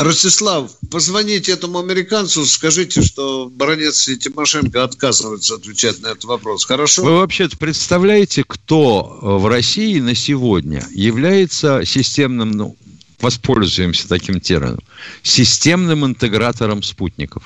Ростислав, 0.00 0.70
позвоните 0.90 1.52
этому 1.52 1.78
американцу, 1.78 2.46
скажите, 2.46 3.02
что 3.02 3.50
Баранец 3.52 4.08
и 4.08 4.16
Тимошенко 4.16 4.82
отказываются 4.82 5.56
отвечать 5.56 6.00
на 6.00 6.08
этот 6.08 6.24
вопрос. 6.24 6.64
Хорошо? 6.64 7.02
Вы 7.02 7.18
вообще-то 7.18 7.58
представляете, 7.58 8.42
кто 8.46 9.18
в 9.20 9.46
России 9.46 10.00
на 10.00 10.14
сегодня 10.14 10.82
является 10.92 11.84
системным, 11.84 12.50
ну, 12.52 12.76
воспользуемся 13.20 14.08
таким 14.08 14.40
термином, 14.40 14.80
системным 15.22 16.06
интегратором 16.06 16.82
спутников? 16.82 17.42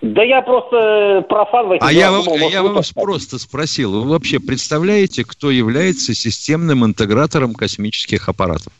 Да 0.00 0.22
я 0.22 0.40
просто 0.40 1.26
профан 1.28 1.68
в 1.68 1.72
этих 1.72 1.86
А 1.86 1.92
я, 1.92 2.10
думал, 2.10 2.48
я 2.48 2.62
вас 2.62 2.92
просто 2.92 3.38
спросил, 3.38 3.92
вы 3.92 4.08
вообще 4.08 4.38
представляете, 4.38 5.24
кто 5.24 5.50
является 5.50 6.14
системным 6.14 6.84
интегратором 6.86 7.52
космических 7.52 8.28
аппаратов? 8.28 8.72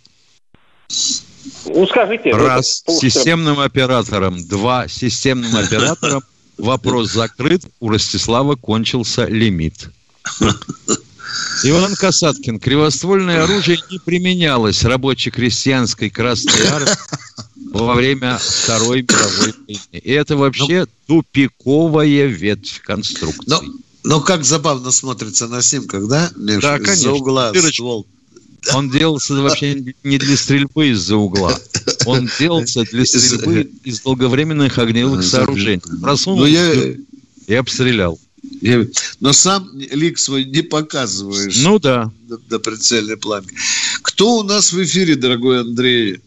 Ну, 1.67 1.87
скажите. 1.87 2.33
Раз, 2.33 2.83
системным 2.87 3.61
оператором. 3.61 4.47
Два, 4.47 4.89
системным 4.89 5.55
оператором. 5.57 6.23
Вопрос 6.57 7.13
закрыт. 7.13 7.63
У 7.81 7.89
Ростислава 7.89 8.57
кончился 8.57 9.27
лимит. 9.27 9.91
Иван 11.65 11.95
Касаткин. 11.95 12.59
Кривоствольное 12.59 13.45
оружие 13.45 13.79
не 13.91 13.99
применялось 13.99 14.85
рабоче-крестьянской 14.85 16.11
Красной 16.11 16.67
Армии 16.67 16.91
во 17.73 17.95
время 17.95 18.39
Второй 18.39 19.03
мировой 19.03 19.55
войны. 19.67 19.81
И 19.93 20.11
это 20.11 20.37
вообще 20.37 20.87
ну, 21.07 21.23
тупиковая 21.23 22.27
ветвь 22.27 22.81
конструкции. 22.83 23.45
Но, 23.47 23.63
но 24.05 24.21
как 24.21 24.45
забавно 24.45 24.91
смотрится 24.91 25.49
на 25.49 25.63
снимках, 25.63 26.09
да? 26.09 26.31
Миш? 26.37 26.63
Да, 26.63 26.77
конечно. 26.79 26.93
Из-за 26.93 27.13
угла 27.13 27.53
ствол 27.55 28.07
он 28.75 28.91
делался 28.91 29.35
вообще 29.35 29.95
не 30.03 30.19
для 30.19 30.37
стрельбы 30.37 30.89
из-за 30.89 31.17
угла. 31.17 31.59
Он 32.07 32.29
делался 32.39 32.85
для 32.85 33.05
стрельбы 33.05 33.71
из 33.85 34.01
долговременных 34.01 34.79
огневых 34.79 35.23
сооружений. 35.23 35.83
Просунул 36.03 36.41
ну, 36.41 36.47
я... 36.47 36.95
и 37.47 37.55
обстрелял. 37.55 38.19
Я... 38.61 38.87
Но 39.21 39.33
сам 39.33 39.71
лик 39.75 40.19
свой 40.19 40.45
не 40.45 40.63
показываешь. 40.63 41.63
Ну 41.63 41.79
да. 41.79 42.11
До, 42.23 42.39
до 42.39 42.59
прицельной 42.59 43.17
планки. 43.17 43.55
Кто 44.03 44.39
у 44.39 44.43
нас 44.43 44.73
в 44.73 44.83
эфире, 44.83 45.17
дорогой 45.17 45.61
Андрей? 45.61 46.21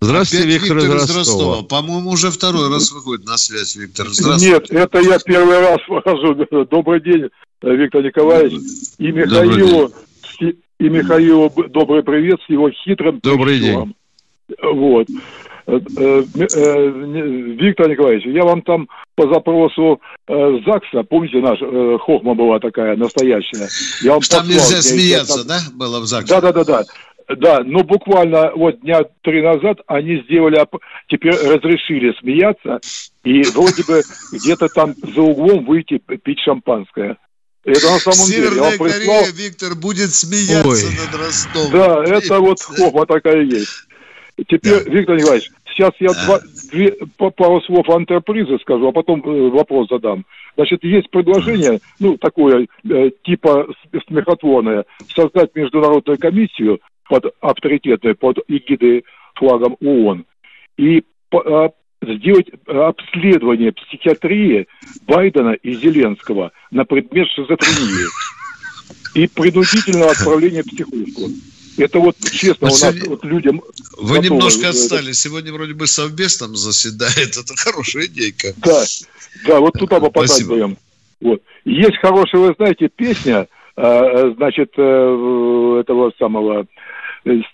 Здравствуйте, 0.00 0.44
Опять 0.44 0.62
Виктор, 0.62 0.78
Виктор 0.78 0.96
из 0.96 1.16
Ростова. 1.16 1.18
Ростова. 1.18 1.62
По-моему, 1.62 2.10
уже 2.10 2.30
второй 2.32 2.68
раз 2.68 2.90
выходит 2.90 3.24
на 3.24 3.38
связь, 3.38 3.76
Виктор. 3.76 4.08
Здравствуйте. 4.10 4.54
Нет, 4.54 4.70
это 4.70 4.98
я 4.98 5.18
первый 5.20 5.60
раз 5.60 5.78
выхожу. 5.88 6.34
Добрый 6.68 7.00
день, 7.00 7.28
Виктор 7.62 8.02
Николаевич. 8.02 8.60
И 8.98 9.12
Михаилу 9.12 9.92
и 10.82 10.88
Михаилу 10.88 11.48
добрый 11.68 12.02
привет 12.02 12.40
с 12.44 12.50
его 12.50 12.68
хитрым 12.70 13.20
Добрый 13.22 13.58
прищуром. 13.58 13.94
день. 14.48 14.56
Вот. 14.74 15.06
Э, 15.66 15.78
э, 15.96 16.22
э, 16.34 16.88
Виктор 17.60 17.88
Николаевич, 17.88 18.26
я 18.26 18.42
вам 18.42 18.62
там 18.62 18.88
по 19.14 19.32
запросу 19.32 20.00
ЗАГСа, 20.26 21.04
помните, 21.08 21.38
наш 21.38 21.60
хохма 22.00 22.34
была 22.34 22.58
такая 22.58 22.96
настоящая. 22.96 23.68
Я 24.02 24.14
вам 24.14 24.22
Что 24.22 24.38
там 24.38 24.48
нельзя 24.48 24.82
смеяться, 24.82 25.46
там... 25.46 25.56
да, 25.56 25.76
было 25.76 26.00
в 26.00 26.06
ЗАГСе? 26.06 26.34
Да, 26.34 26.40
да, 26.40 26.52
да, 26.52 26.64
да. 26.64 26.82
Да, 27.36 27.62
но 27.64 27.84
буквально 27.84 28.50
вот 28.56 28.80
дня 28.80 29.02
три 29.22 29.40
назад 29.40 29.78
они 29.86 30.22
сделали, 30.22 30.66
теперь 31.06 31.32
разрешили 31.32 32.12
смеяться, 32.18 32.80
и 33.22 33.42
вроде 33.54 33.84
бы 33.84 34.02
где-то 34.32 34.68
там 34.68 34.94
за 34.94 35.22
углом 35.22 35.64
выйти 35.64 35.98
пить 35.98 36.40
шампанское. 36.40 37.16
Это 37.64 37.90
на 37.92 37.98
самом 37.98 38.16
Северная 38.16 38.76
деле. 38.76 38.78
Корея, 38.78 38.98
прислал... 38.98 39.24
Виктор, 39.34 39.74
будет 39.76 40.12
смеяться 40.12 40.68
Ой. 40.68 40.96
над 40.96 41.20
Ростовом. 41.20 41.70
Да, 41.70 42.04
это 42.04 42.40
вот 42.40 42.60
хопа 42.60 43.06
такая 43.06 43.42
есть. 43.42 43.86
Теперь, 44.48 44.84
да. 44.84 44.90
Виктор 44.90 45.16
Николаевич, 45.16 45.50
сейчас 45.68 45.92
я 46.00 46.10
а. 46.10 46.24
два, 46.24 46.40
две, 46.70 46.92
пару 47.16 47.60
слов 47.62 47.88
антрепризы 47.88 48.58
скажу, 48.60 48.88
а 48.88 48.92
потом 48.92 49.22
э, 49.24 49.50
вопрос 49.50 49.88
задам. 49.88 50.24
Значит, 50.56 50.82
есть 50.82 51.10
предложение, 51.10 51.80
ну, 52.00 52.16
такое, 52.16 52.66
э, 52.88 53.10
типа 53.24 53.68
смехотворное, 54.08 54.84
создать 55.14 55.54
международную 55.54 56.18
комиссию 56.18 56.80
под 57.08 57.26
авторитетной, 57.40 58.14
под 58.14 58.38
эгидой 58.48 59.04
флагом 59.34 59.76
ООН, 59.80 60.24
и 60.78 61.04
по, 61.30 61.72
сделать 62.02 62.48
э, 62.48 62.72
обследование 62.72 63.72
психиатрии 63.72 64.66
Байдена 65.06 65.52
и 65.52 65.74
Зеленского 65.74 66.52
на 66.70 66.84
предмет 66.84 67.28
шизофрении 67.28 68.06
и 69.14 69.26
принудительного 69.28 70.10
отправления 70.12 70.62
в 70.62 70.66
психушку. 70.66 71.30
Это 71.78 71.98
вот 72.00 72.16
честно, 72.30 72.68
Вот 72.68 72.78
у 72.80 72.84
нас 72.84 72.94
сегодня- 72.94 73.08
вот 73.08 73.24
людям... 73.24 73.62
Вы 73.96 74.16
готовы, 74.16 74.24
немножко 74.28 74.68
отстали. 74.68 75.12
Сегодня 75.12 75.52
вроде 75.52 75.72
бы 75.74 75.86
совбез 75.86 76.36
там 76.36 76.54
заседает. 76.54 77.36
Это 77.36 77.54
хорошая 77.56 78.06
идейка. 78.06 78.48
Да, 78.58 78.84
да, 79.46 79.60
вот 79.60 79.72
туда 79.74 80.00
попадать 80.00 80.30
Спасибо. 80.30 80.50
будем. 80.50 80.76
Вот. 81.20 81.42
Есть 81.64 81.96
хорошая, 81.98 82.42
вы 82.42 82.54
знаете, 82.56 82.88
песня, 82.94 83.46
э, 83.76 84.32
значит, 84.36 84.72
э, 84.76 85.78
этого 85.80 86.12
самого 86.18 86.66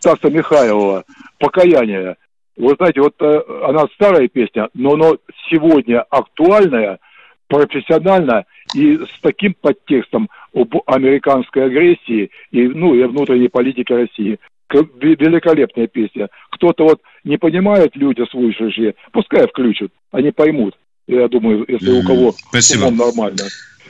Стаса 0.00 0.30
Михайлова 0.30 1.04
«Покаяние». 1.38 2.16
Вы 2.58 2.74
знаете, 2.76 3.00
вот 3.00 3.14
э, 3.20 3.40
она 3.68 3.86
старая 3.94 4.26
песня, 4.26 4.68
но 4.74 4.94
она 4.94 5.12
сегодня 5.48 6.02
актуальная, 6.02 6.98
профессиональная 7.46 8.46
и 8.74 8.96
с 8.98 9.20
таким 9.22 9.54
подтекстом 9.54 10.28
об 10.52 10.74
американской 10.86 11.66
агрессии 11.66 12.30
и, 12.50 12.62
ну, 12.66 12.94
и 12.94 13.04
внутренней 13.04 13.48
политике 13.48 13.94
России. 13.94 14.38
Великолепная 14.70 15.86
песня. 15.86 16.28
Кто-то 16.50 16.84
вот 16.84 17.00
не 17.24 17.38
понимает 17.38 17.96
люди 17.96 18.22
слушающие, 18.30 18.94
пускай 19.12 19.46
включат, 19.46 19.92
они 20.10 20.30
поймут. 20.32 20.74
Я 21.06 21.28
думаю, 21.28 21.64
если 21.66 21.90
у 21.90 22.02
кого 22.02 22.32
Спасибо. 22.32 22.90
нормально. 22.90 23.44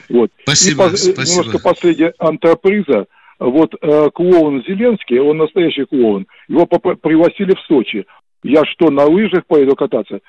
Вот. 0.09 0.31
Спасибо, 0.43 0.85
И 0.85 0.87
пос- 0.87 0.93
э, 0.93 1.13
спасибо. 1.13 1.43
Немножко 1.43 1.59
последняя 1.59 2.13
антреприза. 2.19 3.07
Вот 3.39 3.73
э, 3.81 4.09
клоун 4.13 4.63
Зеленский, 4.67 5.19
он 5.19 5.37
настоящий 5.37 5.85
клоун. 5.85 6.27
Его 6.47 6.65
пригласили 6.65 7.55
в 7.55 7.59
Сочи. 7.67 8.05
Я 8.43 8.63
что, 8.65 8.89
на 8.89 9.05
лыжах 9.05 9.45
поеду 9.45 9.75
кататься? 9.75 10.19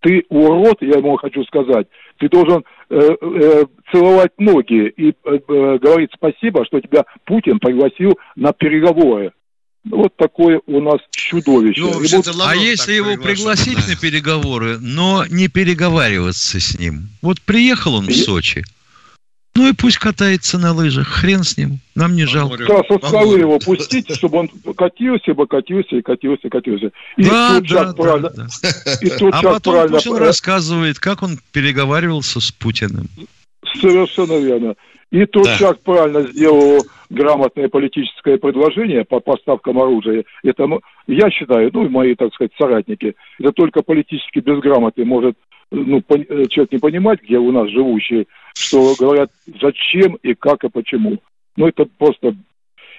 Ты 0.00 0.24
урод, 0.28 0.78
я 0.82 0.98
ему 0.98 1.16
хочу 1.16 1.42
сказать. 1.44 1.88
Ты 2.18 2.28
должен 2.28 2.64
э, 2.90 3.16
э, 3.20 3.64
целовать 3.90 4.32
ноги 4.38 4.88
и 4.96 5.10
э, 5.10 5.12
э, 5.24 5.78
говорить 5.78 6.10
спасибо, 6.14 6.64
что 6.64 6.80
тебя 6.80 7.04
Путин 7.24 7.58
пригласил 7.58 8.18
на 8.36 8.52
переговоры. 8.52 9.32
Вот 9.90 10.16
такое 10.16 10.60
у 10.66 10.80
нас 10.80 10.98
чудовище. 11.10 11.80
Ну, 11.80 11.92
вот- 11.92 12.40
а 12.44 12.56
если 12.56 12.92
его 12.94 13.16
пригласить 13.22 13.76
да. 13.76 13.94
на 13.94 13.96
переговоры, 13.96 14.78
но 14.80 15.24
не 15.30 15.48
переговариваться 15.48 16.58
с 16.58 16.78
ним? 16.78 17.08
Вот 17.22 17.40
приехал 17.40 17.94
он 17.94 18.06
в 18.06 18.10
Я- 18.10 18.24
Сочи, 18.24 18.64
ну 19.56 19.68
и 19.68 19.72
пусть 19.72 19.98
катается 19.98 20.58
на 20.58 20.72
лыжах, 20.72 21.08
хрен 21.08 21.42
с 21.42 21.56
ним, 21.56 21.80
нам 21.94 22.14
не 22.14 22.26
жалко. 22.26 22.64
Да, 22.66 22.82
со 22.88 23.06
скалы 23.06 23.38
его 23.38 23.58
пустить, 23.58 24.14
чтобы 24.14 24.38
он 24.38 24.48
катился 24.76 25.34
бы, 25.34 25.46
катился 25.46 25.96
и 25.96 26.02
катился, 26.02 26.46
и 26.46 26.50
катился. 26.50 26.90
И 27.16 27.24
Да, 27.24 27.54
тут 27.54 27.62
да, 27.62 27.68
сейчас 27.68 27.94
да, 27.94 28.02
правильно, 28.02 28.30
да. 28.30 28.46
и 29.00 29.10
тут 29.10 29.34
А 29.34 29.38
сейчас 29.38 29.54
потом 29.54 29.74
правильно, 29.74 29.96
Путин 29.96 30.16
рассказывает, 30.16 30.98
как 30.98 31.22
он 31.22 31.38
переговаривался 31.52 32.40
с 32.40 32.50
Путиным. 32.52 33.08
Совершенно 33.80 34.38
верно. 34.38 34.74
И 35.10 35.24
Турчак 35.26 35.80
правильно 35.82 36.22
сделал 36.22 36.84
грамотное 37.10 37.68
политическое 37.68 38.38
предложение 38.38 39.04
по 39.04 39.20
поставкам 39.20 39.78
оружия. 39.78 40.24
Это, 40.42 40.64
м- 40.64 40.80
я 41.06 41.30
считаю, 41.30 41.70
ну 41.72 41.86
и 41.86 41.88
мои, 41.88 42.14
так 42.14 42.34
сказать, 42.34 42.52
соратники, 42.58 43.14
это 43.38 43.52
только 43.52 43.82
политически 43.82 44.40
безграмотный 44.40 45.04
может 45.04 45.36
ну, 45.70 46.02
э, 46.08 46.46
человек 46.48 46.72
не 46.72 46.78
понимать, 46.78 47.22
где 47.22 47.38
у 47.38 47.52
нас 47.52 47.68
живущие, 47.70 48.26
что 48.54 48.94
говорят, 48.98 49.30
зачем 49.60 50.14
и 50.22 50.34
как 50.34 50.64
и 50.64 50.68
почему. 50.68 51.18
Ну, 51.56 51.68
это 51.68 51.86
просто... 51.98 52.36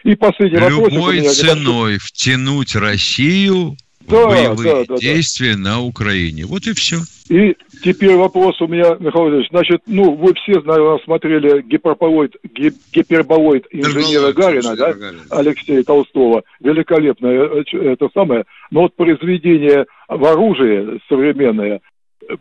И 0.03 0.15
последний 0.15 0.59
вопрос. 0.59 0.91
Любой 0.91 1.13
меня 1.13 1.23
небольшой. 1.23 1.55
ценой 1.55 1.97
втянуть 1.97 2.75
Россию 2.75 3.75
Да, 4.07 4.27
боевые 4.27 4.73
да, 4.73 4.79
да, 4.79 4.85
да. 4.87 4.97
действия 4.97 5.55
на 5.55 5.81
Украине. 5.81 6.45
Вот 6.45 6.65
и 6.65 6.73
все. 6.73 6.97
И 7.29 7.57
теперь 7.83 8.15
вопрос 8.15 8.59
у 8.61 8.67
меня, 8.67 8.95
Михаил 8.99 9.23
Владимирович. 9.23 9.49
Значит, 9.49 9.81
ну, 9.85 10.13
вы 10.15 10.33
все, 10.35 10.61
наверное, 10.61 10.99
смотрели 11.03 11.61
гиперболоид, 11.61 12.35
ги- 12.43 12.73
гиперболоид 12.93 13.65
инженера 13.71 14.31
Гарина, 14.31 14.75
да, 14.77 14.93
Алексея 15.29 15.83
Толстого. 15.83 16.43
Великолепное 16.61 17.63
э, 17.73 17.91
это 17.91 18.07
самое. 18.13 18.45
Но 18.71 18.83
вот 18.83 18.95
произведение 18.95 19.85
в 20.07 20.25
оружии 20.25 21.01
современное, 21.09 21.81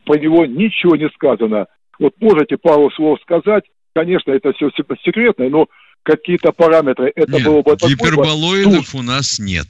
про 0.04 0.18
него 0.18 0.46
ничего 0.46 0.94
не 0.94 1.08
сказано. 1.10 1.66
Вот 1.98 2.14
можете 2.20 2.56
пару 2.56 2.90
слов 2.92 3.18
сказать? 3.22 3.64
Конечно, 3.94 4.30
это 4.30 4.52
все 4.52 4.70
секретное, 5.04 5.48
но 5.48 5.66
какие-то 6.02 6.52
параметры, 6.52 7.12
это 7.16 7.32
Нет, 7.32 7.44
было 7.44 7.62
бы 7.62 7.76
такой 7.76 7.94
гиперболоидов 7.94 8.94
у 8.94 9.02
нас 9.02 9.38
нет. 9.40 9.66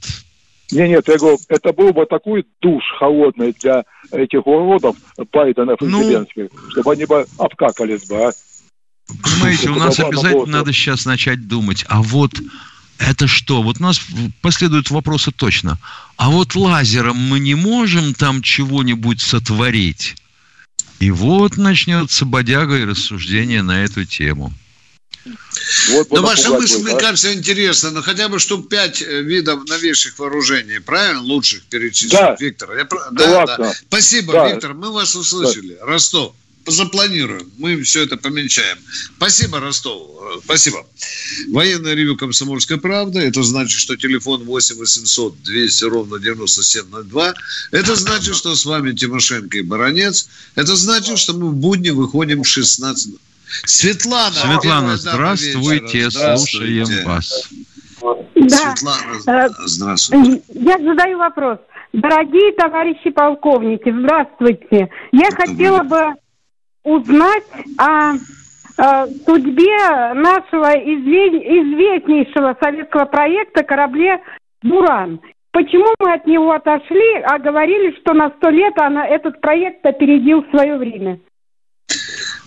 Не, 0.71 0.87
нет, 0.89 1.07
я 1.07 1.17
говорю, 1.17 1.37
это 1.47 1.73
был 1.73 1.93
бы 1.93 2.05
такой 2.05 2.45
душ 2.61 2.83
холодный 2.99 3.53
для 3.59 3.83
этих 4.11 4.45
уродов 4.45 4.95
Байденов 5.31 5.81
и 5.81 5.85
Ну. 5.85 6.03
Зеленских, 6.03 6.49
чтобы 6.69 6.93
они 6.93 7.05
бы 7.05 7.25
обкакались 7.37 8.07
бы, 8.07 8.15
а. 8.27 8.31
Понимаете, 9.23 9.69
у 9.69 9.75
нас 9.75 9.99
обязательно 9.99 10.45
было- 10.45 10.45
надо 10.45 10.73
сейчас 10.73 11.05
начать 11.05 11.47
думать, 11.47 11.85
а 11.87 12.01
вот 12.01 12.31
это 12.99 13.27
что? 13.27 13.61
Вот 13.61 13.79
у 13.79 13.83
нас 13.83 14.01
последуют 14.41 14.89
вопросы 14.89 15.31
точно. 15.31 15.77
А 16.17 16.29
вот 16.29 16.55
лазером 16.55 17.15
мы 17.17 17.39
не 17.39 17.55
можем 17.55 18.13
там 18.13 18.41
чего-нибудь 18.41 19.21
сотворить? 19.21 20.15
И 20.99 21.11
вот 21.11 21.57
начнется 21.57 22.25
бодяга 22.25 22.77
и 22.77 22.85
рассуждение 22.85 23.61
на 23.61 23.83
эту 23.83 24.03
тему. 24.03 24.51
Вот 25.91 26.09
Ну, 26.09 26.15
бы 26.17 26.21
ваша 26.21 26.49
мысль, 26.51 26.77
мне 26.79 26.93
а. 26.93 26.97
кажется, 26.99 27.33
интересна. 27.33 27.91
Но 27.91 28.01
хотя 28.01 28.27
бы 28.29 28.39
штук 28.39 28.69
пять 28.69 29.01
э, 29.01 29.21
видов 29.21 29.67
новейших 29.67 30.17
вооружений, 30.19 30.79
правильно? 30.79 31.21
Лучших 31.21 31.63
перечислить, 31.63 32.11
Да. 32.11 32.35
Виктор. 32.39 32.75
Я 32.77 32.85
про- 32.85 33.09
да, 33.11 33.45
Классно. 33.45 33.57
да. 33.65 33.73
Спасибо, 33.87 34.33
Да. 34.33 34.49
Виктор. 34.51 34.73
Мы 34.73 34.91
вас 34.91 35.15
услышали. 35.15 35.77
Ростов. 35.81 36.33
Запланируем. 36.69 37.49
Мы 37.57 37.81
все 37.83 38.03
это 38.03 38.17
помечаем. 38.17 38.77
Спасибо, 39.15 39.61
Ростов. 39.61 40.01
Э, 40.21 40.39
Спасибо. 40.43 40.85
Военное 41.47 41.93
ревю 41.93 42.17
«Комсомольская 42.17 42.77
правда». 42.77 43.19
Это 43.21 43.41
значит, 43.41 43.79
что 43.79 43.95
телефон 43.95 44.43
8 44.43 44.75
800 44.75 45.43
200 45.43 45.83
ровно 45.85 46.19
9702. 46.19 47.33
Это 47.71 47.95
значит, 47.95 48.35
что 48.35 48.53
с 48.53 48.65
вами 48.65 48.91
Тимошенко 48.93 49.57
и 49.57 49.61
Баранец. 49.61 50.27
Это 50.55 50.75
значит, 50.75 51.17
что 51.19 51.33
мы 51.33 51.49
в 51.51 51.55
будни 51.55 51.91
выходим 51.91 52.43
в 52.43 52.47
16... 52.47 53.13
Светлана. 53.65 54.31
Светлана, 54.31 54.95
здравствуйте, 54.97 55.97
вечера. 55.99 56.37
слушаем 56.37 56.85
Здравствуйте. 56.85 57.07
вас. 57.07 57.49
Да. 58.35 58.75
Светлана, 58.75 59.45
Э, 59.45 59.49
здравствуйте. 59.65 60.41
Я 60.53 60.77
задаю 60.77 61.17
вопрос. 61.17 61.57
Дорогие 61.93 62.51
товарищи 62.53 63.09
полковники, 63.09 63.89
здравствуйте. 63.91 64.89
Я 65.11 65.31
хотела 65.31 65.83
бы 65.83 66.13
узнать 66.83 67.43
о, 67.77 68.13
э, 68.15 69.07
судьбе 69.25 70.13
нашего 70.13 70.75
изве- 70.77 71.41
известнейшего 71.41 72.55
советского 72.61 73.05
проекта 73.05 73.63
корабле 73.63 74.19
«Буран». 74.61 75.19
Почему 75.51 75.87
мы 75.99 76.13
от 76.13 76.27
него 76.27 76.51
отошли, 76.51 77.15
а 77.23 77.39
говорили, 77.39 77.95
что 78.01 78.13
на 78.13 78.29
сто 78.37 78.49
лет 78.49 78.77
она, 78.77 79.07
этот 79.07 79.41
проект 79.41 79.83
опередил 79.85 80.45
свое 80.51 80.77
время? 80.77 81.19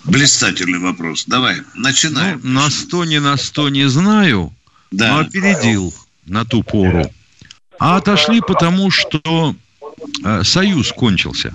Блистательный 0.05 0.79
вопрос. 0.79 1.25
Давай, 1.27 1.57
начинаем. 1.75 2.41
Ну, 2.43 2.61
на 2.61 2.71
сто 2.71 3.05
не 3.05 3.21
на 3.21 3.37
сто 3.37 3.69
не 3.69 3.89
знаю, 3.89 4.53
Да. 4.91 5.09
но 5.13 5.19
опередил 5.21 5.93
на 6.27 6.45
ту 6.45 6.63
пору. 6.63 7.11
А 7.79 7.97
отошли 7.97 8.41
потому, 8.41 8.91
что 8.91 9.55
э, 10.25 10.45
союз 10.45 10.93
кончился. 10.93 11.53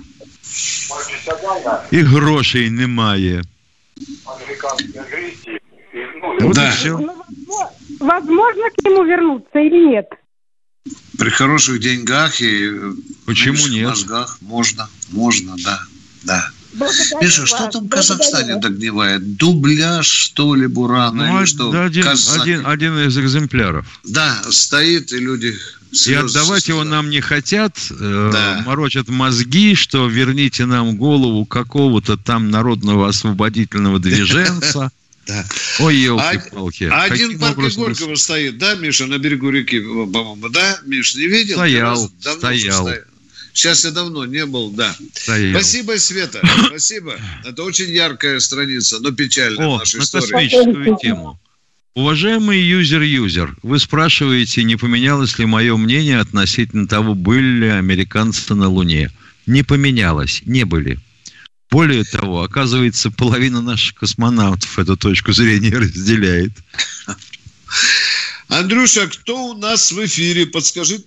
І 1.90 2.02
грошей 2.02 2.70
немає. 2.70 3.42
Вот 6.40 6.54
Да. 6.54 6.68
и 6.68 6.70
все. 6.72 6.88
Ну, 6.90 7.06
возможно- 7.06 7.70
Возможно 8.00 8.62
к 8.70 8.84
нему 8.84 9.04
вернуться 9.04 9.58
или 9.58 9.88
нет? 9.90 10.06
При 11.18 11.30
хороших 11.30 11.78
деньгах 11.80 12.40
и 12.42 12.70
э, 12.70 12.92
Почему 13.26 13.66
нет? 13.68 13.88
мозгах 13.88 14.38
можно, 14.42 14.88
можно, 15.12 15.54
да, 15.64 15.80
да. 16.24 16.50
Благодарю 16.76 17.20
Миша, 17.22 17.46
что 17.46 17.68
там 17.68 17.86
в 17.86 17.88
Казахстане 17.88 18.54
вас. 18.54 18.62
догнивает? 18.62 19.36
Дубляж, 19.36 20.06
что 20.06 20.54
ли, 20.54 20.66
бурана? 20.66 21.26
Ну, 21.26 21.38
или 21.38 21.46
что? 21.46 21.68
один, 21.70 21.80
один, 21.82 22.02
Казахи? 22.04 22.40
один, 22.40 22.66
один 22.66 22.98
из 22.98 23.18
экземпляров. 23.18 23.86
Да, 24.04 24.42
стоит, 24.50 25.12
и 25.12 25.18
люди... 25.18 25.54
И 26.06 26.12
отдавать 26.12 26.68
его 26.68 26.84
нам 26.84 27.08
не 27.08 27.20
хотят, 27.20 27.78
э, 27.90 28.30
Да. 28.32 28.62
морочат 28.66 29.08
мозги, 29.08 29.74
что 29.74 30.08
верните 30.08 30.66
нам 30.66 30.96
голову 30.96 31.46
какого-то 31.46 32.18
там 32.18 32.50
народного 32.50 33.08
освободительного 33.08 33.98
движенца. 33.98 34.90
Да. 35.26 35.44
Ой, 35.80 35.96
елки-палки. 35.96 36.84
А 36.84 37.02
один 37.02 37.26
Каким 37.30 37.40
парк 37.40 37.58
образом 37.58 37.82
Горького 37.82 38.14
стоит, 38.14 38.58
да, 38.58 38.74
Миша, 38.76 39.06
на 39.06 39.18
берегу 39.18 39.50
реки, 39.50 39.80
по-моему, 39.80 40.48
да? 40.50 40.78
Миш, 40.86 41.16
не 41.16 41.26
видел? 41.26 41.56
Стоял, 41.56 42.10
стоял. 42.20 42.88
Сейчас 43.56 43.86
я 43.86 43.90
давно 43.90 44.26
не 44.26 44.44
был, 44.44 44.70
да. 44.70 44.94
стоял? 45.14 45.58
Спасибо, 45.58 45.98
Света, 45.98 46.42
спасибо. 46.66 47.18
Это 47.42 47.62
очень 47.62 47.88
яркая 47.88 48.38
страница, 48.38 48.98
но 49.00 49.12
печальная 49.12 49.66
О, 49.66 49.78
наша 49.78 49.96
на 49.96 50.02
история. 50.02 50.26
космическую 50.26 50.98
тему. 51.00 51.40
Уважаемый 51.94 52.60
юзер-юзер, 52.60 53.56
вы 53.62 53.78
спрашиваете, 53.78 54.62
не 54.62 54.76
поменялось 54.76 55.38
ли 55.38 55.46
мое 55.46 55.74
мнение 55.78 56.20
относительно 56.20 56.86
того, 56.86 57.14
были 57.14 57.60
ли 57.60 57.68
американцы 57.68 58.54
на 58.54 58.68
Луне. 58.68 59.10
Не 59.46 59.62
поменялось, 59.62 60.42
не 60.44 60.64
были. 60.64 61.00
Более 61.70 62.04
того, 62.04 62.42
оказывается, 62.42 63.10
половина 63.10 63.62
наших 63.62 63.94
космонавтов 63.94 64.78
эту 64.78 64.98
точку 64.98 65.32
зрения 65.32 65.70
разделяет. 65.78 66.52
Андрюша, 68.48 69.08
кто 69.08 69.46
у 69.46 69.54
нас 69.56 69.92
в 69.92 70.04
эфире? 70.04 70.44
Подскажи. 70.44 71.02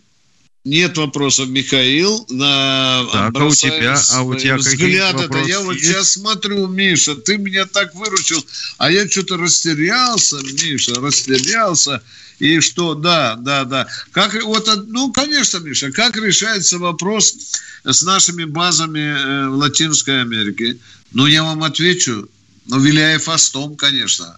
Нет 0.65 0.97
вопросов, 0.97 1.47
Михаил. 1.47 2.25
На... 2.29 3.05
Так, 3.11 3.31
а 3.35 3.45
у 3.45 3.53
тебя, 3.53 3.97
а 4.11 4.23
у 4.23 4.35
тебя 4.35 4.57
взгляд 4.57 5.15
какие 5.15 5.25
это. 5.25 5.47
Я 5.47 5.61
вот 5.61 5.79
сейчас 5.79 6.11
смотрю, 6.11 6.67
Миша, 6.67 7.15
ты 7.15 7.37
меня 7.37 7.65
так 7.65 7.95
выручил, 7.95 8.45
а 8.77 8.91
я 8.91 9.07
что-то 9.07 9.37
растерялся, 9.37 10.37
Миша, 10.37 10.95
растерялся. 10.95 12.03
И 12.39 12.59
что, 12.59 12.93
да, 12.93 13.35
да, 13.35 13.65
да. 13.65 13.87
Как, 14.11 14.41
вот, 14.43 14.69
ну, 14.87 15.11
конечно, 15.11 15.57
Миша, 15.59 15.91
как 15.91 16.15
решается 16.17 16.77
вопрос 16.77 17.35
с 17.83 18.01
нашими 18.01 18.45
базами 18.45 18.99
э, 18.99 19.49
в 19.49 19.55
Латинской 19.55 20.21
Америке? 20.21 20.77
Ну, 21.11 21.25
я 21.25 21.43
вам 21.43 21.63
отвечу, 21.63 22.29
ну, 22.65 22.79
виляя 22.79 23.19
фастом, 23.19 23.75
конечно. 23.75 24.37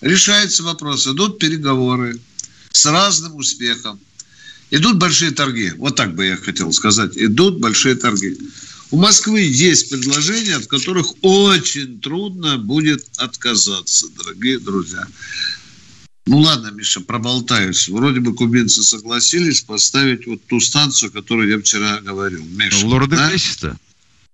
Решается 0.00 0.62
вопрос, 0.62 1.06
идут 1.06 1.38
переговоры 1.38 2.20
с 2.70 2.86
разным 2.86 3.36
успехом. 3.36 3.98
Идут 4.70 4.98
большие 4.98 5.30
торги. 5.30 5.72
Вот 5.76 5.96
так 5.96 6.14
бы 6.14 6.26
я 6.26 6.36
хотел 6.36 6.72
сказать. 6.72 7.12
Идут 7.16 7.58
большие 7.58 7.94
торги. 7.94 8.36
У 8.90 8.98
Москвы 8.98 9.40
есть 9.40 9.90
предложения, 9.90 10.56
от 10.56 10.66
которых 10.66 11.12
очень 11.22 12.00
трудно 12.00 12.56
будет 12.56 13.04
отказаться, 13.16 14.06
дорогие 14.16 14.58
друзья. 14.58 15.06
Ну 16.26 16.38
ладно, 16.38 16.70
Миша, 16.72 17.00
проболтаюсь. 17.00 17.88
Вроде 17.88 18.20
бы 18.20 18.34
кубинцы 18.34 18.82
согласились 18.82 19.60
поставить 19.60 20.26
вот 20.26 20.44
ту 20.46 20.60
станцию, 20.60 21.12
которую 21.12 21.48
я 21.48 21.58
вчера 21.58 22.00
говорил. 22.00 22.44
Миша, 22.44 22.86
Лорда 22.86 23.16
да? 23.16 23.76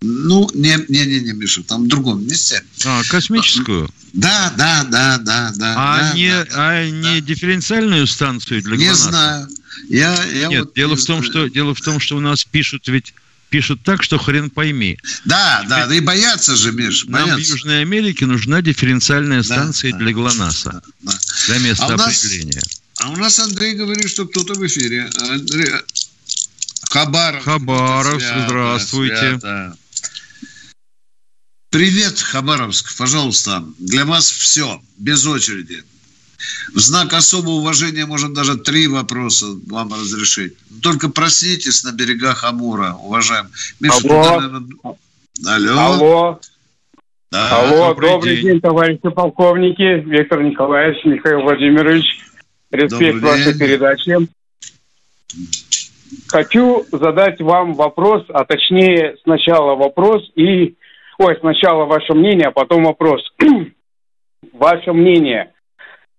Ну, 0.03 0.51
не, 0.55 0.77
не, 0.89 1.07
не, 1.07 1.21
не, 1.21 1.33
Миша, 1.33 1.63
там 1.63 1.85
в 1.85 1.89
другом 1.89 2.27
месте. 2.27 2.63
А, 2.85 3.03
космическую? 3.09 3.89
Да, 4.13 4.53
да, 4.57 4.85
да, 4.85 5.19
да, 5.19 5.53
да. 5.55 5.75
А 5.77 5.99
да, 6.11 6.13
не, 6.15 6.31
да. 6.45 6.47
а 6.55 6.91
не 6.91 7.21
дифференциальную 7.21 8.07
станцию 8.07 8.63
для 8.63 8.77
Не 8.77 8.85
ГЛОНАССа? 8.85 9.09
знаю. 9.09 9.49
Я, 9.89 10.25
я 10.25 10.49
Нет, 10.49 10.61
вот 10.65 10.75
дело 10.75 10.91
не 10.91 10.97
в 10.97 11.05
том, 11.07 11.19
знаю. 11.19 11.31
что 11.31 11.49
дело 11.49 11.75
в 11.75 11.81
том, 11.81 12.01
что 12.01 12.17
у 12.17 12.21
нас 12.21 12.45
пишут 12.45 12.89
ведь 12.89 13.15
пишут 13.49 13.83
так, 13.85 14.03
что 14.03 14.19
хрен 14.19 14.49
пойми. 14.51 14.99
Да, 15.27 15.65
да, 15.69 15.87
да 15.87 15.95
и 15.95 16.01
боятся 16.01 16.57
же, 16.57 16.73
Миш, 16.73 17.05
Нам 17.05 17.25
в 17.25 17.33
боятся. 17.33 17.53
Южной 17.53 17.83
Америке 17.83 18.25
нужна 18.27 18.63
дифференциальная 18.63 19.39
Да, 19.39 19.45
станция 19.45 19.93
да, 19.93 19.99
для 19.99 20.13
ГЛОНАССа, 20.13 20.83
да. 21.03 21.13
для 21.47 21.59
места 21.59 21.85
А 21.87 21.95
у 21.95 21.97
нас- 21.97 22.19
определения. 22.25 22.63
А 22.97 23.11
у 23.11 23.17
нас 23.17 23.39
Андрей 23.39 23.75
говорит, 23.75 24.09
что 24.09 24.27
кто-то 24.27 24.55
в 24.55 24.67
эфире. 24.67 25.11
Андрей... 25.31 25.69
Хабаров. 26.91 27.45
Хабаровск, 27.45 28.27
Свято, 28.27 28.45
здравствуйте. 28.47 29.17
свято. 29.17 29.77
Привет, 31.71 32.21
Хабаровск, 32.21 32.97
пожалуйста. 32.99 33.65
Для 33.79 34.05
вас 34.05 34.31
все, 34.31 34.81
без 34.99 35.27
очереди. 35.27 35.83
В 36.75 36.81
знак 36.81 37.13
особого 37.15 37.55
уважения 37.55 38.05
можно 38.05 38.35
даже 38.35 38.57
три 38.57 38.89
вопроса 38.89 39.47
вам 39.69 39.93
разрешить. 39.95 40.55
Только 40.83 41.09
проснитесь 41.09 41.85
на 41.85 41.93
берегах 41.93 42.45
Амура, 42.45 42.95
уважаем. 42.95 43.49
Миша, 43.81 43.97
Алло. 44.05 44.25
туда, 44.25 44.95
наверное, 45.41 45.79
Алло. 45.79 45.95
Алло. 45.95 46.41
Да, 47.31 47.61
Алло, 47.61 47.89
добрый 47.89 48.11
добрый, 48.11 48.37
день. 48.37 48.45
день. 48.45 48.61
товарищи 48.61 49.09
полковники, 49.09 50.01
Виктор 50.05 50.43
Николаевич, 50.43 51.03
Михаил 51.07 51.41
Владимирович. 51.41 52.05
Респект 52.71 53.15
Добрый 53.15 53.21
вашей 53.21 53.45
день. 53.55 53.59
передаче. 53.59 54.19
Хочу 56.29 56.85
задать 56.91 57.41
вам 57.41 57.75
вопрос, 57.75 58.25
а 58.29 58.45
точнее 58.45 59.17
сначала 59.23 59.75
вопрос 59.75 60.31
и... 60.35 60.77
Ой, 61.19 61.37
сначала 61.41 61.85
ваше 61.85 62.15
мнение, 62.15 62.49
а 62.49 62.53
потом 62.53 62.85
вопрос. 62.85 63.23
ваше 64.53 64.93
мнение. 64.93 65.53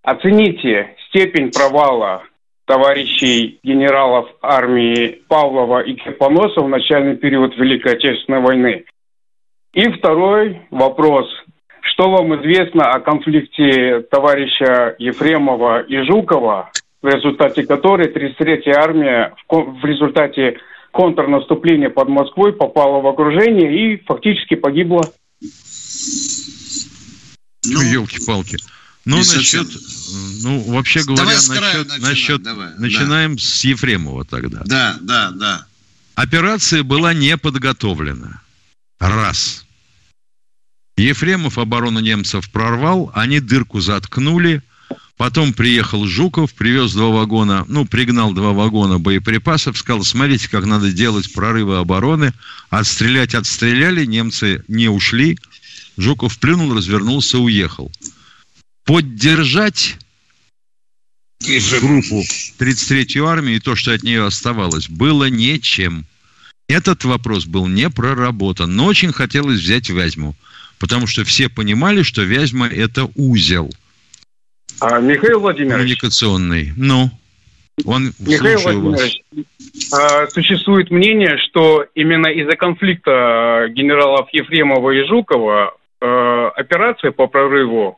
Оцените 0.03 0.95
степень 1.09 1.51
провала 1.51 2.23
товарищей 2.65 3.59
генералов 3.63 4.29
армии 4.41 5.21
Павлова 5.27 5.81
и 5.81 5.93
Кирпоносова 5.93 6.65
в 6.65 6.69
начальный 6.69 7.17
период 7.17 7.55
Великой 7.57 7.93
Отечественной 7.93 8.41
войны. 8.41 8.85
И 9.73 9.89
второй 9.89 10.61
вопрос. 10.71 11.25
Что 11.81 12.09
вам 12.09 12.35
известно 12.41 12.91
о 12.91 12.99
конфликте 13.01 14.01
товарища 14.09 14.95
Ефремова 14.99 15.81
и 15.81 15.97
Жукова, 16.03 16.71
в 17.03 17.07
результате 17.07 17.63
которой 17.63 18.07
33-я 18.07 18.81
армия 18.81 19.35
в, 19.49 19.85
результате 19.85 20.57
контрнаступления 20.91 21.89
под 21.89 22.07
Москвой 22.07 22.53
попала 22.53 23.01
в 23.01 23.07
окружение 23.07 23.93
и 23.93 24.03
фактически 24.05 24.55
погибла? 24.55 25.03
Ну, 27.65 27.81
елки-палки. 27.81 28.57
Ну, 29.05 29.17
насчет, 29.17 29.67
ну, 30.43 30.59
вообще 30.61 31.03
говоря, 31.03 31.23
Давай 31.23 31.35
насчет, 31.35 31.87
начинать, 31.87 32.01
насчет 32.01 32.41
давай, 32.41 32.67
да. 32.69 32.79
начинаем 32.79 33.37
с 33.37 33.65
Ефремова 33.65 34.23
тогда. 34.23 34.61
Да, 34.65 34.95
да, 35.01 35.31
да. 35.31 35.65
Операция 36.15 36.83
была 36.83 37.13
не 37.13 37.37
подготовлена. 37.37 38.41
Раз. 38.99 39.65
Ефремов 40.95 41.57
оборону 41.57 41.99
немцев 41.99 42.49
прорвал, 42.49 43.11
они 43.13 43.41
дырку 43.41 43.81
заткнули. 43.81 44.61
Потом 45.23 45.53
приехал 45.53 46.05
Жуков, 46.05 46.53
привез 46.53 46.91
два 46.91 47.07
вагона, 47.07 47.63
ну, 47.69 47.85
пригнал 47.85 48.33
два 48.33 48.51
вагона 48.51 48.99
боеприпасов, 48.99 49.77
сказал, 49.77 50.03
смотрите, 50.03 50.49
как 50.49 50.65
надо 50.65 50.91
делать 50.91 51.31
прорывы 51.31 51.77
обороны. 51.77 52.33
Отстрелять 52.69 53.33
отстреляли, 53.33 54.03
немцы 54.03 54.65
не 54.67 54.89
ушли. 54.89 55.39
Жуков 55.95 56.37
плюнул, 56.39 56.75
развернулся, 56.75 57.37
уехал. 57.39 57.89
Поддержать 58.83 59.95
группу 61.39 62.21
33-ю 62.59 63.25
армию 63.25 63.55
и 63.55 63.61
то, 63.61 63.77
что 63.77 63.93
от 63.93 64.03
нее 64.03 64.25
оставалось, 64.25 64.89
было 64.89 65.29
нечем. 65.29 66.05
Этот 66.67 67.05
вопрос 67.05 67.45
был 67.45 67.67
не 67.67 67.89
проработан, 67.89 68.75
но 68.75 68.87
очень 68.87 69.13
хотелось 69.13 69.61
взять 69.61 69.89
Вязьму, 69.89 70.35
потому 70.79 71.07
что 71.07 71.23
все 71.23 71.47
понимали, 71.47 72.03
что 72.03 72.23
Вязьма– 72.23 72.67
это 72.69 73.09
узел 73.15 73.73
А, 74.83 74.99
Михаил 74.99 75.39
Владимирович, 75.39 75.77
коммуникационный. 75.77 76.73
Ну, 76.75 77.09
он, 77.85 78.11
Михаил 78.19 78.55
вас. 78.55 78.63
Владимирович, 78.65 79.21
а, 79.93 80.27
существует 80.27 80.91
мнение, 80.91 81.37
что 81.37 81.85
именно 81.95 82.27
из-за 82.27 82.57
конфликта 82.57 83.67
генералов 83.69 84.27
Ефремова 84.33 84.91
и 84.91 85.07
Жукова 85.07 85.73
э, 86.01 86.49
операция 86.57 87.11
по 87.11 87.27
прорыву 87.27 87.97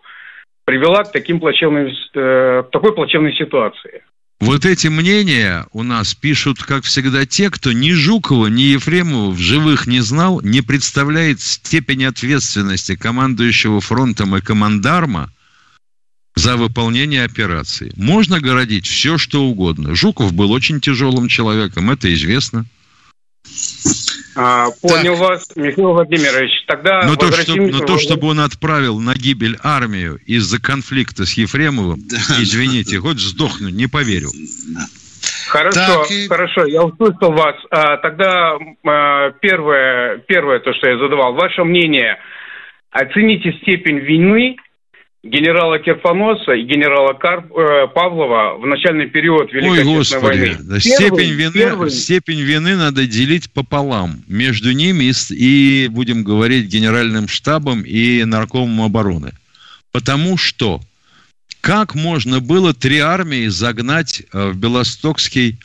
привела 0.64 1.04
к 1.04 1.12
таким 1.12 1.40
плачевным, 1.40 1.88
э, 1.88 2.64
к 2.64 2.72
такой 2.72 2.94
плачевной 2.94 3.34
ситуации. 3.34 4.04
Вот 4.40 4.66
эти 4.66 4.88
мнения 4.88 5.66
у 5.74 5.82
нас 5.82 6.14
пишут, 6.14 6.62
как 6.62 6.84
всегда, 6.84 7.26
те, 7.26 7.50
кто 7.50 7.72
ни 7.72 7.94
Жукова, 7.94 8.46
ни 8.46 8.62
Ефремова 8.62 9.32
в 9.32 9.40
живых 9.40 9.88
не 9.88 10.02
знал, 10.02 10.40
не 10.42 10.62
представляет 10.62 11.42
степень 11.42 12.06
ответственности 12.06 12.96
командующего 12.96 13.82
фронтом 13.82 14.36
и 14.36 14.42
командарма 14.42 15.32
за 16.36 16.58
выполнение 16.58 17.24
операции. 17.24 17.92
Можно 17.96 18.40
городить 18.40 18.86
все, 18.86 19.18
что 19.18 19.44
угодно. 19.44 19.96
Жуков 19.96 20.34
был 20.34 20.52
очень 20.52 20.82
тяжелым 20.82 21.28
человеком, 21.28 21.90
это 21.92 22.14
известно. 22.14 22.66
А, 24.36 24.68
понял 24.82 25.16
вас, 25.16 25.50
Михаил 25.56 25.94
Владимирович. 25.94 26.66
Тогда 26.68 27.04
Но 27.06 27.16
то, 27.16 27.32
что, 27.32 27.56
но 27.56 27.80
то, 27.80 27.98
чтобы 27.98 28.28
он 28.28 28.42
отправил 28.42 29.00
на 29.00 29.14
гибель 29.14 29.58
армию 29.64 30.20
из-за 30.26 30.62
конфликта 30.62 31.26
с 31.26 31.34
Ефремовым, 31.34 32.00
извините, 32.40 33.00
хоть 33.00 33.20
сдохну, 33.20 33.70
не 33.70 33.88
поверю. 33.88 34.30
Хорошо, 35.48 35.80
Так, 35.80 36.12
и- 36.12 36.28
хорошо, 36.28 36.66
я 36.66 36.84
услышал 36.84 37.32
вас. 37.32 37.56
А, 37.72 37.98
тогда 37.98 38.58
а, 38.86 39.32
первое, 39.42 40.18
первое, 40.28 40.60
то, 40.60 40.74
что 40.74 40.90
я 40.90 40.98
задавал, 40.98 41.34
ваше 41.34 41.64
мнение. 41.64 42.18
Оцените 42.92 43.54
степень 43.62 44.00
вины 44.00 44.58
генерала 45.26 45.80
Кирпоноса 45.80 46.52
и 46.54 46.62
генерала 46.64 47.14
Карп, 47.14 47.52
э, 47.58 47.88
Павлова 47.94 48.58
в 48.60 48.66
начальный 48.68 49.08
период 49.10 49.52
Великой 49.52 49.70
Ой, 49.72 49.82
Отечественной 49.82 50.22
Господи, 50.22 50.40
войны. 50.40 50.58
да 50.60 50.80
Первый- 50.80 50.82
степень, 50.82 51.32
вины, 51.34 51.52
первый- 51.54 51.90
степень 51.90 52.42
вины 52.42 52.76
надо 52.76 53.08
делить 53.08 53.52
пополам 53.52 54.24
между 54.28 54.72
ними 54.72 55.06
и, 55.06 55.14
и, 55.86 55.88
будем 55.88 56.24
говорить, 56.24 56.68
генеральным 56.68 57.28
штабом 57.28 57.82
и 57.82 58.24
наркомом 58.24 58.82
обороны. 58.86 59.32
Потому 59.92 60.38
что 60.38 60.80
как 61.60 61.96
можно 61.96 62.40
было 62.40 62.76
три 62.76 63.00
армии 63.00 63.48
загнать 63.48 64.22
э, 64.32 64.50
в 64.52 64.58
Белостокский 64.58 65.58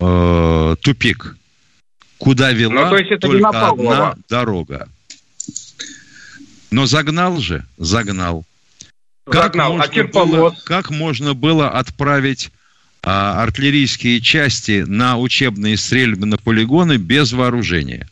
э, 0.00 0.76
тупик, 0.80 1.36
куда 2.16 2.52
вела 2.52 2.84
Ну, 2.84 2.90
то 2.90 2.96
есть 2.96 3.10
это 3.10 3.28
только 3.28 3.48
одна 3.48 4.14
дорога? 4.30 4.88
Но 6.70 6.86
загнал 6.86 7.38
же, 7.38 7.64
загнал. 7.76 8.44
Загнал. 9.26 9.72
А 9.72 9.76
можно 9.76 9.92
Кирпонос? 9.92 10.30
было, 10.30 10.56
как 10.64 10.90
можно 10.90 11.34
было 11.34 11.70
отправить 11.70 12.50
а, 13.02 13.42
артиллерийские 13.42 14.20
части 14.20 14.84
на 14.86 15.18
учебные 15.18 15.76
стрельбы 15.76 16.26
на 16.26 16.36
полигоны 16.36 16.96
без 16.96 17.32
вооружения? 17.32 18.08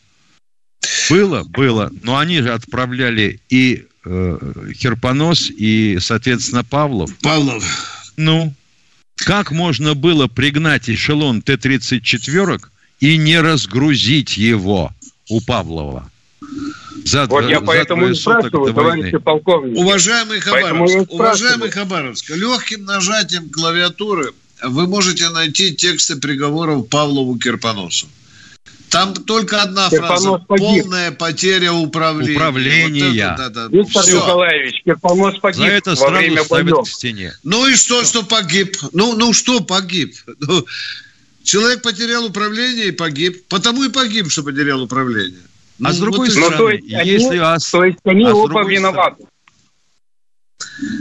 Было, 1.10 1.44
было. 1.44 1.90
Но 2.02 2.18
они 2.18 2.40
же 2.40 2.52
отправляли 2.52 3.40
и 3.48 3.84
э, 4.04 4.52
Кирпонос, 4.78 5.50
и, 5.50 5.98
соответственно, 6.00 6.64
Павлов. 6.64 7.14
Павлов. 7.18 8.12
Ну, 8.16 8.54
Как 9.16 9.52
можно 9.52 9.94
было 9.94 10.26
пригнать 10.26 10.88
эшелон 10.90 11.42
Т-34 11.42 12.60
и 13.00 13.16
не 13.16 13.40
разгрузить 13.40 14.36
его 14.36 14.92
у 15.28 15.40
Павлова? 15.40 16.10
За, 17.04 17.26
вот 17.26 17.48
я 17.48 17.60
поэтому 17.60 18.08
и 18.08 18.14
спрашиваю, 18.14 18.72
товарищи 18.72 19.18
полковники. 19.18 19.78
Уважаемый 19.78 20.40
Хабаровск, 20.40 21.12
уважаемый 21.12 21.70
Хабаровск, 21.70 22.30
легким 22.30 22.84
нажатием 22.84 23.50
клавиатуры 23.50 24.32
вы 24.62 24.86
можете 24.86 25.28
найти 25.30 25.74
тексты 25.74 26.16
приговоров 26.16 26.88
Павлову 26.88 27.38
Кирпоносу. 27.38 28.06
Там 28.90 29.14
только 29.14 29.62
одна 29.62 29.88
Кирпонос 29.88 30.22
фраза. 30.22 30.38
Погиб. 30.46 30.82
Полная 30.82 31.12
потеря 31.12 31.72
управления. 31.72 32.36
Управления. 32.36 33.04
Вот 33.04 33.14
это, 33.14 33.50
да, 33.50 33.68
да. 33.68 33.76
Виктор 33.76 34.02
Все. 34.02 34.16
Николаевич, 34.16 34.82
Кирпонос 34.84 35.38
погиб 35.38 35.60
За 35.60 35.66
это 35.66 35.94
во 35.94 36.10
время 36.10 36.44
ставят 36.44 36.84
к 36.84 36.88
стене. 36.88 37.32
Ну 37.42 37.66
и 37.66 37.74
что, 37.74 38.04
что 38.04 38.22
погиб? 38.22 38.76
Ну, 38.92 39.16
ну 39.16 39.32
что 39.32 39.60
погиб? 39.60 40.14
Ну, 40.40 40.66
человек 41.42 41.80
потерял 41.80 42.26
управление 42.26 42.88
и 42.88 42.92
погиб. 42.92 43.46
Потому 43.48 43.82
и 43.84 43.88
погиб, 43.88 44.30
что 44.30 44.42
потерял 44.42 44.82
управление. 44.82 45.40
А 45.80 45.88
ну, 45.88 45.92
с 45.92 45.98
другой 45.98 46.28
вот 46.28 46.30
стороны, 46.30 46.56
то 46.56 46.70
есть 46.70 46.84
если... 46.84 47.38
Они, 47.38 47.58
то 47.70 47.84
есть 47.84 47.98
они 48.04 48.24
а 48.26 48.34
оба 48.34 48.64
виноваты. 48.64 49.24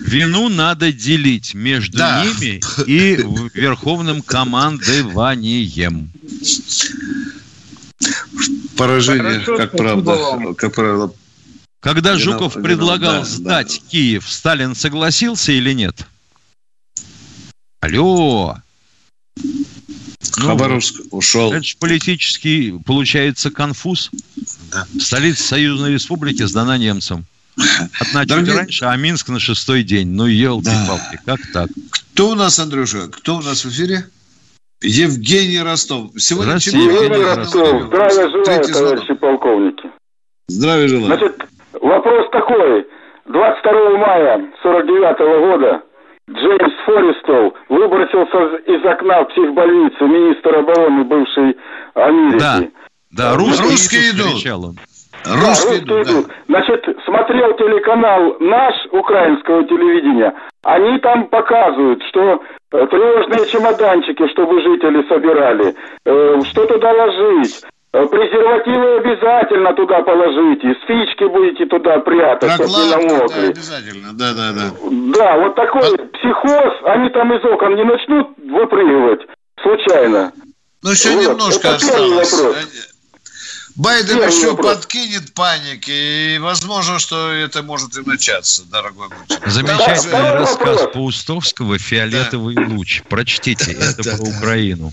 Вину 0.05 0.49
надо 0.49 0.91
делить 0.91 1.53
между 1.53 1.97
да. 1.97 2.23
ними 2.23 2.61
и 2.87 3.15
верховным 3.53 4.21
командованием. 4.21 6.11
Поражение, 8.75 9.39
Хорошо, 9.41 9.57
как 9.57 9.71
правда, 9.71 10.53
как 10.57 10.73
правило. 10.73 11.13
Когда 11.79 12.17
Жуков 12.17 12.53
предлагал 12.53 13.21
да, 13.21 13.25
сдать 13.25 13.81
да. 13.83 13.89
Киев, 13.89 14.29
Сталин 14.29 14.75
согласился 14.75 15.51
или 15.51 15.73
нет? 15.73 16.07
Алло. 17.79 18.57
Ну, 20.37 20.45
Хабаровск 20.45 20.95
ну, 21.11 21.17
ушел. 21.17 21.51
Это 21.51 21.63
же 21.63 21.75
политический, 21.77 22.79
получается, 22.85 23.49
конфуз. 23.49 24.11
Да. 24.71 24.85
Столица 24.99 25.43
Союзной 25.43 25.93
Республики 25.93 26.43
сдана 26.43 26.77
немцам. 26.77 27.25
Одна 27.99 28.25
Дорогие... 28.25 28.55
раньше, 28.55 28.85
а 28.85 28.95
Минск 28.95 29.29
на 29.29 29.39
шестой 29.39 29.83
день. 29.83 30.07
Ну, 30.09 30.25
елки-палки, 30.25 31.19
да. 31.25 31.35
как 31.35 31.51
так? 31.53 31.69
Кто 32.13 32.29
у 32.29 32.35
нас, 32.35 32.57
Андрюша? 32.59 33.09
Кто 33.11 33.37
у 33.37 33.41
нас 33.41 33.65
в 33.65 33.69
эфире? 33.69 34.05
Евгений 34.81 35.61
Ростов. 35.61 36.11
Сегодня 36.17 36.57
Здравствуйте, 36.57 36.85
Евгений 36.85 37.23
Ростов. 37.23 37.83
Здравия 37.83 38.29
желаю, 38.29 38.73
товарищи 38.73 39.13
полковники. 39.13 39.89
Здравия 40.47 40.87
желаю. 40.87 41.05
Значит, 41.07 41.45
вопрос 41.73 42.29
такой. 42.31 42.87
22 43.25 43.97
мая 43.97 44.51
49 44.63 45.19
года 45.19 45.81
Джеймс 46.29 46.73
Форестол 46.85 47.53
выбросился 47.69 48.57
из 48.65 48.85
окна 48.85 49.23
в 49.23 49.27
психбольнице 49.29 50.03
министр 50.03 50.55
обороны 50.57 51.03
бывшей 51.03 51.57
Америки. 51.93 52.39
Да, 52.39 52.61
да, 53.11 53.35
русские, 53.35 53.69
русские 53.69 54.11
идут. 54.11 54.27
Русские, 55.25 55.81
да, 55.81 55.95
русские 55.95 56.23
да. 56.23 56.33
Значит, 56.47 56.97
смотрел 57.05 57.53
телеканал 57.57 58.37
наш, 58.39 58.73
украинского 58.91 59.63
телевидения, 59.65 60.33
они 60.63 60.99
там 60.99 61.27
показывают, 61.27 62.01
что 62.09 62.41
э, 62.71 62.87
тревожные 62.87 63.47
чемоданчики, 63.47 64.27
чтобы 64.31 64.61
жители 64.61 65.07
собирали, 65.07 65.75
э, 66.05 66.41
что 66.49 66.65
туда 66.65 66.91
ложить, 66.91 67.63
э, 67.93 68.05
Презервативы 68.07 68.97
обязательно 68.97 69.73
туда 69.73 70.01
положите, 70.01 70.75
спички 70.83 71.25
будете 71.25 71.65
туда 71.65 71.99
прятать, 71.99 72.51
чтобы 72.53 72.69
не 72.69 72.89
намокли. 72.89 73.41
Да, 73.41 73.47
обязательно, 73.47 74.07
да, 74.13 74.33
да, 74.33 74.51
да. 74.53 75.17
Да, 75.17 75.37
вот 75.37 75.55
такой 75.55 75.81
а... 75.81 76.17
психоз, 76.17 76.73
они 76.85 77.09
там 77.09 77.33
из 77.33 77.45
окон 77.45 77.75
не 77.75 77.83
начнут 77.83 78.29
выпрыгивать 78.37 79.21
случайно. 79.61 80.31
Ну, 80.83 80.91
еще 80.91 81.11
вот. 81.11 81.21
немножко 81.21 81.67
Это 81.67 81.75
осталось. 81.75 82.33
Вопрос. 82.33 82.90
Байден 83.77 84.17
Нет, 84.17 84.31
еще 84.31 84.51
вопрос. 84.51 84.75
подкинет 84.75 85.33
паники, 85.33 86.35
и 86.35 86.39
возможно, 86.39 86.99
что 86.99 87.31
это 87.31 87.63
может 87.63 87.97
и 87.97 88.07
начаться, 88.07 88.69
дорогой 88.69 89.07
мой. 89.07 89.39
Замечательный 89.45 90.11
да, 90.11 90.35
рассказ 90.35 90.81
вопрос. 90.81 90.93
Паустовского 90.93 91.77
«Фиолетовый 91.77 92.55
да. 92.55 92.63
луч». 92.67 93.03
Прочтите, 93.09 93.71
это 93.79 94.03
про 94.03 94.23
Украину. 94.23 94.89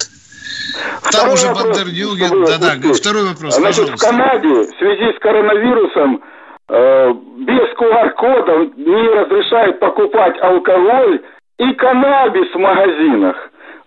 Там 1.10 1.30
уже 1.30 1.52
Бандернюген. 1.54 2.44
Да-да, 2.44 2.92
второй 2.92 3.24
вопрос, 3.28 3.56
Значит, 3.56 3.88
в 3.88 3.96
Канаде 3.96 4.48
в 4.48 4.78
связи 4.78 5.16
с 5.16 5.20
коронавирусом 5.20 6.22
э, 6.68 7.12
без 7.46 7.68
QR-кода 7.78 8.72
не 8.76 9.08
разрешают 9.08 9.80
покупать 9.80 10.36
алкоголь 10.42 11.22
и 11.58 11.72
каннабис 11.74 12.52
в 12.54 12.58
магазинах. 12.58 13.36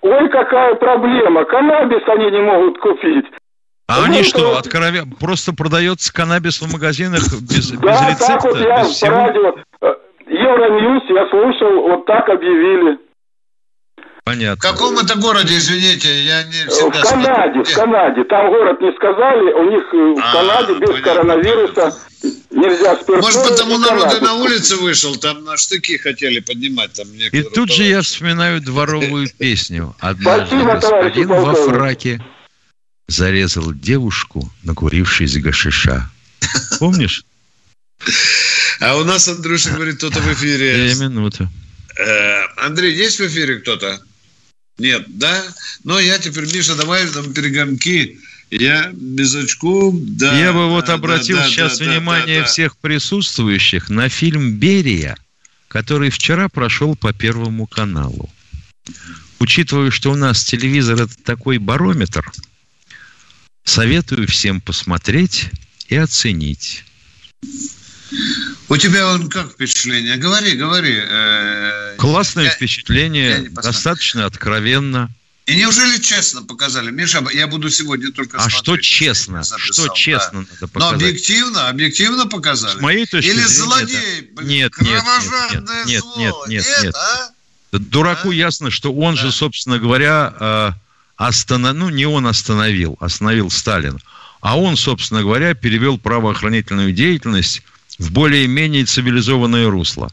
Ой, 0.02 0.30
какая 0.30 0.76
проблема. 0.76 1.46
Каннабис 1.46 2.02
они 2.08 2.32
не 2.32 2.42
могут 2.42 2.80
купить. 2.80 3.26
А 3.92 3.98
ну, 3.98 4.04
они 4.06 4.24
что, 4.24 4.58
откровенно, 4.58 5.14
просто 5.20 5.52
продается 5.52 6.14
каннабис 6.14 6.62
в 6.62 6.72
магазинах 6.72 7.24
без, 7.42 7.72
да, 7.72 7.78
без 7.78 8.02
рецепта? 8.02 8.26
так 8.26 8.44
вот 8.46 8.60
я 8.62 8.84
без 8.84 8.92
всего? 8.92 9.12
радио, 9.12 9.56
э, 9.82 9.94
Евроньюз, 10.28 11.04
я 11.10 11.30
слушал, 11.30 11.90
вот 11.90 12.06
так 12.06 12.30
объявили. 12.30 12.98
Понятно. 14.24 14.56
В 14.56 14.74
каком 14.74 14.98
это 14.98 15.20
городе, 15.20 15.56
извините, 15.58 16.08
я 16.24 16.44
не 16.44 16.70
всегда 16.70 17.00
В 17.00 17.10
Канаде, 17.10 17.54
смотрю. 17.54 17.64
в 17.64 17.76
Канаде. 17.76 18.24
Там 18.24 18.48
город 18.48 18.82
не 18.82 18.92
сказали, 18.94 19.52
у 19.52 19.72
них 19.72 19.84
э, 19.94 19.98
в 19.98 20.20
а, 20.20 20.32
Канаде 20.32 20.74
без 20.80 20.88
понятно, 20.88 21.12
коронавируса 21.12 21.98
нельзя 22.52 22.96
спиртное. 22.96 23.22
Может, 23.22 23.44
потому 23.44 23.78
народ 23.78 24.22
на 24.22 24.36
улице 24.36 24.78
вышел, 24.78 25.16
там 25.16 25.44
на 25.44 25.58
штыки 25.58 25.98
хотели 25.98 26.40
поднимать. 26.40 26.94
Там 26.94 27.08
И 27.14 27.44
тут 27.44 27.70
же 27.70 27.84
я 27.84 28.02
вспоминаю 28.02 28.62
дворовую 28.62 29.28
песню. 29.38 29.96
Однажды 30.00 30.64
господин 30.64 31.28
во 31.28 31.54
фраке 31.56 32.22
зарезал 33.12 33.74
девушку, 33.74 34.52
накурившись 34.64 35.38
гашиша. 35.38 36.10
Помнишь? 36.80 37.24
А 38.80 38.98
у 38.98 39.04
нас 39.04 39.28
Андрюша 39.28 39.72
говорит, 39.72 39.98
кто-то 39.98 40.20
в 40.20 40.34
эфире. 40.34 40.74
Две 40.74 41.08
минуты. 41.08 41.48
Э, 41.98 42.46
Андрей, 42.58 42.96
есть 42.96 43.20
в 43.20 43.28
эфире 43.28 43.58
кто-то? 43.58 44.02
Нет, 44.78 45.06
да? 45.08 45.44
Но 45.84 46.00
я 46.00 46.18
теперь, 46.18 46.52
Миша, 46.52 46.76
давай 46.76 47.08
там 47.08 47.34
перегонки. 47.34 48.18
Я 48.50 48.92
без 48.94 49.36
очков, 49.36 49.94
да. 49.98 50.38
Я 50.38 50.52
бы 50.52 50.68
вот 50.68 50.90
обратил 50.90 51.38
да, 51.38 51.48
сейчас 51.48 51.78
да, 51.78 51.86
внимание 51.86 52.40
да, 52.40 52.46
да, 52.46 52.48
всех 52.48 52.76
присутствующих 52.78 53.90
на 53.90 54.10
фильм 54.10 54.56
«Берия», 54.56 55.16
который 55.68 56.10
вчера 56.10 56.50
прошел 56.50 56.96
по 56.96 57.14
Первому 57.14 57.68
каналу. 57.68 58.30
Учитывая, 59.40 59.92
что 59.92 60.12
у 60.12 60.16
нас 60.16 60.44
телевизор– 60.44 61.02
это 61.04 61.16
такой 61.24 61.60
барометр– 61.60 62.30
Советую 63.64 64.28
всем 64.28 64.62
посмотреть 64.62 65.50
и 65.88 65.96
оценить. 65.96 66.84
У 68.68 68.78
тебя 68.78 69.08
он 69.08 69.30
как 69.30 69.52
впечатление? 69.52 70.18
Говори, 70.18 70.54
говори. 70.54 70.98
Э, 70.98 71.96
Классное 71.98 72.46
я, 72.46 72.50
впечатление, 72.50 73.44
я 73.44 73.62
достаточно 73.62 74.26
откровенно. 74.26 75.10
И 75.46 75.56
неужели 75.56 75.98
честно 75.98 76.44
показали? 76.44 76.92
Миша, 76.92 77.26
я 77.34 77.48
буду 77.48 77.70
сегодня 77.70 78.12
только 78.12 78.38
А 78.38 78.50
что 78.50 78.78
честно? 78.78 79.44
Записал, 79.44 79.86
что 79.86 79.96
честно 79.96 80.46
да. 80.46 80.48
надо 80.54 80.68
показать? 80.68 80.92
Но 80.92 81.06
объективно, 81.06 81.70
объективно 81.70 82.28
показали. 82.28 82.78
С 82.78 82.82
моей 82.82 83.06
точки 83.06 83.30
Или 83.30 83.42
зрения, 83.42 83.50
злодей, 83.50 84.30
да. 84.32 84.44
нет, 84.44 84.72
нет, 84.80 85.04
нет, 85.04 85.64
нет, 85.86 85.86
нет, 85.86 86.04
нет, 86.18 86.36
нет, 86.48 86.66
нет. 86.84 86.96
А? 86.96 87.32
Дураку 87.72 88.30
а? 88.30 88.34
ясно, 88.34 88.70
что 88.70 88.94
он 88.94 89.16
да. 89.16 89.22
же, 89.22 89.32
собственно 89.32 89.80
говоря, 89.80 90.34
э, 90.40 90.72
останов... 91.28 91.76
ну, 91.76 91.90
не 91.90 92.06
он 92.06 92.28
остановил, 92.28 92.98
остановил 93.00 93.50
Сталин, 93.50 94.00
а 94.42 94.58
он, 94.58 94.76
собственно 94.76 95.22
говоря, 95.22 95.54
перевел 95.54 95.98
правоохранительную 95.98 96.92
деятельность 96.94 97.62
в 98.00 98.12
более-менее 98.12 98.86
цивилизованное 98.86 99.70
русло. 99.70 100.12